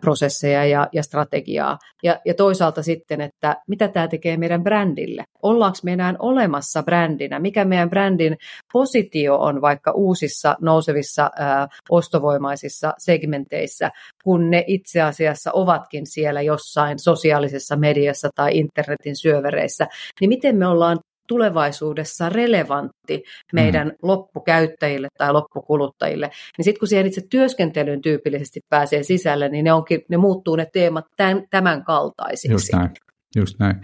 prosesseja 0.00 0.64
ja, 0.64 0.88
ja 0.92 1.02
strategiaa. 1.02 1.78
Ja, 2.02 2.20
ja 2.24 2.34
toisaalta 2.34 2.82
sitten, 2.82 3.20
että 3.20 3.56
mitä 3.68 3.88
tämä 3.88 4.08
tekee 4.08 4.36
meidän 4.36 4.62
brändille. 4.62 5.24
Ollaanko 5.42 5.78
me 5.82 5.92
enää 5.92 6.14
olemassa 6.18 6.82
brändinä? 6.82 7.38
Mikä 7.38 7.64
meidän 7.64 7.90
brändin 7.90 8.36
positio 8.72 9.36
on 9.36 9.60
vaikka 9.60 9.92
uusissa 9.92 10.56
nousevissa 10.60 11.30
ää, 11.38 11.68
ostovoimaisissa 11.90 12.92
segmenteissä, 12.98 13.90
kun 14.24 14.50
ne 14.50 14.64
itse 14.66 15.02
asiassa 15.02 15.52
ovatkin 15.52 16.06
siellä 16.06 16.42
jossain 16.42 16.98
sosiaalisessa 16.98 17.76
mediassa 17.76 18.28
tai 18.34 18.58
internetin 18.58 19.16
syövereissä, 19.16 19.86
niin 20.20 20.28
miten 20.28 20.56
me 20.56 20.66
ollaan 20.66 20.98
tulevaisuudessa 21.28 22.28
relevantti 22.28 23.22
meidän 23.52 23.88
mm. 23.88 23.94
loppukäyttäjille 24.02 25.08
tai 25.18 25.32
loppukuluttajille, 25.32 26.30
niin 26.58 26.64
sitten 26.64 26.78
kun 26.78 26.88
siihen 26.88 27.06
itse 27.06 27.22
työskentelyyn 27.30 28.02
tyypillisesti 28.02 28.60
pääsee 28.68 29.02
sisälle, 29.02 29.48
niin 29.48 29.64
ne, 29.64 29.72
onkin, 29.72 30.00
ne 30.08 30.16
muuttuu 30.16 30.56
ne 30.56 30.66
teemat 30.72 31.04
tämän, 31.16 31.42
tämän 31.50 31.84
kaltaisiksi. 31.84 32.52
Just 32.52 32.72
näin, 32.72 32.90
just 33.36 33.58
näin. 33.58 33.76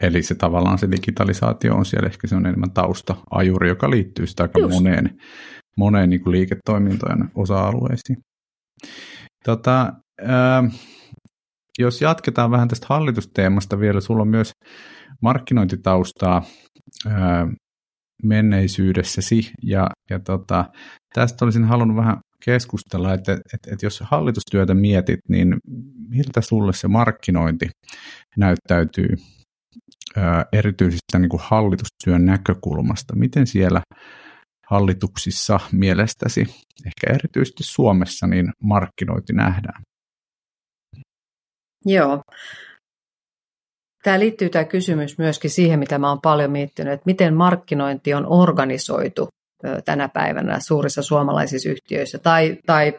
Eli 0.00 0.22
se 0.22 0.34
tavallaan 0.34 0.78
se 0.78 0.90
digitalisaatio 0.90 1.74
on 1.74 1.84
siellä 1.84 2.06
ehkä 2.06 2.26
se 2.26 2.36
on 2.36 2.46
enemmän 2.46 2.70
tausta-ajuri, 2.70 3.68
joka 3.68 3.90
liittyy 3.90 4.26
sitä 4.26 4.42
aika 4.42 4.60
just. 4.60 4.74
moneen, 4.74 5.18
moneen 5.76 6.10
niin 6.10 6.22
kuin 6.22 6.32
liiketoimintojen 6.32 7.30
osa-alueisiin. 7.34 8.18
Tota, 9.44 9.92
ää, 10.20 10.64
jos 11.78 12.00
jatketaan 12.00 12.50
vähän 12.50 12.68
tästä 12.68 12.86
hallitusteemasta 12.88 13.80
vielä, 13.80 14.00
sulla 14.00 14.22
on 14.22 14.28
myös 14.28 14.52
markkinointitaustaa 15.20 16.42
menneisyydessäsi 18.22 19.50
ja, 19.62 19.86
ja 20.10 20.18
tota, 20.18 20.64
tästä 21.14 21.44
olisin 21.44 21.64
halunnut 21.64 21.96
vähän 21.96 22.16
keskustella, 22.44 23.14
että, 23.14 23.32
että, 23.32 23.72
että 23.72 23.86
jos 23.86 24.00
hallitustyötä 24.00 24.74
mietit, 24.74 25.20
niin 25.28 25.56
miltä 26.08 26.40
sulle 26.40 26.72
se 26.72 26.88
markkinointi 26.88 27.68
näyttäytyy 28.36 29.08
erityisesti 30.52 31.18
niin 31.18 31.28
kuin 31.28 31.42
hallitustyön 31.44 32.24
näkökulmasta? 32.24 33.16
Miten 33.16 33.46
siellä 33.46 33.80
hallituksissa 34.66 35.60
mielestäsi, 35.72 36.40
ehkä 36.86 37.14
erityisesti 37.14 37.62
Suomessa, 37.62 38.26
niin 38.26 38.52
markkinointi 38.62 39.32
nähdään? 39.32 39.82
Joo, 41.84 42.22
Tämä 44.02 44.18
liittyy 44.18 44.48
tämä 44.48 44.64
kysymys 44.64 45.18
myöskin 45.18 45.50
siihen, 45.50 45.78
mitä 45.78 45.98
mä 45.98 46.08
olen 46.10 46.20
paljon 46.20 46.50
miettinyt, 46.50 46.92
että 46.92 47.06
miten 47.06 47.34
markkinointi 47.34 48.14
on 48.14 48.26
organisoitu 48.26 49.28
tänä 49.84 50.08
päivänä 50.08 50.58
suurissa 50.60 51.02
suomalaisissa 51.02 51.70
yhtiöissä 51.70 52.18
tai, 52.18 52.56
tai 52.66 52.94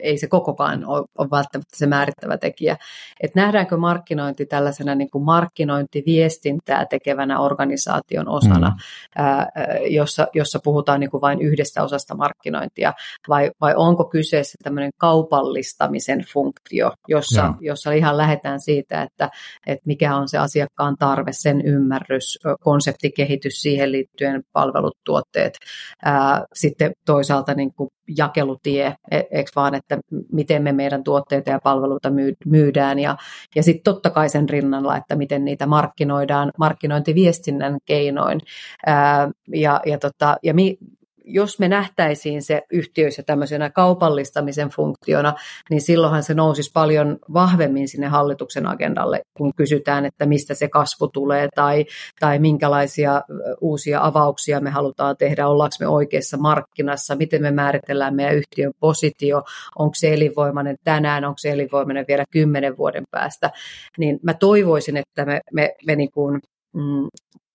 ei 0.00 0.18
se 0.18 0.26
kokokaan 0.26 0.84
ole, 0.86 1.04
ole 1.18 1.30
välttämättä 1.30 1.76
se 1.76 1.86
määrittävä 1.86 2.38
tekijä. 2.38 2.76
Et 3.20 3.34
nähdäänkö 3.34 3.76
markkinointi 3.76 4.46
tällaisena 4.46 4.94
niin 4.94 5.10
kuin 5.10 5.24
markkinointiviestintää 5.24 6.86
tekevänä 6.86 7.40
organisaation 7.40 8.28
osana, 8.28 8.68
mm. 8.68 8.76
ää, 9.16 9.50
jossa, 9.90 10.26
jossa 10.34 10.58
puhutaan 10.64 11.00
niin 11.00 11.10
kuin 11.10 11.20
vain 11.20 11.42
yhdestä 11.42 11.82
osasta 11.82 12.14
markkinointia, 12.14 12.92
vai, 13.28 13.50
vai 13.60 13.74
onko 13.76 14.04
kyseessä 14.04 14.58
tämmöinen 14.62 14.90
kaupallistamisen 14.98 16.24
funktio, 16.32 16.92
jossa, 17.08 17.54
jossa 17.60 17.92
ihan 17.92 18.16
lähdetään 18.16 18.60
siitä, 18.60 19.02
että, 19.02 19.30
että 19.66 19.82
mikä 19.86 20.16
on 20.16 20.28
se 20.28 20.38
asiakkaan 20.38 20.96
tarve, 20.98 21.32
sen 21.32 21.60
ymmärrys, 21.66 22.38
konseptikehitys 22.60 23.62
siihen 23.62 23.92
liittyen, 23.92 24.42
palvelut, 24.52 24.98
tuotteet, 25.04 25.58
ää, 26.04 26.44
sitten 26.52 26.92
toisaalta 27.06 27.54
niin 27.54 27.74
kuin 27.74 27.90
jakelutie, 28.08 28.94
e, 29.10 29.20
eikö 29.30 29.50
vaan, 29.56 29.74
että 29.74 29.98
miten 30.32 30.62
me 30.62 30.72
meidän 30.72 31.04
tuotteita 31.04 31.50
ja 31.50 31.60
palveluita 31.64 32.12
myydään. 32.46 32.98
Ja, 32.98 33.16
ja 33.54 33.62
sitten 33.62 33.84
totta 33.84 34.10
kai 34.10 34.28
sen 34.28 34.48
rinnalla, 34.48 34.96
että 34.96 35.16
miten 35.16 35.44
niitä 35.44 35.66
markkinoidaan 35.66 36.52
markkinointiviestinnän 36.58 37.78
keinoin. 37.84 38.40
Ää, 38.86 39.30
ja, 39.54 39.80
ja, 39.86 39.98
tota, 39.98 40.36
ja 40.42 40.54
mi, 40.54 40.78
jos 41.24 41.58
me 41.58 41.68
nähtäisiin 41.68 42.42
se 42.42 42.62
yhtiöissä 42.72 43.22
tämmöisenä 43.22 43.70
kaupallistamisen 43.70 44.68
funktiona, 44.68 45.34
niin 45.70 45.80
silloinhan 45.80 46.22
se 46.22 46.34
nousisi 46.34 46.70
paljon 46.74 47.18
vahvemmin 47.32 47.88
sinne 47.88 48.06
hallituksen 48.06 48.66
agendalle, 48.66 49.22
kun 49.36 49.52
kysytään, 49.56 50.04
että 50.04 50.26
mistä 50.26 50.54
se 50.54 50.68
kasvu 50.68 51.08
tulee 51.08 51.48
tai, 51.54 51.84
tai 52.20 52.38
minkälaisia 52.38 53.22
uusia 53.60 54.00
avauksia 54.02 54.60
me 54.60 54.70
halutaan 54.70 55.16
tehdä, 55.16 55.48
ollaanko 55.48 55.76
me 55.80 55.86
oikeassa 55.86 56.36
markkinassa, 56.36 57.16
miten 57.16 57.42
me 57.42 57.50
määritellään 57.50 58.14
meidän 58.14 58.36
yhtiön 58.36 58.72
positio, 58.80 59.42
onko 59.78 59.94
se 59.94 60.14
elinvoimainen 60.14 60.76
tänään, 60.84 61.24
onko 61.24 61.38
se 61.38 61.50
elinvoimainen 61.50 62.04
vielä 62.08 62.24
kymmenen 62.30 62.76
vuoden 62.76 63.04
päästä, 63.10 63.50
niin 63.98 64.18
mä 64.22 64.34
toivoisin, 64.34 64.96
että 64.96 65.24
me, 65.24 65.40
me, 65.52 65.74
me 65.86 65.96
niin 65.96 66.10
kuin, 66.10 66.40
mm, 66.74 67.08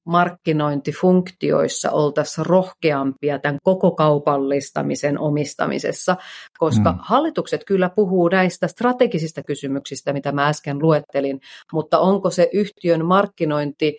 markkinointifunktioissa 0.10 1.92
oltaisiin 1.92 2.46
rohkeampia 2.46 3.40
tämän 3.40 3.58
koko 3.64 3.92
kaupallistamisen 3.92 5.20
omistamisessa, 5.20 6.18
koska 6.58 6.92
mm. 6.92 6.98
hallitukset 7.02 7.64
kyllä 7.64 7.90
puhuu 7.90 8.28
näistä 8.28 8.68
strategisista 8.68 9.44
kysymyksistä, 9.44 10.14
mitä 10.14 10.32
mä 10.32 10.48
äsken 10.48 10.80
luettelin, 10.82 11.40
mutta 11.74 12.00
onko 12.00 12.30
se 12.30 12.50
yhtiön 12.54 13.06
markkinointi 13.06 13.98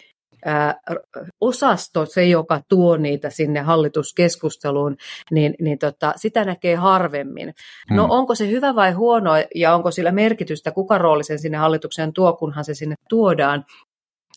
osasto, 1.41 2.07
se 2.07 2.27
joka 2.27 2.61
tuo 2.69 2.97
niitä 2.97 3.31
sinne 3.31 3.61
hallituskeskusteluun, 3.61 4.97
niin, 5.31 5.55
niin 5.61 5.79
tota, 5.79 6.13
sitä 6.17 6.45
näkee 6.45 6.75
harvemmin. 6.75 7.55
No 7.91 8.05
mm. 8.05 8.11
onko 8.11 8.35
se 8.35 8.49
hyvä 8.49 8.75
vai 8.75 8.93
huono 8.93 9.31
ja 9.55 9.75
onko 9.75 9.91
sillä 9.91 10.13
merkitystä, 10.13 10.71
kuka 10.71 10.99
rooli 10.99 11.25
sen 11.25 11.39
sinne 11.39 11.59
hallitukseen 11.59 12.13
tuo, 12.13 12.33
kunhan 12.33 12.65
se 12.65 12.75
sinne 12.75 12.95
tuodaan, 13.09 13.65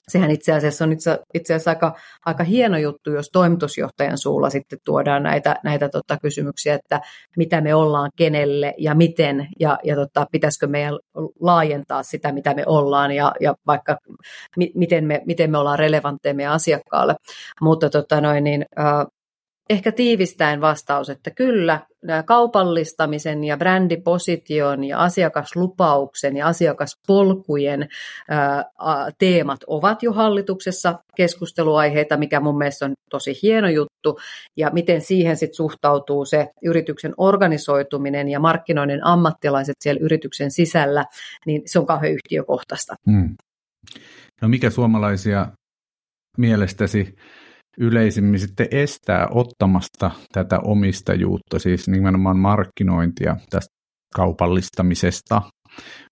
sehän 0.08 0.32
itse 0.32 0.54
asiassa 0.54 0.86
on 0.86 0.92
itse, 0.92 1.20
itse 1.34 1.54
asiassa 1.54 1.72
aika, 1.72 1.96
aika 2.26 2.44
hieno 2.44 2.78
juttu, 2.78 3.12
jos 3.12 3.30
toimitusjohtajan 3.34 4.18
suulla 4.18 4.50
sitten 4.50 4.80
tuodaan 4.86 5.24
näitä, 5.24 5.56
näitä 5.64 5.90
tota, 5.90 6.18
kysymyksiä, 6.22 6.76
että 6.76 7.02
mitä 7.38 7.62
me 7.62 7.76
ollaan 7.76 8.12
kenelle 8.16 8.74
ja 8.78 8.96
miten, 8.96 9.48
ja, 9.60 9.80
ja 9.84 9.96
tota, 9.96 10.28
pitäisikö 10.32 10.68
meidän 10.68 10.94
laajentaa 11.40 12.04
sitä, 12.04 12.32
mitä 12.32 12.54
me 12.54 12.64
ollaan, 12.66 13.12
ja, 13.12 13.32
ja 13.40 13.56
vaikka 13.68 13.98
mi, 14.58 14.72
miten, 14.76 15.06
me, 15.06 15.22
miten 15.26 15.52
me 15.52 15.58
ollaan 15.58 15.80
relevantteja 15.80 16.34
meidän 16.36 16.54
asiakkaalle. 16.54 17.16
Mutta 17.62 17.90
tota, 17.90 18.22
noin, 18.22 18.44
niin, 18.44 18.66
äh, 18.80 19.06
ehkä 19.70 19.92
tiivistäen 19.92 20.62
vastaus, 20.62 21.10
että 21.10 21.32
kyllä, 21.32 21.80
kaupallistamisen 22.26 23.44
ja 23.44 23.58
brändiposition 23.58 24.84
ja 24.84 25.00
asiakaslupauksen 25.00 26.38
ja 26.38 26.48
asiakaspolkujen 26.48 27.90
teemat 29.18 29.60
ovat 29.68 30.04
jo 30.04 30.14
hallituksessa 30.14 31.00
keskusteluaiheita, 31.16 32.18
mikä 32.18 32.40
mun 32.40 32.58
mielestä 32.58 32.86
on 32.86 32.94
tosi 33.10 33.40
hieno 33.42 33.70
juttu, 33.70 34.20
ja 34.58 34.70
miten 34.74 35.02
siihen 35.02 35.38
sitten 35.38 35.56
suhtautuu 35.56 36.26
se 36.26 36.50
yrityksen 36.64 37.14
organisoituminen 37.18 38.30
ja 38.30 38.40
markkinoinnin 38.40 39.06
ammattilaiset 39.06 39.76
siellä 39.80 40.00
yrityksen 40.04 40.52
sisällä, 40.52 41.06
niin 41.46 41.62
se 41.66 41.80
on 41.80 41.86
kauhean 41.86 42.14
yhtiökohtaista. 42.14 42.96
Hmm. 43.12 43.36
No 44.42 44.48
mikä 44.48 44.70
suomalaisia 44.70 45.48
mielestäsi 46.38 47.16
yleisimmin 47.78 48.40
sitten 48.40 48.68
estää 48.72 49.28
ottamasta 49.32 50.12
tätä 50.32 50.60
omistajuutta, 50.60 51.60
siis 51.60 51.88
nimenomaan 51.88 52.38
markkinointia 52.38 53.38
tästä 53.50 53.74
kaupallistamisesta, 54.16 55.42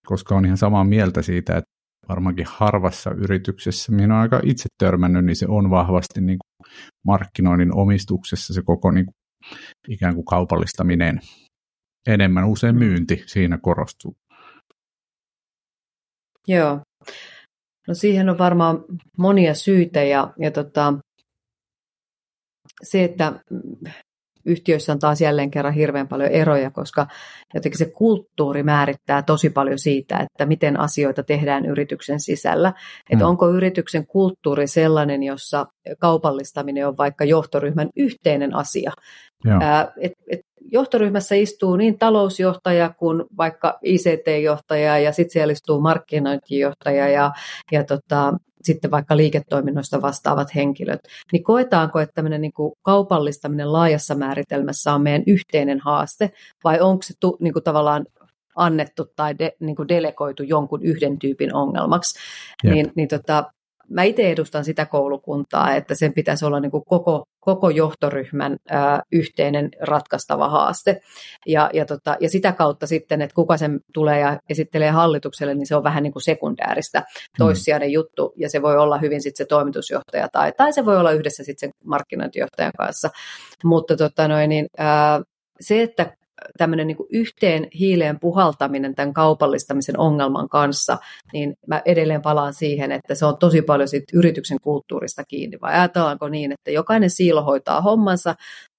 koska 0.06 0.36
on 0.36 0.46
ihan 0.46 0.58
samaa 0.58 0.84
mieltä 0.84 1.22
siitä, 1.22 1.58
että 1.58 1.72
varmaankin 2.10 2.46
harvassa 2.50 3.12
yrityksessä, 3.12 3.92
mihin 3.92 4.12
on 4.12 4.18
aika 4.18 4.40
itse 4.44 4.70
törmännyt, 4.78 5.26
niin 5.26 5.36
se 5.36 5.46
on 5.50 5.70
vahvasti 5.70 6.22
niin 6.22 6.38
kuin 6.38 6.74
markkinoinnin 7.06 7.76
omistuksessa 7.76 8.54
se 8.54 8.62
koko 8.66 8.92
niin 8.92 9.06
kuin 9.06 9.16
ikään 9.88 10.16
kuin 10.16 10.26
kaupallistaminen. 10.26 11.20
Enemmän 12.08 12.48
usein 12.48 12.76
myynti 12.76 13.24
siinä 13.26 13.58
korostuu. 13.62 14.16
Joo. 16.48 16.80
No 17.88 17.94
siihen 17.94 18.30
on 18.30 18.38
varmaan 18.38 18.86
monia 19.18 19.54
syitä 19.54 20.04
ja, 20.04 20.34
ja 20.40 20.52
tota, 20.52 20.94
se, 22.84 23.04
että 23.04 23.34
yhtiöissä 24.46 24.92
on 24.92 25.00
taas 25.00 25.22
jälleen 25.22 25.52
kerran 25.52 25.74
hirveän 25.74 26.08
paljon 26.08 26.30
eroja, 26.30 26.72
koska 26.72 27.08
jotenkin 27.54 27.78
se 27.78 27.86
kulttuuri 27.86 28.64
määrittää 28.64 29.22
tosi 29.22 29.50
paljon 29.50 29.80
siitä, 29.80 30.18
että 30.18 30.46
miten 30.46 30.80
asioita 30.80 31.24
tehdään 31.24 31.66
yrityksen 31.66 32.20
sisällä. 32.20 32.74
Että 33.10 33.26
mm. 33.26 33.30
onko 33.30 33.50
yrityksen 33.50 34.08
kulttuuri 34.08 34.68
sellainen, 34.68 35.24
jossa 35.24 35.66
kaupallistaminen 36.00 36.88
on 36.88 36.98
vaikka 36.98 37.26
johtoryhmän 37.26 37.90
yhteinen 37.96 38.56
asia. 38.56 38.92
Ää, 39.62 39.92
et, 40.02 40.14
et 40.28 40.42
johtoryhmässä 40.72 41.36
istuu 41.36 41.76
niin 41.76 42.00
talousjohtaja 42.00 42.94
kuin 42.98 43.24
vaikka 43.38 43.80
ICT-johtaja 43.84 45.00
ja 45.00 45.12
sitten 45.12 45.34
siellä 45.34 45.52
istuu 45.52 45.82
markkinointijohtaja 45.82 47.10
ja, 47.10 47.32
ja 47.72 47.84
tota, 47.84 48.34
sitten 48.64 48.92
vaikka 48.92 49.18
liiketoiminnoista 49.18 50.02
vastaavat 50.02 50.56
henkilöt, 50.56 51.00
niin 51.32 51.44
koetaanko, 51.44 52.00
että 52.00 52.14
tämmöinen 52.14 52.42
niin 52.42 52.54
kuin 52.54 52.74
kaupallistaminen 52.82 53.74
laajassa 53.74 54.16
määritelmässä 54.16 54.94
on 54.94 55.02
meidän 55.02 55.24
yhteinen 55.28 55.80
haaste, 55.80 56.32
vai 56.64 56.80
onko 56.80 57.04
se 57.04 57.14
tu, 57.20 57.38
niin 57.40 57.54
kuin 57.54 57.64
tavallaan 57.64 58.06
annettu 58.56 59.06
tai 59.16 59.40
de, 59.40 59.52
niin 59.60 59.76
kuin 59.76 59.88
delegoitu 59.88 60.44
jonkun 60.44 60.84
yhden 60.84 61.20
tyypin 61.20 61.56
ongelmaksi, 61.56 62.20
Jep. 62.64 62.74
niin, 62.74 62.92
niin 62.96 63.08
tota, 63.08 63.52
mä 63.92 64.04
itse 64.04 64.32
edustan 64.32 64.66
sitä 64.66 64.86
koulukuntaa, 64.86 65.76
että 65.76 65.96
sen 65.96 66.14
pitäisi 66.14 66.46
olla 66.46 66.60
niin 66.60 66.72
kuin 66.72 66.84
koko, 66.86 67.24
koko 67.40 67.70
johtoryhmän 67.70 68.58
ää, 68.70 69.02
yhteinen 69.12 69.70
ratkaistava 69.82 70.50
haaste. 70.50 71.02
Ja, 71.48 71.70
ja, 71.74 71.86
tota, 71.86 72.18
ja 72.20 72.30
sitä 72.30 72.52
kautta 72.52 72.88
sitten, 72.88 73.22
että 73.22 73.36
kuka 73.36 73.58
sen 73.58 73.80
tulee 73.94 74.20
ja 74.20 74.40
esittelee 74.50 74.92
hallitukselle, 74.92 75.56
niin 75.56 75.68
se 75.68 75.76
on 75.76 75.84
vähän 75.84 76.04
niin 76.04 76.14
kuin 76.14 76.24
sekundääristä 76.24 77.00
mm. 77.00 77.06
toissijainen 77.38 77.90
mm. 77.90 77.94
juttu, 77.94 78.34
ja 78.38 78.50
se 78.50 78.62
voi 78.62 78.78
olla 78.78 78.98
hyvin 78.98 79.22
sitten 79.22 79.46
se 79.46 79.48
toimitusjohtaja, 79.48 80.30
tai, 80.32 80.52
tai 80.58 80.74
se 80.74 80.86
voi 80.86 80.98
olla 80.98 81.12
yhdessä 81.12 81.44
sitten 81.44 81.70
sen 81.70 81.72
markkinointijohtajan 81.86 82.72
kanssa. 82.78 83.10
Mutta 83.64 83.98
tota 83.98 84.28
noin, 84.28 84.50
niin, 84.50 84.68
ää, 84.78 85.22
se, 85.62 85.82
että 85.82 86.16
tämmöinen 86.58 86.88
niin 86.88 86.98
yhteen 87.10 87.68
hiileen 87.80 88.20
puhaltaminen 88.20 88.96
tämän 88.96 89.14
kaupallistamisen 89.14 90.00
ongelman 90.00 90.50
kanssa, 90.50 90.98
niin 91.34 91.54
mä 91.68 91.82
edelleen 91.86 92.22
palaan 92.22 92.54
siihen, 92.54 92.92
että 92.92 93.16
se 93.16 93.26
on 93.26 93.38
tosi 93.38 93.62
paljon 93.62 93.88
siitä 93.88 94.18
yrityksen 94.18 94.58
kulttuurista 94.62 95.24
kiinni. 95.24 95.58
Vai 95.62 95.74
ajatellaanko 95.74 96.30
niin, 96.30 96.52
että 96.52 96.72
jokainen 96.72 97.10
siilo 97.10 97.44
hoitaa 97.44 97.82
hommansa, 97.82 98.36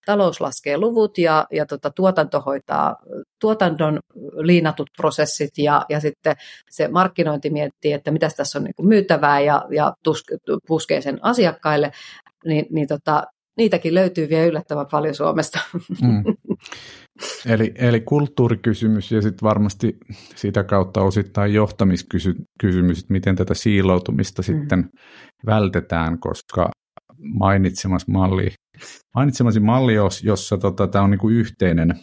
talous 0.07 0.41
laskee 0.41 0.79
luvut 0.79 1.19
ja, 1.19 1.47
ja 1.53 1.67
tota, 1.67 1.91
tuotanto 1.91 2.41
hoitaa 2.41 2.97
tuotanton 3.41 4.01
liinatut 4.37 4.91
prosessit 4.97 5.59
ja, 5.59 5.87
ja 5.89 6.01
sitten 6.01 6.37
se 6.71 6.89
markkinointi 6.89 7.51
miettii, 7.51 7.93
että 7.93 8.11
mitä 8.11 8.29
tässä 8.37 8.59
on 8.59 8.65
niin 8.65 8.89
myytävää 8.89 9.41
ja, 9.41 9.65
ja 9.71 9.95
tusk, 10.05 10.27
puskee 10.67 11.01
sen 11.01 11.19
asiakkaille, 11.23 11.93
niin, 12.45 12.67
niin 12.71 12.89
tota, 12.89 13.25
niitäkin 13.57 13.95
löytyy 13.95 14.29
vielä 14.29 14.47
yllättävän 14.47 14.87
paljon 14.91 15.15
Suomesta. 15.15 15.59
Mm. 16.03 16.25
Eli, 17.47 17.73
eli 17.75 18.01
kulttuurikysymys 18.01 19.13
ja 19.13 19.23
sitten 19.23 19.49
varmasti 19.49 19.97
sitä 20.35 20.65
kautta 20.65 21.03
osittain 21.03 21.55
johtamiskysymys, 21.55 22.99
että 22.99 23.13
miten 23.13 23.37
tätä 23.37 23.55
siiloutumista 23.55 24.43
mm. 24.43 24.45
sitten 24.45 24.89
vältetään, 25.47 26.21
koska 26.21 26.71
mainitsemas 27.39 28.09
malli, 28.09 28.53
mainitsemasi 29.15 29.61
malli, 29.61 29.95
jossa 30.23 30.59
tota, 30.59 30.87
tämä 30.87 31.05
on 31.05 31.11
niin 31.11 31.19
kuin 31.19 31.35
yhteinen 31.35 31.95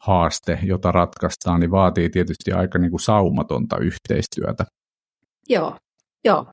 haaste, 0.00 0.58
jota 0.62 0.92
ratkaistaan, 0.92 1.60
niin 1.60 1.70
vaatii 1.70 2.10
tietysti 2.10 2.52
aika 2.52 2.78
niin 2.78 2.90
kuin 2.90 3.00
saumatonta 3.00 3.76
yhteistyötä. 3.78 4.64
Joo, 5.48 5.76
Joo. 6.24 6.46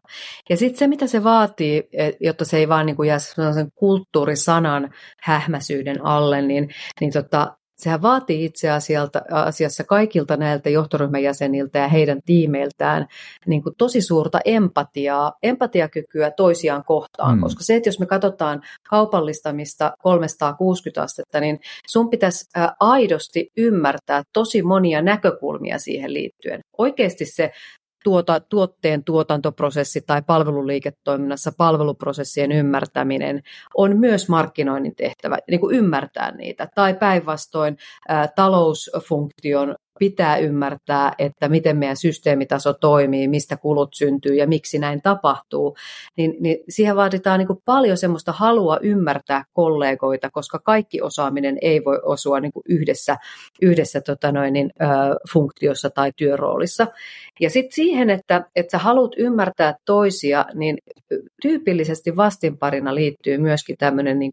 Ja 0.49 0.57
sitten 0.57 0.79
se, 0.79 0.87
mitä 0.87 1.07
se 1.07 1.23
vaatii, 1.23 1.83
e, 1.93 2.11
jotta 2.19 2.45
se 2.45 2.57
ei 2.57 2.69
vaan 2.69 2.85
niin 2.85 2.95
kuin 2.95 3.09
jää 3.09 3.19
sen 3.19 3.69
kulttuurisanan 3.75 4.89
hähmäsyyden 5.21 6.05
alle, 6.05 6.41
niin, 6.41 6.69
niin 6.99 7.13
tota, 7.13 7.57
sehän 7.79 8.01
vaatii 8.01 8.45
itse 8.45 8.69
asiassa 9.29 9.83
kaikilta 9.83 10.37
näiltä 10.37 10.69
johtoryhmän 10.69 11.23
jäseniltä 11.23 11.79
ja 11.79 11.87
heidän 11.87 12.19
tiimeiltään 12.25 13.07
niin 13.47 13.63
kuin 13.63 13.75
tosi 13.77 14.01
suurta 14.01 14.39
empatiaa, 14.45 15.33
empatiakykyä 15.43 16.31
toisiaan 16.31 16.83
kohtaan, 16.83 17.35
mm. 17.35 17.41
koska 17.41 17.63
se, 17.63 17.75
että 17.75 17.89
jos 17.89 17.99
me 17.99 18.05
katsotaan 18.05 18.61
kaupallistamista 18.89 19.93
360 19.99 21.01
astetta, 21.01 21.39
niin 21.39 21.59
sun 21.87 22.09
pitäisi 22.09 22.49
aidosti 22.79 23.51
ymmärtää 23.57 24.23
tosi 24.33 24.61
monia 24.61 25.01
näkökulmia 25.01 25.77
siihen 25.77 26.13
liittyen. 26.13 26.61
Oikeasti 26.77 27.25
se 27.25 27.51
tuota, 28.03 28.39
tuotteen 28.39 29.03
tuotantoprosessi 29.03 30.01
tai 30.07 30.21
palveluliiketoiminnassa 30.21 31.51
palveluprosessien 31.57 32.51
ymmärtäminen 32.51 33.41
on 33.77 33.97
myös 33.97 34.29
markkinoinnin 34.29 34.95
tehtävä, 34.95 35.37
niin 35.49 35.59
kuin 35.59 35.75
ymmärtää 35.75 36.31
niitä. 36.31 36.67
Tai 36.75 36.93
päinvastoin 36.93 37.77
talousfunktion 38.35 39.75
pitää 39.99 40.37
ymmärtää, 40.37 41.13
että 41.17 41.49
miten 41.49 41.77
meidän 41.77 41.97
systeemitaso 41.97 42.73
toimii, 42.73 43.27
mistä 43.27 43.57
kulut 43.57 43.89
syntyy 43.93 44.35
ja 44.35 44.47
miksi 44.47 44.79
näin 44.79 45.01
tapahtuu, 45.01 45.75
niin, 46.17 46.35
niin 46.39 46.57
siihen 46.69 46.95
vaaditaan 46.95 47.39
niin 47.39 47.47
kuin 47.47 47.59
paljon 47.65 47.97
semmoista 47.97 48.31
halua 48.31 48.77
ymmärtää 48.81 49.43
kollegoita, 49.53 50.29
koska 50.31 50.59
kaikki 50.59 51.01
osaaminen 51.01 51.57
ei 51.61 51.85
voi 51.85 51.99
osua 52.03 52.39
niin 52.39 52.51
kuin 52.51 52.63
yhdessä, 52.69 53.17
yhdessä 53.61 54.01
tota 54.01 54.31
noin, 54.31 54.53
niin, 54.53 54.71
ö, 54.81 54.85
funktiossa 55.33 55.89
tai 55.89 56.11
työroolissa. 56.15 56.87
Ja 57.39 57.49
sitten 57.49 57.75
siihen, 57.75 58.09
että, 58.09 58.45
että 58.55 58.71
sä 58.71 58.77
haluat 58.77 59.11
ymmärtää 59.17 59.75
toisia, 59.85 60.45
niin 60.53 60.77
tyypillisesti 61.41 62.15
vastinparina 62.15 62.95
liittyy 62.95 63.37
myöskin 63.37 63.75
tämmöinen 63.79 64.19
niin 64.19 64.31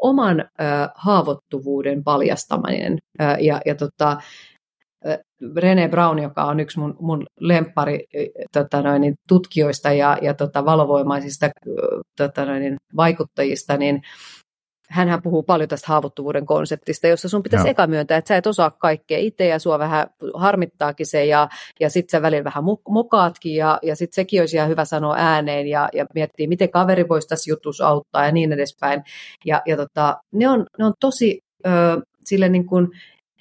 oman 0.00 0.40
ö, 0.40 0.64
haavoittuvuuden 0.94 2.04
paljastaminen. 2.04 2.98
Ö, 3.20 3.24
ja, 3.40 3.60
ja 3.66 3.74
tota, 3.74 4.16
René 5.56 5.88
Brown, 5.88 6.18
joka 6.18 6.44
on 6.44 6.60
yksi 6.60 6.78
mun, 6.78 6.96
mun 7.00 7.26
lemppari 7.40 8.06
tota 8.52 8.82
noin, 8.82 9.00
niin 9.00 9.14
tutkijoista 9.28 9.92
ja, 9.92 10.18
ja 10.22 10.34
tota, 10.34 10.64
valovoimaisista 10.64 11.50
tota 12.16 12.44
noin, 12.44 12.62
niin 12.62 12.76
vaikuttajista, 12.96 13.76
niin 13.76 14.02
hän 14.90 15.22
puhuu 15.22 15.42
paljon 15.42 15.68
tästä 15.68 15.86
haavoittuvuuden 15.88 16.46
konseptista, 16.46 17.06
jossa 17.06 17.28
sun 17.28 17.42
pitäisi 17.42 17.66
Joo. 17.66 17.70
eka 17.70 17.86
myöntää, 17.86 18.18
että 18.18 18.28
sä 18.28 18.36
et 18.36 18.46
osaa 18.46 18.70
kaikkea 18.70 19.18
itse 19.18 19.46
ja 19.46 19.58
sua 19.58 19.78
vähän 19.78 20.06
harmittaakin 20.34 21.06
se 21.06 21.24
ja, 21.24 21.48
ja 21.80 21.90
sitten 21.90 22.10
sä 22.10 22.22
välillä 22.22 22.44
vähän 22.44 22.64
mukaatkin 22.88 23.54
ja, 23.54 23.78
ja 23.82 23.96
sitten 23.96 24.14
sekin 24.14 24.40
olisi 24.40 24.56
ihan 24.56 24.68
hyvä 24.68 24.84
sanoa 24.84 25.14
ääneen 25.18 25.66
ja, 25.66 25.88
ja 25.92 26.06
miettiä, 26.14 26.48
miten 26.48 26.70
kaveri 26.70 27.08
voisi 27.08 27.28
tässä 27.28 27.50
jutussa 27.50 27.88
auttaa 27.88 28.24
ja 28.24 28.32
niin 28.32 28.52
edespäin. 28.52 29.02
Ja, 29.44 29.62
ja 29.66 29.76
tota, 29.76 30.16
ne, 30.32 30.48
on, 30.48 30.66
ne 30.78 30.84
on 30.84 30.92
tosi 31.00 31.40
ö, 31.66 31.70
sille 32.24 32.48
niin 32.48 32.66
kuin 32.66 32.88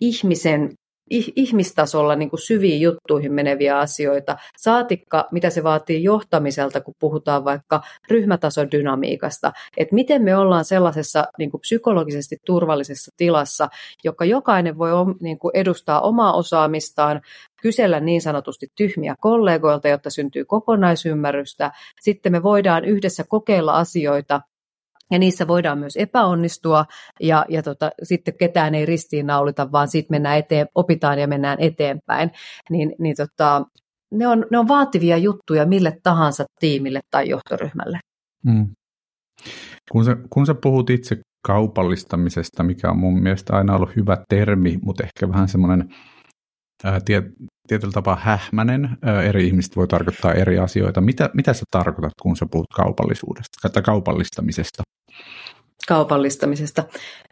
ihmisen 0.01 0.73
ihmistasolla 1.09 2.15
niin 2.15 2.29
kuin 2.29 2.39
syviin 2.39 2.81
juttuihin 2.81 3.33
meneviä 3.33 3.77
asioita, 3.77 4.37
saatikka 4.57 5.27
mitä 5.31 5.49
se 5.49 5.63
vaatii 5.63 6.03
johtamiselta, 6.03 6.81
kun 6.81 6.93
puhutaan 6.99 7.45
vaikka 7.45 7.81
ryhmätason 8.09 8.71
dynamiikasta, 8.71 9.51
että 9.77 9.95
miten 9.95 10.23
me 10.23 10.35
ollaan 10.35 10.65
sellaisessa 10.65 11.25
niin 11.37 11.51
kuin 11.51 11.61
psykologisesti 11.61 12.37
turvallisessa 12.45 13.11
tilassa, 13.17 13.69
joka 14.03 14.25
jokainen 14.25 14.77
voi 14.77 14.91
niin 15.21 15.39
kuin 15.39 15.51
edustaa 15.55 16.01
omaa 16.01 16.33
osaamistaan, 16.33 17.21
kysellä 17.61 17.99
niin 17.99 18.21
sanotusti 18.21 18.67
tyhmiä 18.75 19.15
kollegoilta, 19.19 19.87
jotta 19.87 20.09
syntyy 20.09 20.45
kokonaisymmärrystä. 20.45 21.71
Sitten 22.01 22.31
me 22.31 22.43
voidaan 22.43 22.85
yhdessä 22.85 23.23
kokeilla 23.29 23.73
asioita 23.73 24.41
ja 25.13 25.19
niissä 25.19 25.47
voidaan 25.47 25.79
myös 25.79 25.97
epäonnistua 25.97 26.85
ja, 27.19 27.45
ja 27.49 27.63
tota, 27.63 27.91
sitten 28.03 28.37
ketään 28.37 28.75
ei 28.75 28.85
ristiinnaulita, 28.85 29.71
vaan 29.71 29.87
sitten 29.87 30.15
mennään 30.15 30.37
eteen, 30.37 30.67
opitaan 30.75 31.19
ja 31.19 31.27
mennään 31.27 31.59
eteenpäin. 31.59 32.31
Niin, 32.69 32.95
niin 32.99 33.15
tota, 33.15 33.65
ne, 34.11 34.27
on, 34.27 34.45
ne 34.51 34.57
on 34.57 34.67
vaativia 34.67 35.17
juttuja 35.17 35.65
mille 35.65 35.97
tahansa 36.03 36.43
tiimille 36.59 36.99
tai 37.11 37.29
johtoryhmälle. 37.29 37.99
Mm. 38.45 38.67
Kun, 39.91 40.05
sä, 40.05 40.17
kun 40.29 40.45
sä 40.45 40.55
puhut 40.63 40.89
itse 40.89 41.17
kaupallistamisesta, 41.47 42.63
mikä 42.63 42.89
on 42.89 42.97
mun 42.97 43.21
mielestä 43.21 43.55
aina 43.55 43.75
ollut 43.75 43.95
hyvä 43.95 44.17
termi, 44.29 44.79
mutta 44.81 45.03
ehkä 45.03 45.29
vähän 45.29 45.47
semmoinen 45.47 45.95
tie, 47.05 47.23
tietyllä 47.67 47.91
tapaa 47.91 48.15
hähmänen. 48.15 48.97
Eri 49.25 49.47
ihmiset 49.47 49.75
voi 49.75 49.87
tarkoittaa 49.87 50.33
eri 50.33 50.59
asioita. 50.59 51.01
Mitä, 51.01 51.29
mitä 51.33 51.53
sä 51.53 51.63
tarkoitat, 51.71 52.13
kun 52.21 52.35
sä 52.35 52.45
puhut 52.51 52.67
kaupallisuudesta 52.75 53.69
tai 53.69 53.83
kaupallistamisesta? 53.83 54.83
Kaupallistamisesta. 55.87 56.83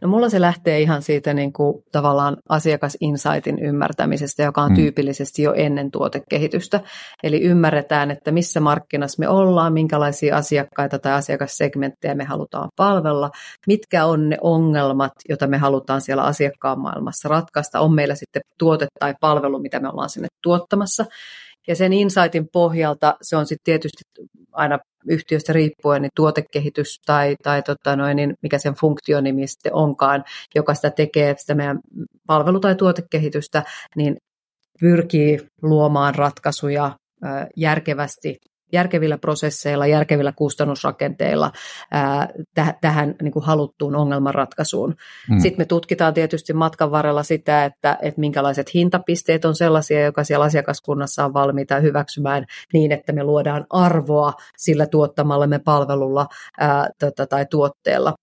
No 0.02 0.08
mulla 0.08 0.30
se 0.30 0.42
lähtee 0.42 0.82
ihan 0.82 1.02
siitä 1.02 1.34
niin 1.34 1.54
kuin, 1.54 1.84
tavallaan 1.92 2.38
asiakasinsightin 2.50 3.60
ymmärtämisestä, 3.60 4.44
joka 4.44 4.62
on 4.62 4.72
mm. 4.72 4.76
tyypillisesti 4.76 5.42
jo 5.42 5.54
ennen 5.54 5.92
tuotekehitystä. 5.92 6.80
Eli 7.24 7.42
ymmärretään, 7.42 8.12
että 8.12 8.32
missä 8.32 8.60
markkinassa 8.60 9.20
me 9.20 9.28
ollaan, 9.28 9.74
minkälaisia 9.74 10.38
asiakkaita 10.38 11.00
tai 11.00 11.14
asiakassegmenttejä 11.14 12.16
me 12.16 12.24
halutaan 12.24 12.70
palvella, 12.76 13.32
mitkä 13.68 14.06
on 14.06 14.30
ne 14.30 14.38
ongelmat, 14.42 15.12
joita 15.30 15.48
me 15.48 15.58
halutaan 15.58 16.02
siellä 16.02 16.24
asiakkaan 16.24 16.80
maailmassa 16.80 17.30
ratkaista. 17.30 17.80
On 17.80 17.94
meillä 17.94 18.16
sitten 18.16 18.42
tuote 18.58 18.88
tai 19.00 19.16
palvelu, 19.22 19.60
mitä 19.60 19.80
me 19.80 19.90
ollaan 19.90 20.10
sinne 20.10 20.28
tuottamassa. 20.44 21.06
Ja 21.68 21.76
sen 21.76 21.94
insightin 21.94 22.48
pohjalta 22.54 23.18
se 23.22 23.38
on 23.38 23.46
sitten 23.46 23.64
tietysti 23.64 24.04
aina 24.52 24.80
yhtiöstä 25.08 25.54
riippuen 25.54 26.02
niin 26.02 26.12
tuotekehitys 26.16 27.02
tai, 27.06 27.36
tai 27.44 27.64
tota 27.64 27.96
noin, 27.96 28.16
niin 28.16 28.34
mikä 28.42 28.58
sen 28.58 28.74
funktionimi 28.74 29.48
sitten 29.48 29.74
onkaan, 29.74 30.24
joka 30.56 30.74
sitä 30.74 30.90
tekee, 30.90 31.36
sitä 31.38 31.56
meidän 31.56 31.80
palvelu- 32.28 32.60
tai 32.60 32.76
tuotekehitystä, 32.76 33.64
niin 33.96 34.18
pyrkii 34.80 35.40
luomaan 35.62 36.16
ratkaisuja 36.16 36.92
järkevästi 37.56 38.38
järkevillä 38.74 39.18
prosesseilla, 39.18 39.88
järkevillä 39.88 40.32
kustannusrakenteilla 40.32 41.52
ää, 41.92 42.30
täh, 42.54 42.76
tähän 42.82 43.16
niin 43.22 43.32
kuin 43.32 43.46
haluttuun 43.46 43.96
ongelmanratkaisuun. 43.96 44.96
Mm. 45.30 45.40
Sitten 45.40 45.62
me 45.62 45.66
tutkitaan 45.66 46.14
tietysti 46.14 46.54
matkan 46.54 46.92
varrella 46.92 47.24
sitä, 47.24 47.66
että, 47.66 47.98
että 48.02 48.20
minkälaiset 48.20 48.74
hintapisteet 48.74 49.46
on 49.46 49.56
sellaisia, 49.56 50.06
joka 50.06 50.24
siellä 50.24 50.46
asiakaskunnassa 50.46 51.26
on 51.26 51.34
valmiita 51.34 51.80
hyväksymään 51.80 52.46
niin, 52.74 52.92
että 52.92 53.14
me 53.14 53.24
luodaan 53.24 53.66
arvoa 53.70 54.34
sillä 54.58 54.86
tuottamallemme 54.86 55.60
palvelulla 55.60 56.28
ää, 56.60 56.90
tota, 57.00 57.28
tai 57.28 57.46
tuotteella. 57.46 58.14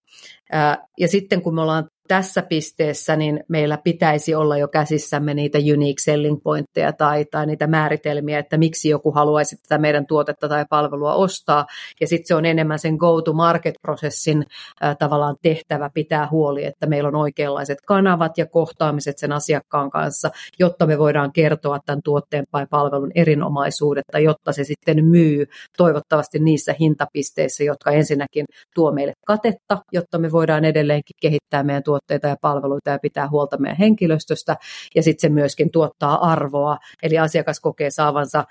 Ja 0.98 1.08
sitten 1.08 1.42
kun 1.42 1.54
me 1.54 1.60
ollaan 1.60 1.88
tässä 2.08 2.42
pisteessä, 2.42 3.16
niin 3.16 3.44
meillä 3.48 3.78
pitäisi 3.84 4.34
olla 4.34 4.58
jo 4.58 4.68
käsissämme 4.68 5.34
niitä 5.34 5.58
unique 5.58 6.02
selling 6.02 6.42
pointteja 6.42 6.92
tai, 6.92 7.24
tai 7.24 7.46
niitä 7.46 7.66
määritelmiä, 7.66 8.38
että 8.38 8.56
miksi 8.56 8.88
joku 8.88 9.12
haluaisi 9.12 9.56
tätä 9.56 9.78
meidän 9.78 10.06
tuotetta 10.06 10.48
tai 10.48 10.64
palvelua 10.70 11.14
ostaa. 11.14 11.66
Ja 12.00 12.06
sitten 12.06 12.26
se 12.26 12.34
on 12.34 12.44
enemmän 12.44 12.78
sen 12.78 12.94
go-to-market-prosessin 12.94 14.44
äh, 14.84 14.96
tavallaan 14.98 15.36
tehtävä 15.42 15.90
pitää 15.94 16.28
huoli, 16.30 16.64
että 16.64 16.86
meillä 16.86 17.08
on 17.08 17.16
oikeanlaiset 17.16 17.78
kanavat 17.86 18.38
ja 18.38 18.46
kohtaamiset 18.46 19.18
sen 19.18 19.32
asiakkaan 19.32 19.90
kanssa, 19.90 20.30
jotta 20.58 20.86
me 20.86 20.98
voidaan 20.98 21.32
kertoa 21.32 21.78
tämän 21.86 22.00
tuotteen 22.04 22.44
tai 22.50 22.66
palvelun 22.70 23.12
erinomaisuudetta, 23.14 24.18
jotta 24.18 24.52
se 24.52 24.64
sitten 24.64 25.04
myy 25.04 25.46
toivottavasti 25.76 26.38
niissä 26.38 26.74
hintapisteissä, 26.80 27.64
jotka 27.64 27.90
ensinnäkin 27.90 28.44
tuo 28.74 28.92
meille 28.92 29.12
katetta, 29.26 29.78
jotta 29.92 30.18
me 30.18 30.32
voidaan 30.32 30.64
edelleenkin 30.64 31.16
kehittää 31.20 31.62
meidän 31.62 31.82
tuotteita 31.82 31.97
tuotteita 31.98 32.28
ja 32.28 32.36
palveluita 32.40 32.90
ja 32.90 32.98
pitää 32.98 33.28
huolta 33.28 33.58
meidän 33.58 33.78
henkilöstöstä 33.78 34.56
ja 34.94 35.02
sitten 35.02 35.20
se 35.20 35.34
myöskin 35.34 35.70
tuottaa 35.70 36.30
arvoa, 36.30 36.78
eli 37.02 37.18
asiakas 37.18 37.60
kokee 37.60 37.90
saavansa 37.90 38.44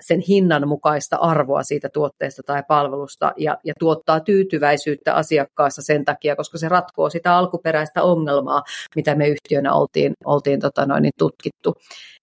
sen 0.00 0.20
hinnan 0.20 0.68
mukaista 0.68 1.16
arvoa 1.16 1.62
siitä 1.62 1.88
tuotteesta 1.88 2.42
tai 2.46 2.62
palvelusta 2.68 3.32
ja, 3.36 3.58
ja 3.64 3.74
tuottaa 3.78 4.20
tyytyväisyyttä 4.20 5.14
asiakkaassa 5.14 5.82
sen 5.82 6.04
takia, 6.04 6.36
koska 6.36 6.58
se 6.58 6.68
ratkoo 6.68 7.10
sitä 7.10 7.36
alkuperäistä 7.36 8.02
ongelmaa, 8.02 8.62
mitä 8.96 9.14
me 9.14 9.28
yhtiönä 9.28 9.74
oltiin, 9.74 10.12
oltiin 10.24 10.60
tota 10.60 10.86
noin, 10.86 11.02
niin 11.02 11.12
tutkittu. 11.18 11.74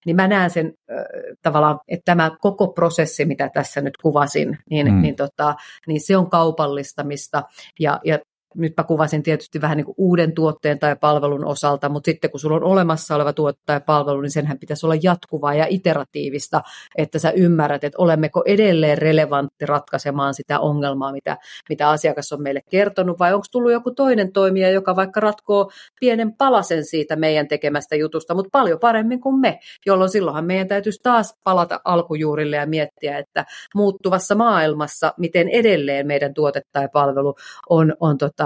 Niin 0.06 0.16
mä 0.16 0.28
näen 0.28 0.50
sen 0.50 0.66
äh, 0.66 0.96
tavallaan, 1.42 1.78
että 1.88 2.04
tämä 2.04 2.30
koko 2.40 2.68
prosessi, 2.68 3.24
mitä 3.24 3.50
tässä 3.54 3.80
nyt 3.80 3.96
kuvasin, 3.96 4.58
niin, 4.70 4.92
mm. 4.92 5.02
niin, 5.02 5.16
tota, 5.16 5.54
niin 5.86 6.00
se 6.00 6.16
on 6.16 6.30
kaupallistamista 6.30 7.42
ja, 7.80 8.00
ja 8.04 8.18
nyt 8.56 8.72
mä 8.76 8.84
kuvasin 8.84 9.22
tietysti 9.22 9.60
vähän 9.60 9.76
niin 9.76 9.84
kuin 9.84 9.94
uuden 9.98 10.32
tuotteen 10.32 10.78
tai 10.78 10.96
palvelun 10.96 11.44
osalta, 11.44 11.88
mutta 11.88 12.10
sitten 12.10 12.30
kun 12.30 12.40
sulla 12.40 12.56
on 12.56 12.64
olemassa 12.64 13.14
oleva 13.14 13.32
tuote 13.32 13.58
tai 13.66 13.80
palvelu, 13.80 14.20
niin 14.20 14.30
senhän 14.30 14.58
pitäisi 14.58 14.86
olla 14.86 14.94
jatkuvaa 15.02 15.54
ja 15.54 15.66
iteratiivista, 15.68 16.62
että 16.98 17.18
sä 17.18 17.30
ymmärrät, 17.30 17.84
että 17.84 18.02
olemmeko 18.02 18.42
edelleen 18.46 18.98
relevantti 18.98 19.66
ratkaisemaan 19.66 20.34
sitä 20.34 20.60
ongelmaa, 20.60 21.12
mitä, 21.12 21.36
mitä 21.68 21.90
asiakas 21.90 22.32
on 22.32 22.42
meille 22.42 22.60
kertonut, 22.70 23.18
vai 23.18 23.34
onko 23.34 23.46
tullut 23.50 23.72
joku 23.72 23.90
toinen 23.90 24.32
toimija, 24.32 24.70
joka 24.70 24.96
vaikka 24.96 25.20
ratkoo 25.20 25.70
pienen 26.00 26.36
palasen 26.36 26.84
siitä 26.84 27.16
meidän 27.16 27.48
tekemästä 27.48 27.96
jutusta, 27.96 28.34
mutta 28.34 28.50
paljon 28.52 28.78
paremmin 28.80 29.20
kuin 29.20 29.40
me, 29.40 29.58
jolloin 29.86 30.10
silloinhan 30.10 30.44
meidän 30.44 30.68
täytyisi 30.68 31.00
taas 31.02 31.34
palata 31.44 31.80
alkujuurille 31.84 32.56
ja 32.56 32.66
miettiä, 32.66 33.18
että 33.18 33.44
muuttuvassa 33.74 34.34
maailmassa, 34.34 35.14
miten 35.18 35.48
edelleen 35.48 36.06
meidän 36.06 36.34
tuote 36.34 36.62
tai 36.72 36.88
palvelu 36.92 37.34
on, 37.68 37.94
on 38.00 38.18
tota, 38.18 38.43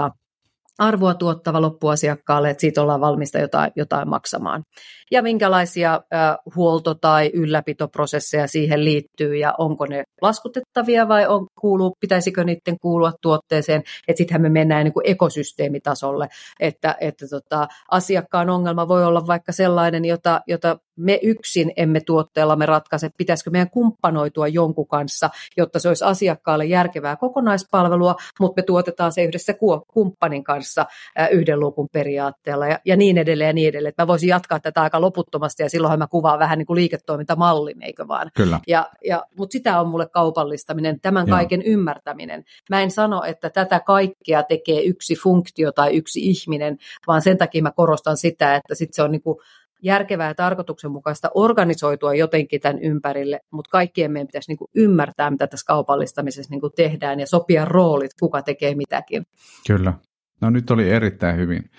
arvoa 0.79 1.13
tuottava 1.13 1.61
loppuasiakkaalle, 1.61 2.49
että 2.49 2.61
siitä 2.61 2.81
ollaan 2.81 3.01
valmista 3.01 3.39
jotain, 3.39 3.71
jotain 3.75 4.09
maksamaan. 4.09 4.63
Ja 5.11 5.21
minkälaisia 5.21 5.93
äh, 5.93 6.37
huolto- 6.55 6.95
tai 6.95 7.31
ylläpitoprosesseja 7.33 8.47
siihen 8.47 8.85
liittyy 8.85 9.35
ja 9.35 9.53
onko 9.57 9.85
ne 9.85 10.03
laskutettavia 10.21 11.07
vai 11.07 11.27
on, 11.27 11.47
kuuluu, 11.61 11.95
pitäisikö 11.99 12.43
niiden 12.43 12.77
kuulua 12.81 13.11
tuotteeseen. 13.21 13.83
Sittenhän 14.15 14.41
me 14.41 14.49
mennään 14.49 14.83
niin 14.83 14.93
kuin 14.93 15.07
ekosysteemitasolle, 15.09 16.27
että, 16.59 16.95
että 16.99 17.27
tota, 17.27 17.67
asiakkaan 17.91 18.49
ongelma 18.49 18.87
voi 18.87 19.05
olla 19.05 19.27
vaikka 19.27 19.51
sellainen, 19.51 20.05
jota, 20.05 20.41
jota 20.47 20.77
me 20.99 21.19
yksin 21.21 21.71
emme 21.77 21.99
tuotteellamme 22.05 22.65
ratkaise, 22.65 23.09
pitäisikö 23.17 23.49
meidän 23.49 23.69
kumppanoitua 23.69 24.47
jonkun 24.47 24.87
kanssa, 24.87 25.29
jotta 25.57 25.79
se 25.79 25.87
olisi 25.87 26.05
asiakkaalle 26.05 26.65
järkevää 26.65 27.15
kokonaispalvelua, 27.15 28.15
mutta 28.39 28.61
me 28.61 28.65
tuotetaan 28.65 29.11
se 29.11 29.23
yhdessä 29.23 29.53
kumppanin 29.93 30.43
kanssa 30.43 30.85
yhden 31.31 31.59
luukun 31.59 31.87
periaatteella 31.91 32.67
ja, 32.67 32.79
ja 32.85 32.95
niin 32.95 33.17
edelleen 33.17 33.47
ja 33.47 33.53
niin 33.53 33.69
edelleen. 33.69 33.93
Mä 33.97 34.07
voisin 34.07 34.29
jatkaa 34.29 34.59
tätä 34.59 34.81
aika 34.81 35.01
loputtomasti 35.01 35.63
ja 35.63 35.69
silloinhan 35.69 35.99
mä 35.99 36.07
kuvaan 36.07 36.39
vähän 36.39 36.57
niin 36.57 36.65
kuin 36.65 36.75
liiketoimintamallin, 36.75 37.83
eikö 37.83 38.07
vaan? 38.07 38.31
Kyllä. 38.35 38.59
Ja, 38.67 38.89
ja, 39.05 39.25
mutta 39.37 39.51
sitä 39.51 39.81
on 39.81 39.87
mulle 39.87 40.07
kaupallistaminen, 40.07 40.99
tämän 41.01 41.27
Joo. 41.27 41.37
kaiken 41.37 41.61
ymmärtäminen. 41.61 42.43
Mä 42.69 42.81
en 42.81 42.91
sano, 42.91 43.23
että 43.23 43.49
tätä 43.49 43.79
kaikkea 43.79 44.43
tekee 44.43 44.81
yksi 44.81 45.15
funktio 45.15 45.71
tai 45.71 45.95
yksi 45.95 46.19
ihminen, 46.19 46.77
vaan 47.07 47.21
sen 47.21 47.37
takia 47.37 47.63
mä 47.63 47.71
korostan 47.71 48.17
sitä, 48.17 48.55
että 48.55 48.75
sit 48.75 48.93
se 48.93 49.03
on 49.03 49.11
niin 49.11 49.21
kuin 49.21 49.37
järkevää 49.81 50.27
ja 50.27 50.35
tarkoituksenmukaista 50.35 51.29
organisoitua 51.33 52.13
jotenkin 52.15 52.61
tämän 52.61 52.79
ympärille, 52.79 53.39
mutta 53.51 53.69
kaikkien 53.69 54.11
meidän 54.11 54.27
pitäisi 54.27 54.51
niin 54.51 54.57
kuin 54.57 54.69
ymmärtää, 54.75 55.31
mitä 55.31 55.47
tässä 55.47 55.65
kaupallistamisessa 55.67 56.51
niin 56.51 56.61
kuin 56.61 56.73
tehdään 56.75 57.19
ja 57.19 57.27
sopia 57.27 57.65
roolit, 57.65 58.11
kuka 58.19 58.41
tekee 58.41 58.75
mitäkin. 58.75 59.23
Kyllä. 59.67 59.93
No 60.41 60.49
nyt 60.49 60.71
oli 60.71 60.89
erittäin 60.89 61.37
hyvin 61.37 61.69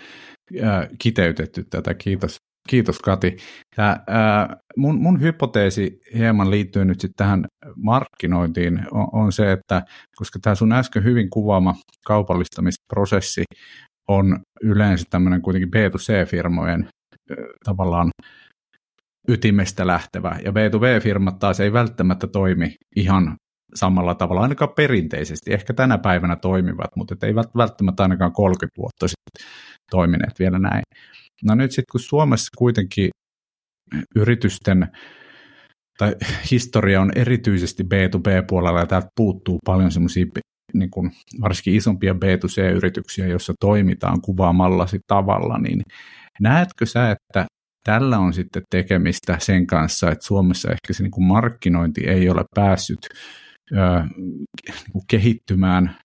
äh, 0.63 0.89
kiteytetty 0.99 1.65
tätä. 1.65 1.95
Kiitos, 1.95 2.37
kiitos 2.69 2.99
Kati. 2.99 3.37
Tää, 3.77 3.91
äh, 3.91 4.57
mun, 4.77 5.01
mun 5.01 5.21
hypoteesi 5.21 6.01
hieman 6.15 6.51
liittyy 6.51 6.85
nyt 6.85 7.01
sitten 7.01 7.27
tähän 7.27 7.45
markkinointiin 7.77 8.81
on, 8.91 9.09
on 9.13 9.33
se, 9.33 9.53
että 9.53 9.83
koska 10.17 10.39
tämä 10.43 10.55
sun 10.55 10.73
äsken 10.73 11.05
hyvin 11.05 11.31
kuvaama 11.31 11.75
kaupallistamisprosessi 12.07 13.45
on 14.09 14.39
yleensä 14.63 15.05
tämmöinen 15.11 15.43
kuitenkin 15.43 15.71
B2C-firmojen 15.71 16.89
tavallaan 17.65 18.11
ytimestä 19.29 19.87
lähtevä. 19.87 20.39
Ja 20.45 20.51
B2B-firmat 20.51 21.39
taas 21.39 21.61
ei 21.61 21.73
välttämättä 21.73 22.27
toimi 22.27 22.75
ihan 22.97 23.37
samalla 23.75 24.15
tavalla, 24.15 24.43
ainakaan 24.43 24.73
perinteisesti. 24.77 25.53
Ehkä 25.53 25.75
tänä 25.75 25.99
päivänä 25.99 26.37
toimivat, 26.37 26.91
mutta 26.97 27.27
ei 27.27 27.35
välttämättä 27.35 28.03
ainakaan 28.03 28.33
30 28.33 28.79
vuotta 28.79 29.09
sitten 29.09 29.47
toimineet 29.91 30.39
vielä 30.39 30.59
näin. 30.59 30.83
No 31.45 31.55
nyt 31.55 31.71
sitten 31.71 31.93
kun 31.93 32.01
Suomessa 32.01 32.49
kuitenkin 32.59 33.11
yritysten 34.17 34.89
tai 35.99 36.15
historia 36.51 37.01
on 37.01 37.13
erityisesti 37.17 37.83
B2B-puolella 37.83 38.81
ja 38.81 38.87
täältä 38.87 39.09
puuttuu 39.17 39.59
paljon 39.67 39.91
semmoisia 39.91 40.27
niin 40.75 40.91
kuin 40.91 41.11
varsinkin 41.41 41.75
isompia 41.75 42.13
B2C-yrityksiä, 42.13 43.27
joissa 43.27 43.53
toimitaan 43.61 44.21
kuvaamallasi 44.21 44.99
tavalla, 45.07 45.59
niin 45.59 45.83
Näetkö 46.41 46.87
sä, 46.87 47.11
että 47.11 47.47
tällä 47.85 48.19
on 48.19 48.33
sitten 48.33 48.63
tekemistä 48.71 49.37
sen 49.41 49.67
kanssa, 49.67 50.11
että 50.11 50.27
Suomessa 50.27 50.71
ehkä 50.71 50.93
se 50.93 51.03
niin 51.03 51.11
kuin 51.11 51.25
markkinointi 51.25 52.01
ei 52.07 52.31
ole 52.31 52.45
päässyt 52.55 53.09
ö, 53.73 53.77
niin 54.19 54.93
kuin 54.93 55.05
kehittymään 55.11 55.97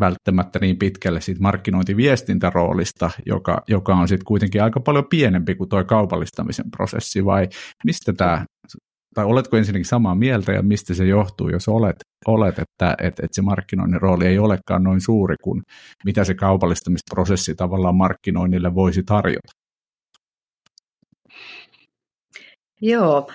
välttämättä 0.00 0.58
niin 0.58 0.78
pitkälle 0.78 1.20
siitä 1.20 1.42
markkinointiviestintäroolista, 1.42 3.10
joka, 3.26 3.62
joka 3.68 3.94
on 3.94 4.08
sitten 4.08 4.24
kuitenkin 4.24 4.62
aika 4.62 4.80
paljon 4.80 5.06
pienempi 5.10 5.54
kuin 5.54 5.68
tuo 5.68 5.84
kaupallistamisen 5.84 6.70
prosessi, 6.70 7.24
vai 7.24 7.48
mistä 7.84 8.12
tämä, 8.12 8.44
tai 9.14 9.24
oletko 9.24 9.56
ensinnäkin 9.56 9.84
samaa 9.84 10.14
mieltä 10.14 10.52
ja 10.52 10.62
mistä 10.62 10.94
se 10.94 11.06
johtuu, 11.06 11.48
jos 11.48 11.68
olet, 11.68 11.96
olet 12.26 12.58
että, 12.58 12.90
että, 12.90 13.06
että 13.06 13.28
se 13.34 13.42
markkinoinnin 13.42 14.00
rooli 14.00 14.26
ei 14.26 14.38
olekaan 14.38 14.82
noin 14.82 15.00
suuri 15.00 15.36
kuin 15.42 15.62
mitä 16.04 16.24
se 16.24 16.34
kaupallistamisprosessi 16.34 17.54
tavallaan 17.54 17.96
markkinoinnille 17.96 18.74
voisi 18.74 19.02
tarjota? 19.02 19.65
Joo, 22.80 23.28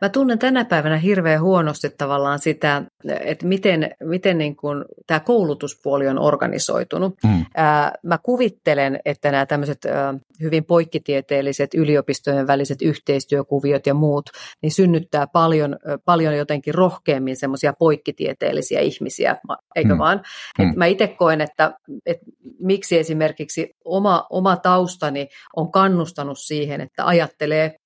Mä 0.00 0.08
tunnen 0.08 0.38
tänä 0.38 0.64
päivänä 0.64 0.96
hirveän 0.96 1.42
huonosti 1.42 1.90
tavallaan 1.98 2.38
sitä, 2.38 2.82
että 3.20 3.46
miten, 3.46 3.90
miten 4.04 4.38
niin 4.38 4.56
kuin 4.56 4.84
tämä 5.06 5.20
koulutuspuoli 5.20 6.08
on 6.08 6.18
organisoitunut. 6.18 7.14
Mm. 7.24 7.44
Ää, 7.56 7.92
mä 8.02 8.18
kuvittelen, 8.22 9.00
että 9.04 9.30
nämä 9.30 9.46
tämmöiset 9.46 9.84
ää, 9.84 10.14
hyvin 10.40 10.64
poikkitieteelliset 10.64 11.74
yliopistojen 11.74 12.46
väliset 12.46 12.82
yhteistyökuviot 12.82 13.86
ja 13.86 13.94
muut, 13.94 14.30
niin 14.62 14.72
synnyttää 14.72 15.26
paljon, 15.26 15.76
paljon 16.04 16.36
jotenkin 16.36 16.74
rohkeammin 16.74 17.36
semmoisia 17.36 17.72
poikkitieteellisiä 17.78 18.80
ihmisiä, 18.80 19.36
eikö 19.76 19.94
mm. 19.94 19.98
vaan? 19.98 20.22
Mm. 20.58 20.70
Et 20.70 20.76
mä 20.76 20.86
itse 20.86 21.08
koen, 21.08 21.40
että, 21.40 21.72
että 22.06 22.26
miksi 22.60 22.98
esimerkiksi 22.98 23.74
oma, 23.84 24.26
oma 24.30 24.56
taustani 24.56 25.28
on 25.56 25.70
kannustanut 25.70 26.38
siihen, 26.38 26.80
että 26.80 27.06
ajattelee 27.06 27.79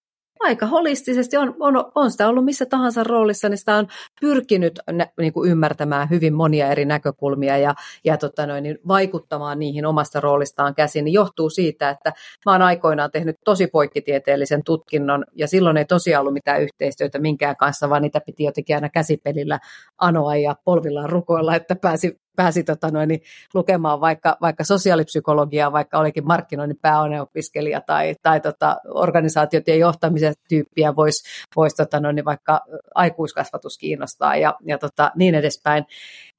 aika 0.45 0.67
holistisesti, 0.67 1.37
on, 1.37 1.55
on, 1.61 1.85
on 1.95 2.11
sitä 2.11 2.29
ollut 2.29 2.45
missä 2.45 2.67
tahansa 2.67 3.05
roolissa, 3.05 3.49
niin 3.49 3.59
sitä 3.59 3.77
on 3.77 3.87
pyrkinyt 4.21 4.81
nä, 4.93 5.07
niin 5.21 5.33
kuin 5.33 5.51
ymmärtämään 5.51 6.11
hyvin 6.11 6.35
monia 6.35 6.71
eri 6.71 6.85
näkökulmia 6.85 7.59
ja, 7.59 7.75
ja 8.05 8.17
tota 8.17 8.47
noin, 8.47 8.63
niin 8.63 8.79
vaikuttamaan 8.89 9.59
niihin 9.59 9.87
omasta 9.87 10.21
roolistaan 10.21 10.75
käsin, 10.75 11.05
niin 11.05 11.13
johtuu 11.13 11.51
siitä, 11.51 11.91
että 11.91 12.13
mä 12.47 12.53
oon 12.53 12.63
aikoinaan 12.63 13.11
tehnyt 13.11 13.37
tosi 13.45 13.67
poikkitieteellisen 13.67 14.65
tutkinnon 14.65 15.25
ja 15.35 15.49
silloin 15.49 15.77
ei 15.77 15.85
tosiaan 15.85 16.21
ollut 16.21 16.35
mitään 16.35 16.63
yhteistyötä 16.63 17.19
minkään 17.19 17.57
kanssa, 17.57 17.91
vaan 17.91 18.03
niitä 18.03 18.21
piti 18.21 18.45
jotenkin 18.45 18.77
aina 18.77 18.89
käsipelillä 18.89 19.59
anoa 19.99 20.37
ja 20.37 20.57
polvillaan 20.65 21.11
rukoilla, 21.11 21.57
että 21.57 21.77
pääsi 21.77 22.24
pääsi 22.37 22.65
tota 22.65 22.91
noin, 22.91 23.09
niin 23.09 23.21
lukemaan 23.55 24.01
vaikka, 24.01 24.37
vaikka 24.41 24.65
sosiaalipsykologiaa, 24.65 25.73
vaikka 25.73 25.99
olikin 25.99 26.27
markkinoinnin 26.27 26.79
pääaineopiskelija 26.83 27.81
tai, 27.81 28.15
tai 28.23 28.41
tota, 28.41 28.77
organisaatioiden 28.85 29.79
johtamisen 29.79 30.35
tyyppiä 30.49 30.97
voisi 30.97 31.25
vois, 31.57 31.75
tota 31.75 32.01
noin, 32.01 32.17
niin 32.17 32.25
vaikka 32.25 32.61
aikuiskasvatus 32.95 33.79
kiinnostaa 33.79 34.37
ja, 34.37 34.55
ja 34.65 34.79
tota, 34.79 35.11
niin 35.17 35.35
edespäin. 35.35 35.85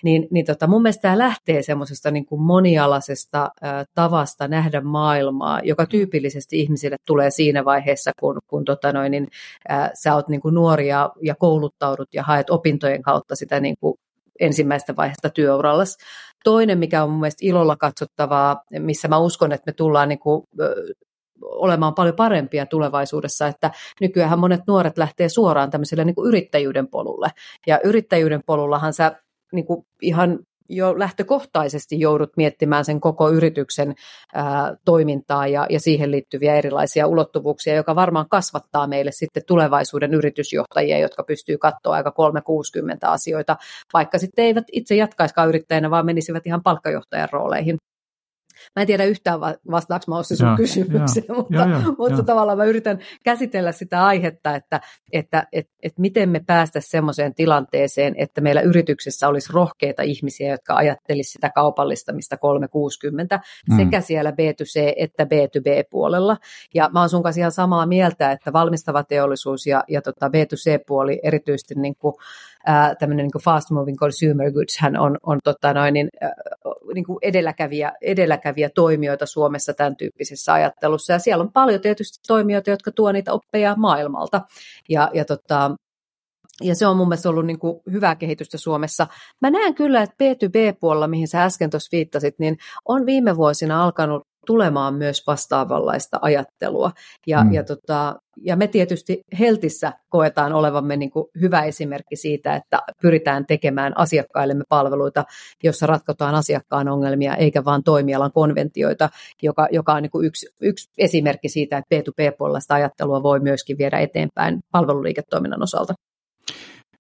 Niin, 0.04 0.28
niin 0.32 0.46
tota, 0.46 0.68
mun 0.68 0.82
mielestä 0.82 1.02
tämä 1.02 1.18
lähtee 1.18 1.62
semmoisesta 1.62 2.12
niin 2.12 2.26
kuin 2.26 2.41
monialaisesta 2.41 3.43
ä, 3.43 3.86
tavasta 3.96 4.48
nähdä 4.48 4.82
maailmaa, 4.82 5.60
joka 5.64 5.86
tyypillisesti 5.86 6.60
ihmisille 6.60 6.96
tulee 7.08 7.32
siinä 7.32 7.66
vaiheessa, 7.66 8.12
kun, 8.20 8.39
kun 8.48 8.66
tota 8.66 8.93
noin, 8.93 9.12
niin, 9.12 9.28
ä, 9.72 9.89
sä 9.93 10.16
oot 10.16 10.28
niin 10.28 10.41
kuin 10.41 10.56
nuoria 10.56 11.10
ja 11.22 11.36
kouluttaudut 11.36 12.14
ja 12.14 12.24
haet 12.24 12.50
opintojen 12.50 13.02
kautta 13.02 13.36
sitä 13.36 13.60
niin 13.60 13.76
kuin 13.80 13.96
ensimmäistä 14.40 14.96
vaiheesta 14.96 15.30
työurallas. 15.30 15.98
Toinen, 16.44 16.78
mikä 16.78 17.04
on 17.04 17.10
mun 17.10 17.20
mielestä 17.20 17.46
ilolla 17.46 17.76
katsottavaa, 17.76 18.62
missä 18.80 19.08
mä 19.08 19.18
uskon, 19.18 19.52
että 19.52 19.72
me 19.72 19.74
tullaan 19.74 20.10
niin 20.10 20.20
kuin, 20.20 20.44
olemaan 21.42 21.94
paljon 21.94 22.16
parempia 22.16 22.66
tulevaisuudessa, 22.66 23.48
että 23.48 23.72
nykyään 24.02 24.40
monet 24.40 24.62
nuoret 24.68 24.98
lähtee 24.98 25.30
suoraan 25.30 25.70
tämmöiselle 25.70 26.06
niin 26.06 26.16
kuin 26.16 26.28
yrittäjyyden 26.28 26.88
polulle. 26.88 27.30
Ja 27.68 27.80
yrittäjyyden 27.84 28.42
polullahan 28.46 28.94
sä 28.94 29.16
niin 29.54 29.66
kuin 29.66 29.86
ihan 30.02 30.40
jo 30.70 30.99
lähtökohtaisesti 30.99 31.99
joudut 31.99 32.38
miettimään 32.38 32.86
sen 32.86 33.01
koko 33.01 33.30
yrityksen 33.30 33.95
ää, 34.34 34.76
toimintaa 34.86 35.47
ja, 35.47 35.66
ja 35.70 35.80
siihen 35.80 36.11
liittyviä 36.11 36.55
erilaisia 36.55 37.07
ulottuvuuksia, 37.07 37.76
joka 37.76 37.95
varmaan 37.95 38.30
kasvattaa 38.30 38.88
meille 38.88 39.11
sitten 39.11 39.43
tulevaisuuden 39.47 40.13
yritysjohtajia, 40.13 40.99
jotka 40.99 41.24
pystyy 41.24 41.57
katsoa 41.57 41.95
aika 41.95 42.11
360 42.11 43.11
asioita, 43.11 43.57
vaikka 43.93 44.18
sitten 44.18 44.45
eivät 44.45 44.66
itse 44.72 44.95
jatkaiskaan 44.95 45.49
yrittäjänä, 45.49 45.89
vaan 45.89 46.05
menisivät 46.05 46.47
ihan 46.47 46.63
palkkajohtajan 46.63 47.30
rooleihin. 47.32 47.78
Mä 48.76 48.82
en 48.82 48.88
tiedä 48.88 49.03
yhtään 49.03 49.39
vastaako 49.72 50.05
mä 50.07 50.24
sun 50.24 50.47
ja, 50.47 50.55
kysymykseen, 50.57 51.26
ja, 51.28 51.36
mutta, 51.36 51.55
ja, 51.55 51.70
ja, 51.70 51.82
mutta 51.97 52.18
ja. 52.18 52.24
tavallaan 52.24 52.57
mä 52.57 52.66
yritän 52.66 52.99
käsitellä 53.24 53.72
sitä 53.72 54.05
aihetta, 54.05 54.55
että, 54.55 54.82
että 55.11 55.47
et, 55.53 55.70
et 55.84 55.93
miten 55.99 56.30
me 56.30 56.41
päästä 56.47 56.80
semmoiseen 56.82 57.36
tilanteeseen, 57.36 58.16
että 58.18 58.41
meillä 58.41 58.61
yrityksessä 58.61 59.28
olisi 59.28 59.53
rohkeita 59.53 60.03
ihmisiä, 60.03 60.51
jotka 60.51 60.76
ajattelisivat 60.76 61.34
sitä 61.34 61.49
kaupallistamista 61.49 62.38
360 62.38 63.39
mm. 63.70 63.78
sekä 63.78 64.01
siellä 64.01 64.32
B2C 64.32 64.93
että 64.97 65.24
B2B-puolella. 65.24 66.38
Ja 66.74 66.89
mä 66.93 66.99
oon 66.99 67.09
sun 67.09 67.24
kanssa 67.24 67.39
ihan 67.39 67.51
samaa 67.51 67.86
mieltä, 67.86 68.32
että 68.32 68.53
valmistava 68.53 69.03
teollisuus 69.03 69.68
ja, 69.68 69.84
ja 69.88 70.01
tota 70.01 70.28
B2C-puoli 70.28 71.20
erityisesti 71.24 71.76
niin 71.76 71.95
kuin, 71.95 72.16
tämmöinen 72.99 73.24
niin 73.24 73.43
fast 73.43 73.72
moving 73.72 73.97
consumer 73.97 74.51
goods 74.51 74.78
hän 74.80 74.97
on, 74.97 75.18
on 75.24 75.39
tota 75.43 75.74
noin, 75.74 75.93
niin, 75.93 76.09
niin 76.93 77.05
kuin 77.05 77.20
edelläkävijä, 77.22 77.91
edelläkävijä 78.01 78.70
toimijoita 78.70 79.26
Suomessa 79.26 79.74
tämän 79.74 79.95
tyyppisessä 79.95 80.53
ajattelussa. 80.53 81.13
Ja 81.13 81.20
siellä 81.20 81.41
on 81.41 81.51
paljon 81.51 81.82
tietysti 81.82 82.20
toimijoita, 82.28 82.70
jotka 82.70 82.91
tuo 82.91 83.11
niitä 83.11 83.34
oppeja 83.34 83.76
maailmalta. 83.78 84.41
Ja, 84.89 85.09
ja 85.13 85.26
tota, 85.26 85.72
ja 86.61 86.76
se 86.76 86.88
on 86.88 86.97
mun 86.97 87.07
mielestä 87.07 87.30
ollut 87.30 87.45
niin 87.45 87.59
kuin 87.59 87.82
hyvää 87.91 88.16
kehitystä 88.16 88.57
Suomessa. 88.57 89.07
Mä 89.41 89.49
näen 89.49 89.76
kyllä, 89.76 90.01
että 90.01 90.16
B2B-puolella, 90.24 91.07
mihin 91.07 91.28
sä 91.28 91.43
äsken 91.43 91.70
tuossa 91.70 91.89
viittasit, 91.91 92.36
niin 92.39 92.57
on 92.86 93.05
viime 93.05 93.36
vuosina 93.36 93.84
alkanut 93.84 94.28
tulemaan 94.46 94.93
myös 94.93 95.28
vastaavanlaista 95.28 96.20
ajattelua. 96.22 96.91
Ja, 97.28 97.43
mm. 97.43 97.54
ja, 97.54 97.64
tota, 97.64 98.16
ja 98.41 98.56
me 98.56 98.68
tietysti 98.68 99.24
Heltissä 99.39 99.93
koetaan 100.10 100.54
olevamme 100.54 100.98
niin 100.98 101.12
kuin 101.12 101.28
hyvä 101.41 101.64
esimerkki 101.64 102.16
siitä, 102.16 102.56
että 102.56 102.82
pyritään 103.02 103.46
tekemään 103.46 103.98
asiakkaillemme 103.98 104.64
palveluita, 104.70 105.24
jossa 105.64 105.88
ratkotaan 105.88 106.36
asiakkaan 106.36 106.88
ongelmia, 106.88 107.36
eikä 107.36 107.66
vain 107.66 107.84
toimialan 107.84 108.32
konventioita, 108.32 109.10
joka, 109.41 109.68
joka 109.72 109.93
on 109.93 110.02
niin 110.02 110.12
kuin 110.12 110.26
yksi, 110.26 110.48
yksi 110.62 110.89
esimerkki 110.98 111.50
siitä, 111.50 111.78
että 111.78 111.96
B2B-puolella 111.96 112.76
ajattelua 112.76 113.24
voi 113.24 113.39
myöskin 113.39 113.78
viedä 113.78 114.00
eteenpäin 114.00 114.60
palveluliiketoiminnan 114.72 115.64
osalta 115.64 115.93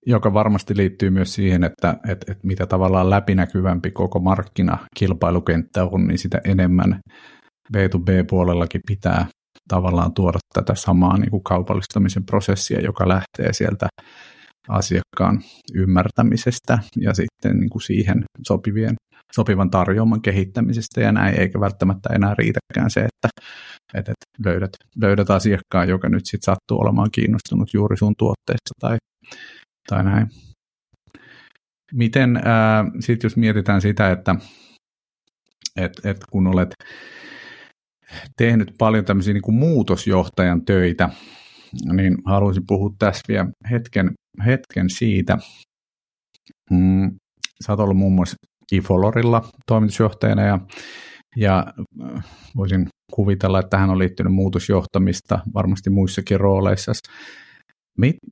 joka 0.05 0.33
varmasti 0.33 0.77
liittyy 0.77 1.09
myös 1.09 1.33
siihen, 1.33 1.63
että, 1.63 1.97
että, 2.09 2.31
että 2.31 2.47
mitä 2.47 2.65
tavallaan 2.65 3.09
läpinäkyvämpi 3.09 3.91
koko 3.91 4.19
markkina 4.19 4.77
kilpailukenttä 4.97 5.83
on, 5.83 6.07
niin 6.07 6.17
sitä 6.17 6.41
enemmän 6.43 6.99
B2B-puolellakin 7.73 8.81
pitää 8.87 9.25
tavallaan 9.67 10.13
tuoda 10.13 10.39
tätä 10.53 10.75
samaa 10.75 11.17
niin 11.17 11.31
kuin 11.31 11.43
kaupallistamisen 11.43 12.25
prosessia, 12.25 12.81
joka 12.81 13.07
lähtee 13.07 13.53
sieltä 13.53 13.87
asiakkaan 14.69 15.41
ymmärtämisestä 15.73 16.79
ja 17.01 17.13
sitten 17.13 17.59
niin 17.59 17.69
kuin 17.69 17.81
siihen 17.81 18.23
sopivien, 18.47 18.95
sopivan 19.35 19.69
tarjoaman 19.69 20.21
kehittämisestä 20.21 21.01
ja 21.01 21.11
näin, 21.11 21.39
eikä 21.39 21.59
välttämättä 21.59 22.09
enää 22.13 22.35
riitäkään 22.37 22.89
se, 22.89 22.99
että, 22.99 23.29
että 23.93 24.13
löydät, 24.45 24.71
löydät 25.01 25.29
asiakkaan, 25.29 25.89
joka 25.89 26.09
nyt 26.09 26.25
sitten 26.25 26.45
sattuu 26.45 26.81
olemaan 26.81 27.09
kiinnostunut 27.11 27.73
juuri 27.73 27.97
sun 27.97 28.13
tuotteesta 28.17 28.71
tai 28.79 28.97
tai 29.87 30.03
näin. 30.03 30.27
Miten 31.93 32.37
äh, 32.37 32.43
sitten 32.99 33.25
jos 33.25 33.37
mietitään 33.37 33.81
sitä, 33.81 34.11
että 34.11 34.35
et, 35.75 35.91
et 36.03 36.17
kun 36.31 36.47
olet 36.47 36.69
tehnyt 38.37 38.71
paljon 38.77 39.05
tämmöisiä 39.05 39.33
niin 39.33 39.41
kuin 39.41 39.55
muutosjohtajan 39.55 40.65
töitä, 40.65 41.09
niin 41.93 42.17
haluaisin 42.25 42.63
puhua 42.67 42.89
tässä 42.99 43.21
vielä 43.27 43.49
hetken, 43.71 44.11
hetken 44.45 44.89
siitä. 44.89 45.37
Mm, 46.71 47.15
sä 47.65 47.71
oot 47.71 47.79
ollut 47.79 47.97
muun 47.97 48.13
muassa 48.13 48.35
Ifolorilla 48.71 49.49
toimitusjohtajana 49.67 50.41
ja, 50.41 50.59
ja 51.37 51.65
voisin 52.55 52.87
kuvitella, 53.11 53.59
että 53.59 53.69
tähän 53.69 53.89
on 53.89 53.99
liittynyt 53.99 54.33
muutosjohtamista 54.33 55.39
varmasti 55.53 55.89
muissakin 55.89 56.39
rooleissa. 56.39 56.91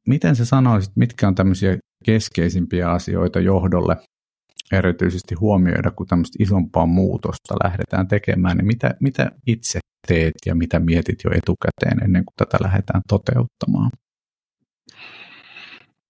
Miten 0.08 0.36
sä 0.36 0.46
sanoisit, 0.46 0.92
mitkä 0.96 1.28
on 1.28 1.36
tämmöisiä 1.36 1.78
keskeisimpiä 2.06 2.92
asioita 2.92 3.40
johdolle 3.40 3.98
erityisesti 4.72 5.36
huomioida, 5.36 5.92
kun 5.92 6.08
tämmöistä 6.08 6.44
isompaa 6.44 6.86
muutosta 6.86 7.56
lähdetään 7.64 8.08
tekemään, 8.08 8.58
niin 8.58 8.68
mitä, 8.68 8.94
mitä 9.00 9.32
itse 9.48 9.80
teet 10.08 10.34
ja 10.46 10.56
mitä 10.56 10.80
mietit 10.80 11.20
jo 11.24 11.32
etukäteen 11.32 12.04
ennen 12.04 12.26
kuin 12.26 12.34
tätä 12.38 12.58
lähdetään 12.64 13.02
toteuttamaan? 13.08 13.92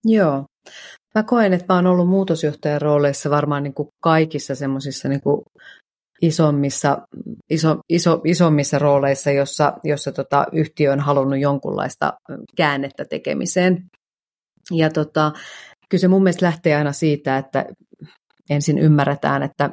Joo. 0.06 0.46
Mä 1.16 1.24
koen, 1.24 1.54
että 1.54 1.66
mä 1.70 1.76
oon 1.76 1.88
ollut 1.88 2.10
muutosjohtajan 2.10 2.82
rooleissa 2.82 3.30
varmaan 3.30 3.64
niin 3.64 3.74
kuin 3.74 3.88
kaikissa 4.04 4.56
semmoisissa 4.56 5.10
niin 5.10 5.22
isommissa, 6.24 6.98
iso, 7.50 7.78
iso, 7.90 8.22
isommissa 8.26 8.80
rooleissa, 8.80 9.32
jossa, 9.32 9.74
jossa 9.84 10.12
tota, 10.12 10.46
yhtiö 10.52 10.92
on 10.92 11.00
halunnut 11.00 11.40
jonkunlaista 11.40 12.14
käännettä 12.58 13.06
tekemiseen. 13.06 13.84
Ja 14.72 14.90
tota, 14.90 15.32
kyllä 15.90 16.02
se 16.02 16.08
mun 16.08 16.24
mielestä 16.24 16.46
lähtee 16.46 16.76
aina 16.76 16.92
siitä, 16.92 17.38
että 17.38 17.66
ensin 18.50 18.80
ymmärretään, 18.80 19.44
että 19.44 19.70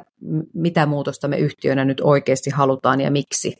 mitä 0.53 0.85
muutosta 0.85 1.27
me 1.27 1.37
yhtiönä 1.37 1.85
nyt 1.85 2.01
oikeasti 2.01 2.49
halutaan 2.49 3.01
ja 3.01 3.11
miksi. 3.11 3.55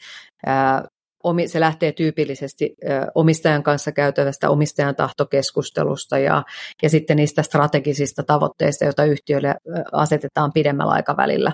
Se 1.45 1.59
lähtee 1.59 1.91
tyypillisesti 1.91 2.75
omistajan 3.15 3.63
kanssa 3.63 3.91
käytävästä 3.91 4.49
omistajan 4.49 4.95
tahtokeskustelusta 4.95 6.17
ja, 6.17 6.43
ja 6.83 6.89
sitten 6.89 7.17
niistä 7.17 7.43
strategisista 7.43 8.23
tavoitteista, 8.23 8.85
joita 8.85 9.05
yhtiöille 9.05 9.55
asetetaan 9.91 10.51
pidemmällä 10.53 10.91
aikavälillä. 10.91 11.51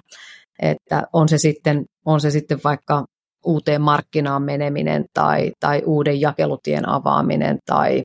Että 0.62 1.03
on 1.14 1.30
se 1.30 1.38
sitten, 1.38 1.86
on 2.05 2.22
se 2.22 2.32
sitten 2.32 2.60
vaikka 2.64 3.05
uuteen 3.45 3.82
markkinaan 3.82 4.43
meneminen 4.43 5.05
tai, 5.14 5.51
tai 5.60 5.82
uuden 5.86 6.22
jakelutien 6.22 6.89
avaaminen 6.89 7.58
tai, 7.66 8.03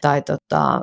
tai 0.00 0.22
tota, 0.22 0.80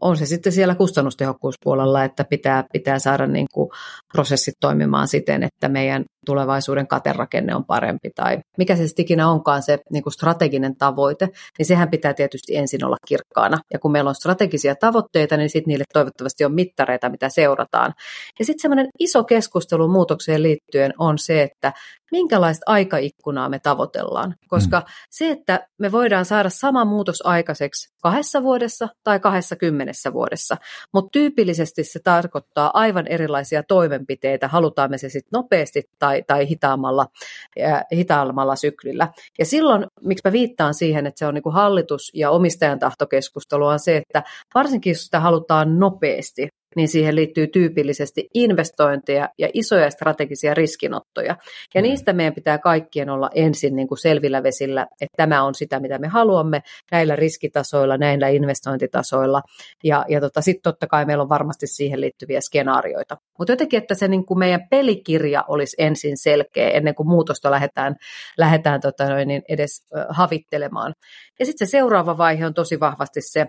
on 0.00 0.16
se 0.16 0.26
sitten 0.26 0.52
siellä 0.52 0.74
kustannustehokkuuspuolella, 0.74 2.04
että 2.04 2.24
pitää, 2.24 2.64
pitää 2.72 2.98
saada 2.98 3.26
niin 3.26 3.46
kuin 3.54 3.70
prosessit 4.12 4.54
toimimaan 4.60 5.08
siten, 5.08 5.42
että 5.42 5.68
meidän 5.68 6.04
tulevaisuuden 6.24 6.86
katerakenne 6.86 7.54
on 7.54 7.64
parempi 7.64 8.10
tai 8.14 8.38
mikä 8.58 8.76
se 8.76 8.86
sitten 8.86 9.02
ikinä 9.02 9.30
onkaan 9.30 9.62
se 9.62 9.78
niin 9.90 10.02
kuin 10.02 10.12
strateginen 10.12 10.76
tavoite, 10.76 11.28
niin 11.58 11.66
sehän 11.66 11.90
pitää 11.90 12.14
tietysti 12.14 12.56
ensin 12.56 12.84
olla 12.84 12.96
kirkkaana. 13.08 13.58
Ja 13.72 13.78
kun 13.78 13.92
meillä 13.92 14.08
on 14.08 14.14
strategisia 14.14 14.74
tavoitteita, 14.74 15.36
niin 15.36 15.50
sitten 15.50 15.70
niille 15.70 15.84
toivottavasti 15.92 16.44
on 16.44 16.54
mittareita, 16.54 17.08
mitä 17.08 17.28
seurataan. 17.28 17.92
Ja 18.38 18.44
sitten 18.44 18.62
semmoinen 18.62 18.88
iso 18.98 19.24
keskustelu 19.24 19.88
muutokseen 19.88 20.42
liittyen 20.42 20.94
on 20.98 21.18
se, 21.18 21.42
että 21.42 21.72
minkälaista 22.12 22.62
aikaikkunaa 22.66 23.48
me 23.48 23.58
tavoitellaan. 23.58 24.34
Koska 24.48 24.80
mm. 24.80 24.86
se, 25.10 25.30
että 25.30 25.66
me 25.78 25.92
voidaan 25.92 26.24
saada 26.24 26.50
sama 26.50 26.84
muutos 26.84 27.26
aikaiseksi 27.26 27.88
kahdessa 28.02 28.42
vuodessa 28.42 28.88
tai 29.04 29.20
kahdessa 29.20 29.56
kymmenessä 29.56 30.12
vuodessa, 30.12 30.56
mutta 30.92 31.08
tyypillisesti 31.12 31.84
se 31.84 32.00
tarkoittaa 32.04 32.70
aivan 32.74 33.06
erilaisia 33.06 33.62
toimenpiteitä, 33.62 34.48
halutaan 34.48 34.90
me 34.90 34.98
se 34.98 35.08
sitten 35.08 35.38
nopeasti 35.38 35.82
tai, 35.98 36.13
tai 36.26 36.48
hitaammalla, 36.48 37.06
äh, 37.62 37.84
hitaammalla 37.96 38.56
syklillä. 38.56 39.08
Ja 39.38 39.44
silloin, 39.44 39.86
miksi 40.00 40.28
mä 40.28 40.32
viittaan 40.32 40.74
siihen, 40.74 41.06
että 41.06 41.18
se 41.18 41.26
on 41.26 41.34
niin 41.34 41.42
kuin 41.42 41.54
hallitus- 41.54 42.10
ja 42.14 42.30
omistajan 42.30 42.78
tahtokeskustelu, 42.78 43.66
on 43.66 43.80
se, 43.80 43.96
että 43.96 44.22
varsinkin 44.54 44.90
jos 44.90 45.04
sitä 45.04 45.20
halutaan 45.20 45.78
nopeasti, 45.78 46.48
niin 46.76 46.88
siihen 46.88 47.16
liittyy 47.16 47.46
tyypillisesti 47.46 48.28
investointeja 48.34 49.28
ja 49.38 49.48
isoja 49.54 49.90
strategisia 49.90 50.54
riskinottoja. 50.54 51.36
Ja 51.74 51.80
mm. 51.80 51.82
niistä 51.82 52.12
meidän 52.12 52.34
pitää 52.34 52.58
kaikkien 52.58 53.10
olla 53.10 53.30
ensin 53.34 53.76
niin 53.76 53.88
kuin 53.88 53.98
selvillä 53.98 54.42
vesillä, 54.42 54.86
että 55.00 55.16
tämä 55.16 55.42
on 55.42 55.54
sitä, 55.54 55.80
mitä 55.80 55.98
me 55.98 56.08
haluamme 56.08 56.62
näillä 56.92 57.16
riskitasoilla, 57.16 57.96
näillä 57.96 58.28
investointitasoilla. 58.28 59.42
Ja, 59.84 60.04
ja 60.08 60.20
tota, 60.20 60.40
sitten 60.40 60.62
totta 60.62 60.86
kai 60.86 61.04
meillä 61.04 61.22
on 61.22 61.28
varmasti 61.28 61.66
siihen 61.66 62.00
liittyviä 62.00 62.40
skenaarioita. 62.40 63.16
Mutta 63.38 63.52
jotenkin, 63.52 63.78
että 63.78 63.94
se 63.94 64.08
niin 64.08 64.26
kuin 64.26 64.38
meidän 64.38 64.68
pelikirja 64.70 65.44
olisi 65.48 65.76
ensin 65.78 66.16
selkeä 66.16 66.68
ennen 66.70 66.94
kuin 66.94 67.08
muutosta 67.08 67.50
lähdetään, 67.50 67.94
lähdetään 68.38 68.80
tota 68.80 69.08
noin, 69.08 69.28
niin 69.28 69.42
edes 69.48 69.86
havittelemaan. 70.08 70.94
Ja 71.38 71.46
sitten 71.46 71.66
se 71.66 71.70
seuraava 71.70 72.18
vaihe 72.18 72.46
on 72.46 72.54
tosi 72.54 72.80
vahvasti 72.80 73.20
se, 73.20 73.46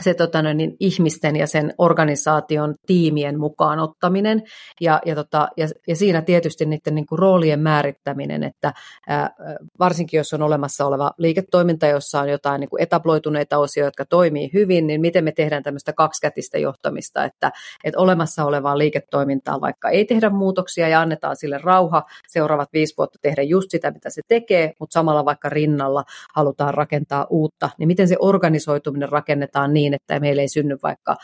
se 0.00 0.14
tota, 0.14 0.42
niin 0.42 0.76
ihmisten 0.80 1.36
ja 1.36 1.46
sen 1.46 1.74
organisaation 1.78 2.74
tiimien 2.86 3.40
mukaan 3.40 3.78
ottaminen. 3.78 4.42
Ja, 4.80 5.00
ja, 5.06 5.14
tota, 5.14 5.48
ja, 5.56 5.68
ja 5.88 5.96
siinä 5.96 6.22
tietysti 6.22 6.66
niiden 6.66 6.94
niin 6.94 7.06
kuin 7.06 7.18
roolien 7.18 7.60
määrittäminen, 7.60 8.44
että 8.44 8.72
ää, 9.08 9.30
varsinkin 9.78 10.18
jos 10.18 10.32
on 10.32 10.42
olemassa 10.42 10.86
oleva 10.86 11.12
liiketoiminta, 11.18 11.86
jossa 11.86 12.20
on 12.20 12.28
jotain 12.28 12.60
niin 12.60 12.70
kuin 12.70 12.82
etabloituneita 12.82 13.58
osioita, 13.58 13.86
jotka 13.86 14.04
toimii 14.04 14.50
hyvin, 14.52 14.86
niin 14.86 15.00
miten 15.00 15.24
me 15.24 15.32
tehdään 15.32 15.62
tämmöistä 15.62 15.92
kaksikätistä 15.92 16.58
johtamista, 16.58 17.24
että, 17.24 17.52
että 17.84 18.00
olemassa 18.00 18.44
olevaa 18.44 18.78
liiketoimintaa 18.78 19.60
vaikka 19.60 19.90
ei 19.90 20.04
tehdä 20.04 20.30
muutoksia 20.30 20.88
ja 20.88 21.00
annetaan 21.00 21.36
sille 21.36 21.58
rauha 21.62 22.02
seuraavat 22.28 22.68
viisi 22.72 22.94
vuotta 22.98 23.18
tehdä 23.22 23.42
just 23.42 23.70
sitä, 23.70 23.90
mitä 23.90 24.10
se 24.10 24.22
tekee, 24.28 24.72
mutta 24.80 24.94
samalla 24.94 25.24
vaikka 25.24 25.48
rinnalla 25.48 26.04
halutaan 26.34 26.74
rakentaa 26.74 27.26
uutta, 27.30 27.70
niin 27.78 27.86
miten 27.86 28.08
se 28.08 28.16
organisoituminen 28.20 29.08
rakennetaan 29.08 29.74
niin, 29.74 29.81
niin, 29.82 29.94
että 29.94 30.20
meillä 30.20 30.42
ei 30.42 30.48
synny 30.48 30.78
vaikka 30.82 31.16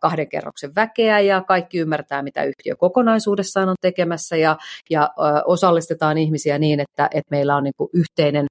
kahden 0.00 0.28
kerroksen 0.28 0.74
väkeä 0.74 1.20
ja 1.20 1.40
kaikki 1.40 1.78
ymmärtää, 1.78 2.22
mitä 2.22 2.44
yhtiö 2.44 2.76
kokonaisuudessaan 2.76 3.68
on 3.68 3.76
tekemässä 3.80 4.36
ja, 4.36 4.56
ja 4.90 5.10
osallistetaan 5.46 6.18
ihmisiä 6.18 6.58
niin, 6.58 6.80
että, 6.80 7.04
että 7.04 7.30
meillä 7.30 7.56
on 7.56 7.64
niin 7.64 7.74
kuin 7.76 7.90
yhteinen 7.92 8.46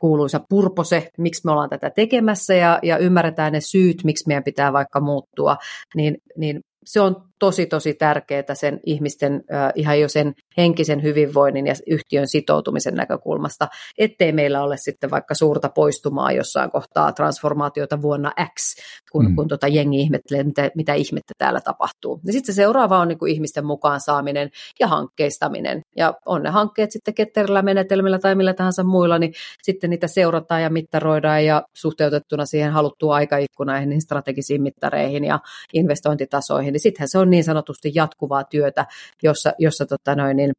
kuuluisa 0.00 0.40
purpose, 0.48 1.10
miksi 1.18 1.42
me 1.44 1.52
ollaan 1.52 1.70
tätä 1.70 1.90
tekemässä 1.90 2.54
ja, 2.54 2.78
ja 2.82 2.98
ymmärretään 2.98 3.52
ne 3.52 3.60
syyt, 3.60 4.04
miksi 4.04 4.24
meidän 4.26 4.44
pitää 4.44 4.72
vaikka 4.72 5.00
muuttua, 5.00 5.56
niin, 5.94 6.16
niin 6.36 6.60
se 6.84 7.00
on 7.00 7.16
tosi 7.38 7.66
tosi 7.66 7.94
tärkeää 7.94 8.54
sen 8.54 8.80
ihmisten 8.86 9.42
ihan 9.74 10.00
jo 10.00 10.08
sen 10.08 10.34
henkisen 10.56 11.02
hyvinvoinnin 11.02 11.66
ja 11.66 11.74
yhtiön 11.86 12.28
sitoutumisen 12.28 12.94
näkökulmasta, 12.94 13.68
ettei 13.98 14.32
meillä 14.32 14.62
ole 14.62 14.76
sitten 14.76 15.10
vaikka 15.10 15.34
suurta 15.34 15.68
poistumaa 15.68 16.32
jossain 16.32 16.70
kohtaa 16.70 17.12
transformaatiota 17.12 18.02
vuonna 18.02 18.32
X, 18.58 18.76
kun, 19.12 19.26
mm. 19.26 19.36
kun 19.36 19.48
tota 19.48 19.68
jengi 19.68 20.00
ihmettelee, 20.00 20.44
mitä, 20.44 20.70
mitä 20.74 20.94
ihmettä 20.94 21.34
täällä 21.38 21.60
tapahtuu. 21.60 22.20
Ja 22.26 22.32
sitten 22.32 22.54
se 22.54 22.56
seuraava 22.56 22.98
on 22.98 23.08
niin 23.08 23.18
kuin 23.18 23.32
ihmisten 23.32 23.66
mukaan 23.66 24.00
saaminen 24.00 24.50
ja 24.80 24.86
hankkeistaminen. 24.86 25.82
Ja 25.96 26.14
on 26.26 26.42
ne 26.42 26.50
hankkeet 26.50 26.92
sitten 26.92 27.14
ketterillä 27.14 27.62
menetelmillä 27.62 28.18
tai 28.18 28.34
millä 28.34 28.54
tahansa 28.54 28.84
muilla, 28.84 29.18
niin 29.18 29.32
sitten 29.62 29.90
niitä 29.90 30.06
seurataan 30.06 30.62
ja 30.62 30.70
mittaroidaan 30.70 31.44
ja 31.44 31.62
suhteutettuna 31.76 32.46
siihen 32.46 32.72
haluttuun 32.72 33.14
aikaikkunaihin, 33.14 33.88
niin 33.88 34.00
strategisiin 34.00 34.62
mittareihin 34.62 35.24
ja 35.24 35.40
investointitasoihin, 35.74 36.72
niin 36.72 36.80
sittenhän 36.80 37.08
se 37.08 37.18
on 37.18 37.25
niin 37.30 37.44
sanotusti 37.44 37.92
jatkuvaa 37.94 38.44
työtä, 38.44 38.86
jossa, 39.22 39.52
jossa 39.58 39.86
tota 39.86 40.14
noin, 40.14 40.36
niin, 40.36 40.52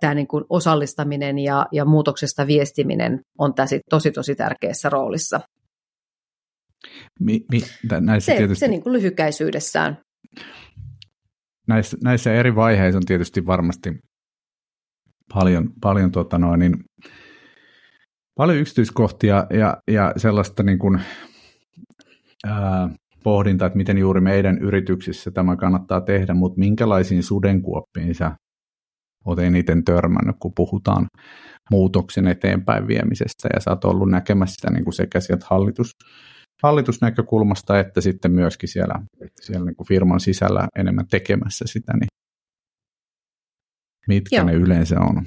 tämä 0.00 0.14
niin 0.14 0.26
kuin 0.26 0.44
osallistaminen 0.48 1.38
ja, 1.38 1.66
ja 1.72 1.84
muutoksesta 1.84 2.46
viestiminen 2.46 3.20
on 3.38 3.54
tässä 3.54 3.78
tosi 3.90 4.10
tosi 4.10 4.34
tärkeässä 4.34 4.88
roolissa. 4.88 5.40
Mi, 7.20 7.40
mi, 7.52 7.60
näissä 8.00 8.32
se 8.32 8.38
tietysti, 8.38 8.60
se 8.60 8.68
niin 8.68 8.82
kuin 8.82 8.92
lyhykäisyydessään. 8.92 9.98
Näissä, 11.68 11.96
näissä 12.04 12.32
eri 12.34 12.54
vaiheissa 12.54 12.98
on 12.98 13.06
tietysti 13.06 13.46
varmasti 13.46 13.98
paljon, 15.34 15.72
paljon, 15.80 16.12
tuota 16.12 16.38
noin, 16.38 16.60
niin, 16.60 16.84
paljon 18.36 18.58
yksityiskohtia 18.58 19.46
ja, 19.50 19.76
ja 19.90 20.12
sellaista 20.16 20.62
niin 20.62 20.78
kuin, 20.78 21.00
ää, 22.46 22.88
pohdinta, 23.24 23.66
että 23.66 23.76
miten 23.76 23.98
juuri 23.98 24.20
meidän 24.20 24.58
yrityksissä 24.58 25.30
tämä 25.30 25.56
kannattaa 25.56 26.00
tehdä, 26.00 26.34
mutta 26.34 26.58
minkälaisiin 26.58 27.22
sudenkuoppiin 27.22 28.14
sä 28.14 28.36
olet 29.24 29.38
eniten 29.38 29.84
törmännyt, 29.84 30.36
kun 30.38 30.52
puhutaan 30.56 31.06
muutoksen 31.70 32.26
eteenpäin 32.26 32.86
viemisestä, 32.86 33.48
ja 33.54 33.60
sä 33.60 33.70
oot 33.70 33.84
ollut 33.84 34.10
näkemässä 34.10 34.54
sitä 34.54 34.70
niin 34.70 34.84
kuin 34.84 34.94
sekä 34.94 35.20
sieltä 35.20 35.46
hallitus, 35.50 35.90
hallitusnäkökulmasta, 36.62 37.80
että 37.80 38.00
sitten 38.00 38.32
myöskin 38.32 38.68
siellä, 38.68 38.94
siellä 39.40 39.66
niin 39.66 39.76
kuin 39.76 39.86
firman 39.86 40.20
sisällä 40.20 40.68
enemmän 40.78 41.06
tekemässä 41.10 41.64
sitä, 41.68 41.92
niin 41.92 42.08
mitkä 44.08 44.36
Joo. 44.36 44.46
ne 44.46 44.52
yleensä 44.52 45.00
on? 45.00 45.26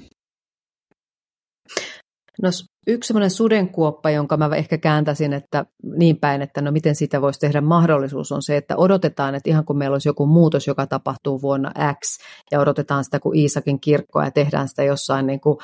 No 2.41 2.49
yksi 2.87 3.07
semmoinen 3.07 3.31
sudenkuoppa, 3.31 4.09
jonka 4.09 4.37
mä 4.37 4.49
ehkä 4.55 4.77
kääntäisin, 4.77 5.33
että 5.33 5.65
niin 5.97 6.17
päin, 6.17 6.41
että 6.41 6.61
no 6.61 6.71
miten 6.71 6.95
sitä 6.95 7.21
voisi 7.21 7.39
tehdä 7.39 7.61
mahdollisuus, 7.61 8.31
on 8.31 8.41
se, 8.41 8.57
että 8.57 8.77
odotetaan, 8.77 9.35
että 9.35 9.49
ihan 9.49 9.65
kun 9.65 9.77
meillä 9.77 9.95
olisi 9.95 10.09
joku 10.09 10.25
muutos, 10.25 10.67
joka 10.67 10.87
tapahtuu 10.87 11.41
vuonna 11.41 11.71
X, 11.93 12.19
ja 12.51 12.59
odotetaan 12.59 13.03
sitä 13.03 13.19
kuin 13.19 13.39
Iisakin 13.39 13.79
kirkkoa 13.79 14.25
ja 14.25 14.31
tehdään 14.31 14.67
sitä 14.67 14.83
jossain 14.83 15.27
niin 15.27 15.41
kuin, 15.41 15.57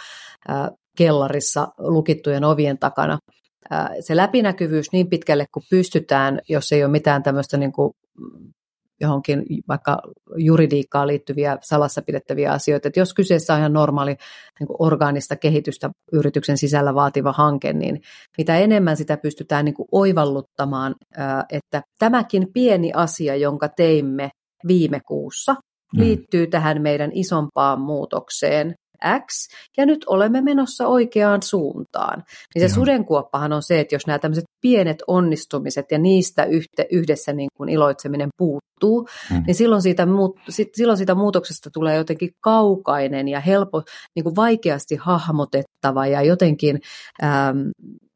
äh, 0.49 0.69
kellarissa 0.97 1.67
lukittujen 1.77 2.43
ovien 2.43 2.77
takana. 2.77 3.19
Äh, 3.73 3.89
se 3.99 4.15
läpinäkyvyys 4.15 4.91
niin 4.91 5.09
pitkälle 5.09 5.45
kuin 5.53 5.63
pystytään, 5.69 6.39
jos 6.49 6.71
ei 6.71 6.83
ole 6.83 6.91
mitään 6.91 7.23
tämmöistä 7.23 7.57
niin 7.57 7.71
kuin 7.71 7.93
johonkin 9.03 9.43
vaikka 9.67 9.97
juridiikkaan 10.35 11.07
liittyviä 11.07 11.57
salassa 11.61 12.01
pidettäviä 12.01 12.51
asioita. 12.51 12.87
Että 12.87 12.99
jos 12.99 13.13
kyseessä 13.13 13.53
on 13.53 13.59
ihan 13.59 13.73
normaali 13.73 14.15
niin 14.59 14.67
kuin 14.67 14.77
orgaanista 14.79 15.35
kehitystä 15.35 15.89
yrityksen 16.11 16.57
sisällä 16.57 16.95
vaativa 16.95 17.31
hanke, 17.31 17.73
niin 17.73 18.01
mitä 18.37 18.57
enemmän 18.57 18.97
sitä 18.97 19.17
pystytään 19.17 19.65
niin 19.65 19.75
kuin 19.75 19.87
oivalluttamaan, 19.91 20.95
että 21.49 21.81
tämäkin 21.99 22.47
pieni 22.53 22.91
asia, 22.95 23.35
jonka 23.35 23.69
teimme 23.69 24.29
viime 24.67 24.99
kuussa, 25.07 25.53
mm. 25.53 25.99
liittyy 25.99 26.47
tähän 26.47 26.81
meidän 26.81 27.11
isompaan 27.13 27.81
muutokseen, 27.81 28.75
X, 29.25 29.47
ja 29.77 29.85
nyt 29.85 30.05
olemme 30.07 30.41
menossa 30.41 30.87
oikeaan 30.87 31.41
suuntaan. 31.41 32.23
Niin 32.55 32.61
se 32.61 32.65
Joo. 32.65 32.75
sudenkuoppahan 32.75 33.53
on 33.53 33.63
se, 33.63 33.79
että 33.79 33.95
jos 33.95 34.07
nämä 34.07 34.19
tämmöiset 34.19 34.45
pienet 34.61 35.03
onnistumiset 35.07 35.85
ja 35.91 35.97
niistä 35.97 36.45
yhte, 36.45 36.87
yhdessä 36.91 37.33
niin 37.33 37.49
kuin 37.57 37.69
iloitseminen 37.69 38.29
puuttuu, 38.37 39.07
mm. 39.31 39.43
niin 39.47 39.55
silloin 39.55 39.81
siitä, 39.81 40.07
silloin 40.73 40.97
siitä 40.97 41.15
muutoksesta 41.15 41.69
tulee 41.73 41.97
jotenkin 41.97 42.29
kaukainen 42.41 43.27
ja 43.27 43.39
helpo, 43.39 43.83
niin 44.15 44.23
kuin 44.23 44.35
vaikeasti 44.35 44.95
hahmotettava 44.95 46.07
ja 46.07 46.21
jotenkin 46.21 46.79
ähm, 47.23 47.59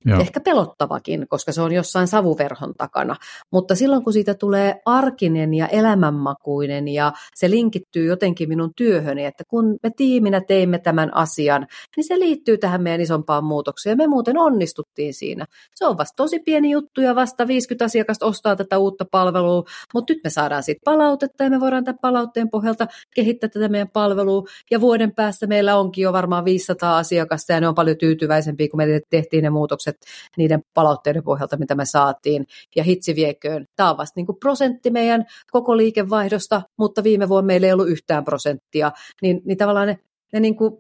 Joo. 0.08 0.22
Ehkä 0.22 0.40
pelottavakin, 0.40 1.26
koska 1.30 1.52
se 1.52 1.62
on 1.62 1.72
jossain 1.72 2.08
savuverhon 2.08 2.74
takana. 2.78 3.16
Mutta 3.52 3.76
silloin 3.76 4.04
kun 4.04 4.14
siitä 4.14 4.34
tulee 4.34 4.82
arkinen 4.86 5.54
ja 5.54 5.68
elämänmakuinen 5.68 6.88
ja 6.88 7.14
se 7.36 7.50
linkittyy 7.50 8.06
jotenkin 8.06 8.50
minun 8.50 8.72
työhöni, 8.76 9.26
että 9.26 9.44
kun 9.48 9.78
me 9.84 9.90
tiiminä 9.96 10.42
teimme 10.42 10.80
tämän 10.80 11.16
asian, 11.16 11.68
niin 11.98 12.08
se 12.08 12.20
liittyy 12.20 12.58
tähän 12.58 12.84
meidän 12.84 13.02
isompaan 13.02 13.44
muutokseen. 13.44 13.98
Me 13.98 14.08
muuten 14.08 14.38
onnistuttiin 14.38 15.14
siinä. 15.14 15.46
Se 15.76 15.86
on 15.86 15.98
vasta 15.98 16.16
tosi 16.16 16.40
pieni 16.40 16.72
juttu 16.72 17.02
ja 17.02 17.16
vasta 17.16 17.48
50 17.48 17.86
asiakasta 17.86 18.26
ostaa 18.26 18.56
tätä 18.56 18.78
uutta 18.78 19.06
palvelua, 19.12 19.64
mutta 19.94 20.14
nyt 20.14 20.24
me 20.24 20.30
saadaan 20.30 20.64
siitä 20.64 20.82
palautetta 20.86 21.44
ja 21.44 21.50
me 21.50 21.60
voidaan 21.60 21.84
tämän 21.84 22.00
palautteen 22.02 22.50
pohjalta 22.50 22.88
kehittää 23.16 23.50
tätä 23.50 23.70
meidän 23.70 23.90
palvelua. 23.94 24.44
Ja 24.72 24.82
vuoden 24.82 25.16
päästä 25.16 25.48
meillä 25.48 25.78
onkin 25.78 26.02
jo 26.02 26.14
varmaan 26.14 26.46
500 26.46 26.98
asiakasta 26.98 27.54
ja 27.54 27.62
ne 27.62 27.68
on 27.68 27.76
paljon 27.76 27.98
tyytyväisempiä, 27.98 28.68
kun 28.72 28.78
me 28.78 29.02
tehtiin 29.10 29.44
ne 29.44 29.50
muutokset 29.50 29.97
niiden 30.38 30.62
palautteiden 30.74 31.24
pohjalta, 31.24 31.58
mitä 31.58 31.76
me 31.76 31.86
saatiin. 31.86 32.46
Ja 32.76 32.84
hitsi 32.84 33.16
vieköön, 33.16 33.66
tämä 33.76 33.90
on 33.90 33.98
vasta 33.98 34.14
niin 34.16 34.26
kuin 34.26 34.40
prosentti 34.40 34.90
meidän 34.90 35.26
koko 35.52 35.78
liikevaihdosta, 35.78 36.62
mutta 36.78 37.04
viime 37.04 37.30
vuonna 37.30 37.48
meillä 37.48 37.68
ei 37.68 37.74
ollut 37.74 37.90
yhtään 37.90 38.26
prosenttia. 38.26 38.92
Niin, 39.22 39.42
niin 39.46 39.58
tavallaan 39.58 39.88
ne, 39.88 40.00
ne 40.34 40.40
niin 40.40 40.56
kuin 40.56 40.74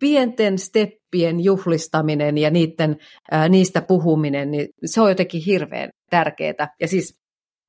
pienten 0.00 0.58
steppien 0.58 1.40
juhlistaminen 1.44 2.38
ja 2.38 2.50
niiden, 2.50 2.96
ää, 3.30 3.48
niistä 3.48 3.82
puhuminen, 3.82 4.50
niin 4.50 4.68
se 4.84 5.00
on 5.00 5.08
jotenkin 5.08 5.42
hirveän 5.46 5.90
tärkeää. 6.10 6.74
Ja 6.80 6.88
siis 6.88 7.18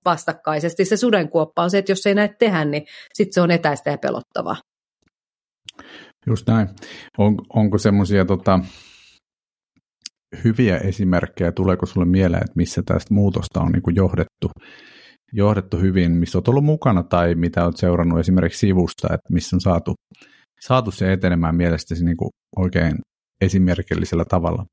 vastakkaisesti 0.05 0.85
se 0.85 0.97
sudenkuoppa 0.97 1.63
on 1.63 1.69
se, 1.69 1.77
että 1.77 1.91
jos 1.91 2.05
ei 2.05 2.15
näitä 2.15 2.35
tehdä, 2.39 2.65
niin 2.65 2.85
sitten 3.13 3.33
se 3.33 3.41
on 3.41 3.51
etäistä 3.51 3.89
ja 3.89 3.97
pelottavaa. 3.97 4.55
Just 6.27 6.47
näin. 6.47 6.69
On, 7.17 7.37
onko 7.53 7.77
semmoisia 7.77 8.25
tota, 8.25 8.59
hyviä 10.43 10.77
esimerkkejä, 10.77 11.51
tuleeko 11.51 11.85
sulle 11.85 12.05
mieleen, 12.05 12.43
että 12.43 12.53
missä 12.55 12.83
tästä 12.85 13.13
muutosta 13.13 13.61
on 13.61 13.71
niin 13.71 13.83
kuin 13.83 13.95
johdettu, 13.95 14.49
johdettu 15.33 15.77
hyvin, 15.77 16.11
missä 16.11 16.37
olet 16.37 16.47
ollut 16.47 16.65
mukana 16.65 17.03
tai 17.03 17.35
mitä 17.35 17.65
olet 17.65 17.77
seurannut 17.77 18.19
esimerkiksi 18.19 18.59
sivusta, 18.59 19.07
että 19.13 19.33
missä 19.33 19.55
on 19.55 19.61
saatu, 19.61 19.93
saatu 20.59 20.91
se 20.91 21.13
etenemään 21.13 21.55
mielestäsi 21.55 22.05
niin 22.05 22.17
kuin 22.17 22.29
oikein 22.55 22.93
esimerkillisellä 23.41 24.25
tavalla? 24.25 24.65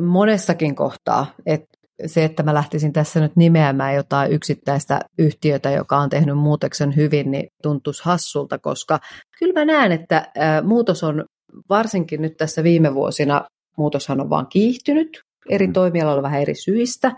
Monessakin 0.00 0.74
kohtaa. 0.74 1.26
että 1.46 1.66
se, 2.06 2.24
että 2.24 2.42
mä 2.42 2.54
lähtisin 2.54 2.92
tässä 2.92 3.20
nyt 3.20 3.36
nimeämään 3.36 3.94
jotain 3.94 4.32
yksittäistä 4.32 5.00
yhtiötä, 5.18 5.70
joka 5.70 5.96
on 5.96 6.10
tehnyt 6.10 6.38
muutoksen 6.38 6.96
hyvin, 6.96 7.30
niin 7.30 7.48
tuntuisi 7.62 8.04
hassulta, 8.04 8.58
koska 8.58 8.98
kyllä 9.38 9.52
mä 9.52 9.64
näen, 9.64 9.92
että 9.92 10.32
muutos 10.64 11.04
on 11.04 11.24
varsinkin 11.68 12.22
nyt 12.22 12.36
tässä 12.36 12.62
viime 12.62 12.94
vuosina 12.94 13.44
muutoshan 13.76 14.20
on 14.20 14.30
vaan 14.30 14.46
kiihtynyt 14.46 15.20
eri 15.50 15.66
mm. 15.66 15.72
toimialoilla 15.72 16.22
vähän 16.22 16.42
eri 16.42 16.54
syistä. 16.54 17.12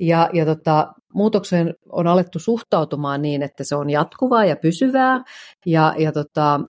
Ja, 0.00 0.30
ja 0.32 0.44
tota, 0.44 0.92
muutokseen 1.14 1.74
on 1.92 2.06
alettu 2.06 2.38
suhtautumaan 2.38 3.22
niin, 3.22 3.42
että 3.42 3.64
se 3.64 3.76
on 3.76 3.90
jatkuvaa 3.90 4.44
ja 4.44 4.56
pysyvää. 4.56 5.24
Ja, 5.66 5.94
ja, 5.98 6.12
tota, 6.12 6.60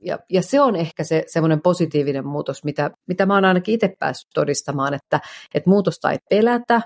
ja, 0.00 0.18
ja 0.30 0.42
se 0.42 0.60
on 0.60 0.76
ehkä 0.76 1.04
se 1.04 1.24
semmoinen 1.26 1.62
positiivinen 1.62 2.26
muutos, 2.26 2.64
mitä, 2.64 2.90
mitä 3.08 3.26
mä 3.26 3.34
oon 3.34 3.44
ainakin 3.44 3.74
itse 3.74 3.94
päässyt 3.98 4.30
todistamaan, 4.34 4.94
että, 4.94 5.20
että 5.54 5.70
muutosta 5.70 6.10
ei 6.10 6.18
pelätä. 6.30 6.80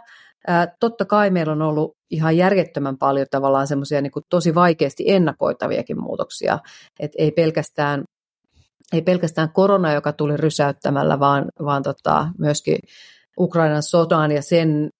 Ää, 0.47 0.67
totta 0.81 1.05
kai 1.05 1.31
meillä 1.31 1.53
on 1.53 1.63
ollut 1.63 1.97
ihan 2.11 2.37
järjettömän 2.37 2.99
paljon 2.99 3.27
tavallaan 3.31 3.67
semmoisia 3.67 4.01
niin 4.01 4.13
tosi 4.31 4.55
vaikeasti 4.55 5.05
ennakoitaviakin 5.07 6.01
muutoksia. 6.01 6.59
Et 7.01 7.13
ei 7.19 7.31
pelkästään 7.31 8.05
ei 8.93 9.03
pelkästään 9.03 9.53
korona, 9.53 9.93
joka 9.93 10.13
tuli 10.13 10.37
rysäyttämällä, 10.37 11.21
vaan, 11.21 11.45
vaan 11.65 11.83
tota, 11.83 12.29
myöskin 12.39 12.79
Ukrainan 13.41 13.83
sotaan 13.83 14.33
ja 14.33 14.43
sen 14.43 14.91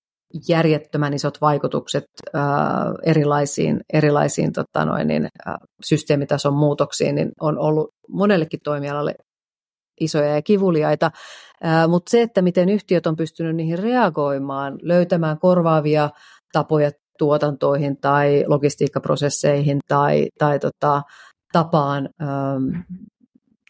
järjettömän 0.49 1.15
isot 1.15 1.41
vaikutukset 1.41 2.05
ää, 2.35 2.95
erilaisiin, 3.03 3.81
erilaisiin 3.93 4.53
tota 4.53 4.85
noin, 4.85 5.09
niin, 5.09 5.29
ää, 5.47 5.59
systeemitason 5.85 6.55
muutoksiin 6.55 7.15
niin 7.15 7.31
on 7.41 7.59
ollut 7.59 7.91
monellekin 8.09 8.61
toimialalle 8.65 9.15
isoja 10.01 10.35
ja 10.35 10.43
kivuliaita, 10.43 11.11
mutta 11.89 12.11
se, 12.11 12.23
että 12.23 12.43
miten 12.43 12.69
yhtiöt 12.69 13.07
on 13.07 13.17
pystynyt 13.17 13.57
niihin 13.57 13.79
reagoimaan, 13.79 14.79
löytämään 14.83 15.39
korvaavia 15.39 16.11
tapoja 16.53 16.91
tuotantoihin 17.19 17.97
tai 18.01 18.45
logistiikkaprosesseihin 18.47 19.79
tai, 19.89 20.27
tai 20.39 20.59
tota, 20.59 21.03
tapaan 21.53 22.09
ähm, 22.23 22.81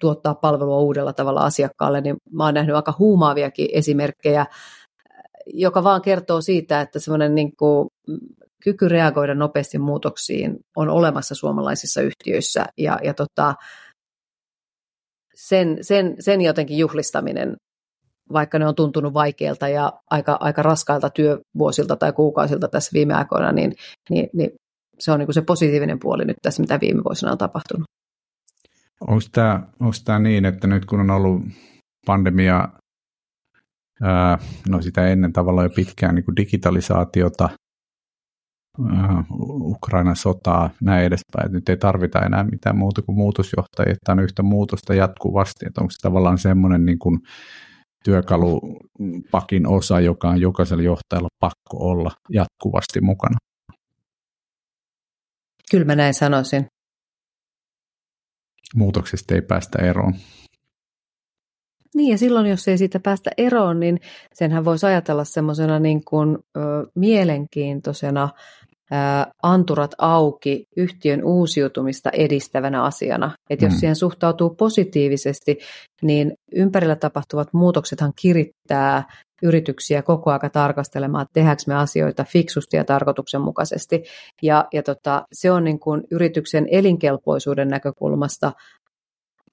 tuottaa 0.01 0.35
palvelua 0.35 0.79
uudella 0.79 1.13
tavalla 1.13 1.45
asiakkaalle, 1.45 2.01
niin 2.01 2.17
mä 2.33 2.45
oon 2.45 2.55
nähnyt 2.55 2.77
aika 2.77 2.95
huumaaviakin 2.99 3.69
esimerkkejä, 3.73 4.47
joka 5.47 5.85
vaan 5.85 6.03
kertoo 6.03 6.41
siitä, 6.41 6.81
että 6.81 6.99
semmoinen 6.99 7.35
niin 7.35 7.57
kuin 7.57 7.89
kyky 8.63 8.89
reagoida 8.89 9.35
nopeasti 9.35 9.79
muutoksiin 9.79 10.57
on 10.77 10.89
olemassa 10.89 11.35
suomalaisissa 11.35 12.01
yhtiöissä 12.01 12.67
ja, 12.79 12.99
ja 13.03 13.15
tota, 13.15 13.55
sen, 15.35 15.79
sen, 15.81 16.17
sen 16.19 16.41
jotenkin 16.41 16.79
juhlistaminen, 16.79 17.57
vaikka 18.33 18.59
ne 18.59 18.69
on 18.69 18.75
tuntunut 18.75 19.15
vaikeilta 19.15 19.69
ja 19.69 19.93
aika, 20.11 20.37
aika 20.41 20.63
raskailta 20.63 21.11
työvuosilta 21.11 21.97
tai 21.97 22.13
kuukausilta 22.13 22.69
tässä 22.69 22.91
viime 22.93 23.15
aikoina, 23.15 23.53
niin, 23.53 23.75
niin, 24.11 24.29
niin 24.33 24.51
se 24.99 25.13
on 25.13 25.19
niin 25.19 25.27
kuin 25.27 25.35
se 25.35 25.43
positiivinen 25.43 25.99
puoli 25.99 26.25
nyt 26.25 26.37
tässä, 26.43 26.63
mitä 26.63 26.81
viime 26.81 27.05
vuosina 27.05 27.33
on 27.33 27.39
tapahtunut. 27.39 27.87
Onko 29.01 29.25
tämä, 29.33 29.63
onko 29.81 29.97
tämä 30.05 30.19
niin, 30.19 30.45
että 30.45 30.67
nyt 30.67 30.85
kun 30.85 31.01
on 31.01 31.11
ollut 31.11 31.43
pandemia, 32.07 32.69
ää, 34.03 34.39
no 34.69 34.83
sitä 34.83 35.09
ennen 35.09 35.33
tavallaan 35.33 35.65
jo 35.65 35.71
pitkään 35.71 36.15
niin 36.15 36.25
kuin 36.25 36.37
digitalisaatiota, 36.37 37.49
ää, 38.91 39.25
Ukrainan 39.61 40.17
sotaa, 40.17 40.71
näin 40.83 41.05
edespäin, 41.05 41.47
että 41.47 41.57
nyt 41.59 41.69
ei 41.69 41.77
tarvita 41.77 42.21
enää 42.21 42.45
mitään 42.45 42.77
muuta 42.79 43.03
kuin 43.03 43.17
muutosjohtajia, 43.17 43.93
että 43.93 44.13
on 44.13 44.21
yhtä 44.21 44.43
muutosta 44.43 44.95
jatkuvasti, 44.95 45.67
että 45.67 45.81
onko 45.81 45.91
se 45.91 45.99
tavallaan 46.03 46.39
semmoinen 46.39 46.85
niin 46.85 46.99
kuin 46.99 47.21
työkalupakin 48.05 49.67
osa, 49.67 50.01
joka 50.01 50.29
on 50.29 50.41
jokaisella 50.41 50.83
johtajalla 50.83 51.29
pakko 51.41 51.89
olla 51.91 52.11
jatkuvasti 52.31 53.01
mukana? 53.01 53.37
Kyllä 55.71 55.85
mä 55.85 55.95
näin 55.95 56.15
sanoisin. 56.15 56.67
Muutoksesta 58.75 59.35
ei 59.35 59.43
päästä 59.43 59.79
eroon. 59.83 60.15
Niin 61.95 62.11
ja 62.11 62.19
silloin, 62.19 62.47
jos 62.47 62.69
ei 62.69 62.79
siitä 62.79 63.01
päästä 63.01 63.31
eroon, 63.39 63.81
niin 63.81 64.01
senhän 64.35 64.65
voisi 64.65 64.87
ajatella 64.87 65.25
semmoisena 65.25 65.79
niin 65.79 66.05
kuin, 66.05 66.39
ö, 66.57 66.61
mielenkiintoisena 66.95 68.29
ö, 68.93 68.97
anturat 69.43 69.95
auki 69.99 70.65
yhtiön 70.77 71.25
uusiutumista 71.25 72.11
edistävänä 72.11 72.83
asiana. 72.83 73.35
Että 73.51 73.65
jos 73.65 73.75
mm. 73.75 73.79
siihen 73.79 73.97
suhtautuu 73.97 74.51
positiivisesti, 74.51 75.59
niin 76.03 76.33
ympärillä 76.53 76.97
tapahtuvat 76.97 77.49
muutoksethan 77.53 78.13
kirittää 78.21 79.05
yrityksiä 79.43 80.03
koko 80.03 80.31
aika 80.31 80.51
tarkastelemaan, 80.51 81.23
että 81.23 81.33
tehdäänkö 81.33 81.63
me 81.67 81.75
asioita 81.75 82.25
fiksusti 82.25 82.77
ja 82.77 82.85
tarkoituksenmukaisesti. 82.85 84.05
Ja, 84.43 84.65
ja 84.73 84.83
tota, 84.83 85.25
se 85.33 85.51
on 85.51 85.65
niin 85.65 85.81
kuin 85.81 86.03
yrityksen 86.11 86.67
elinkelpoisuuden 86.71 87.69
näkökulmasta 87.69 88.53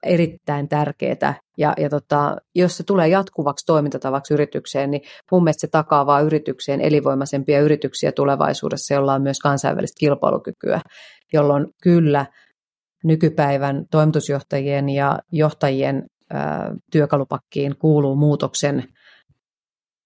erittäin 0.02 0.68
tärkeää. 0.68 1.34
Ja, 1.58 1.74
ja 1.78 1.90
tota, 1.90 2.36
jos 2.54 2.76
se 2.76 2.84
tulee 2.84 3.08
jatkuvaksi 3.08 3.66
toimintatavaksi 3.66 4.34
yritykseen, 4.34 4.90
niin 4.90 5.02
mun 5.30 5.44
mielestä 5.44 5.60
se 5.60 5.66
takaa 5.66 6.06
vaan 6.06 6.24
yritykseen 6.24 6.80
elinvoimaisempia 6.80 7.60
yrityksiä 7.60 8.12
tulevaisuudessa, 8.12 8.94
jolla 8.94 9.14
on 9.14 9.22
myös 9.22 9.38
kansainvälistä 9.38 10.00
kilpailukykyä, 10.00 10.80
jolloin 11.32 11.66
kyllä 11.82 12.26
nykypäivän 13.04 13.84
toimitusjohtajien 13.90 14.88
ja 14.88 15.18
johtajien 15.32 16.02
ää, 16.30 16.74
työkalupakkiin 16.92 17.76
kuuluu 17.78 18.16
muutoksen 18.16 18.84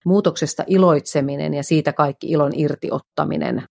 muutoksesta 0.05 0.65
iloitseminen 0.67 1.55
ja 1.55 1.63
siitä 1.63 1.93
kaikki 1.93 2.27
ilon 2.27 2.53
irtiottaminen. 2.55 3.63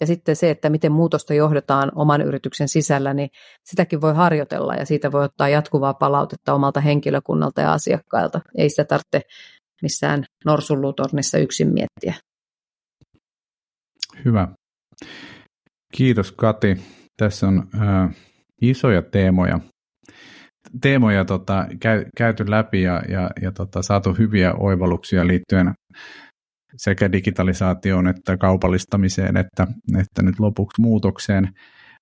Ja 0.00 0.06
sitten 0.06 0.36
se, 0.36 0.50
että 0.50 0.70
miten 0.70 0.92
muutosta 0.92 1.34
johdetaan 1.34 1.92
oman 1.94 2.22
yrityksen 2.22 2.68
sisällä, 2.68 3.14
niin 3.14 3.28
sitäkin 3.64 4.00
voi 4.00 4.14
harjoitella 4.14 4.74
ja 4.74 4.86
siitä 4.86 5.12
voi 5.12 5.24
ottaa 5.24 5.48
jatkuvaa 5.48 5.94
palautetta 5.94 6.54
omalta 6.54 6.80
henkilökunnalta 6.80 7.60
ja 7.60 7.72
asiakkailta. 7.72 8.40
Ei 8.58 8.70
sitä 8.70 8.84
tarvitse 8.84 9.20
missään 9.82 10.24
norsulluutornissa 10.44 11.38
yksin 11.38 11.68
miettiä. 11.68 12.14
Hyvä. 14.24 14.48
Kiitos 15.92 16.32
Kati. 16.32 16.76
Tässä 17.16 17.48
on 17.48 17.68
äh, 17.74 18.16
isoja 18.62 19.02
teemoja 19.02 19.60
teemoja 20.80 21.24
tota, 21.24 21.66
käy, 21.80 22.04
käyty 22.16 22.50
läpi 22.50 22.82
ja, 22.82 23.02
ja, 23.08 23.30
ja 23.42 23.52
tota, 23.52 23.82
saatu 23.82 24.12
hyviä 24.12 24.54
oivalluksia 24.54 25.26
liittyen 25.26 25.74
sekä 26.76 27.12
digitalisaatioon 27.12 28.08
että 28.08 28.36
kaupallistamiseen 28.36 29.36
että, 29.36 29.66
että 29.98 30.22
nyt 30.22 30.40
lopuksi 30.40 30.82
muutokseen. 30.82 31.48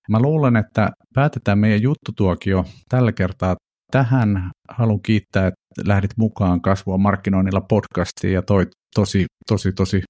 Mä 0.08 0.20
luulen, 0.20 0.56
että 0.56 0.90
päätetään 1.14 1.58
meidän 1.58 1.82
juttutuokio 1.82 2.64
tällä 2.88 3.12
kertaa 3.12 3.56
tähän. 3.90 4.50
Haluan 4.68 5.02
kiittää, 5.02 5.46
että 5.46 5.88
lähdit 5.88 6.10
mukaan 6.16 6.60
kasvua 6.60 6.98
markkinoinnilla 6.98 7.60
podcastiin 7.60 8.32
ja 8.32 8.42
toi 8.42 8.66
tosi, 8.94 9.26
tosi, 9.48 9.72
tosi 9.72 10.02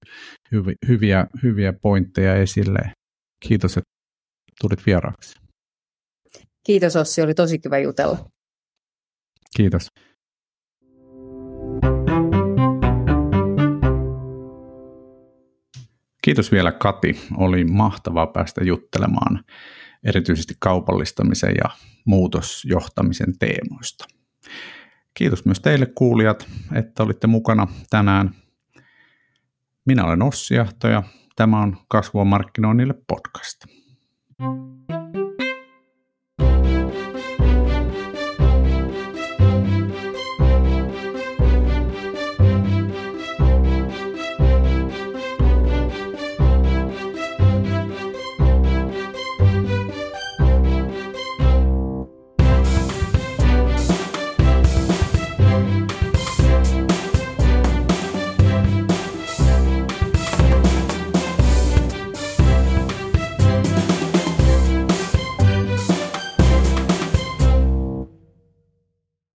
hyvi, 0.51 0.73
hyviä, 0.87 1.27
hyviä 1.43 1.73
pointteja 1.81 2.35
esille. 2.35 2.91
Kiitos, 3.47 3.77
että 3.77 3.89
tulit 4.61 4.85
vieraaksi. 4.85 5.35
Kiitos 6.65 6.95
Ossi, 6.95 7.21
oli 7.21 7.33
tosi 7.33 7.59
kiva 7.59 7.77
jutella. 7.77 8.32
Kiitos. 9.55 9.91
Kiitos 16.23 16.51
vielä 16.51 16.71
Kati. 16.71 17.19
Oli 17.37 17.65
mahtavaa 17.65 18.27
päästä 18.27 18.63
juttelemaan 18.63 19.43
erityisesti 20.03 20.53
kaupallistamisen 20.59 21.55
ja 21.63 21.69
muutosjohtamisen 22.05 23.37
teemoista. 23.39 24.05
Kiitos 25.13 25.45
myös 25.45 25.59
teille 25.59 25.85
kuulijat, 25.85 26.47
että 26.75 27.03
olitte 27.03 27.27
mukana 27.27 27.67
tänään. 27.89 28.35
Minä 29.85 30.05
olen 30.05 30.21
Ossi 30.21 30.59
Ahto 30.59 30.87
ja 30.87 31.03
tämä 31.35 31.61
on 31.61 31.77
Kasvua 31.87 32.25
markkinoinnille 32.25 32.93
podcast. 33.07 33.65
thank 34.89 35.15
you 35.15 35.22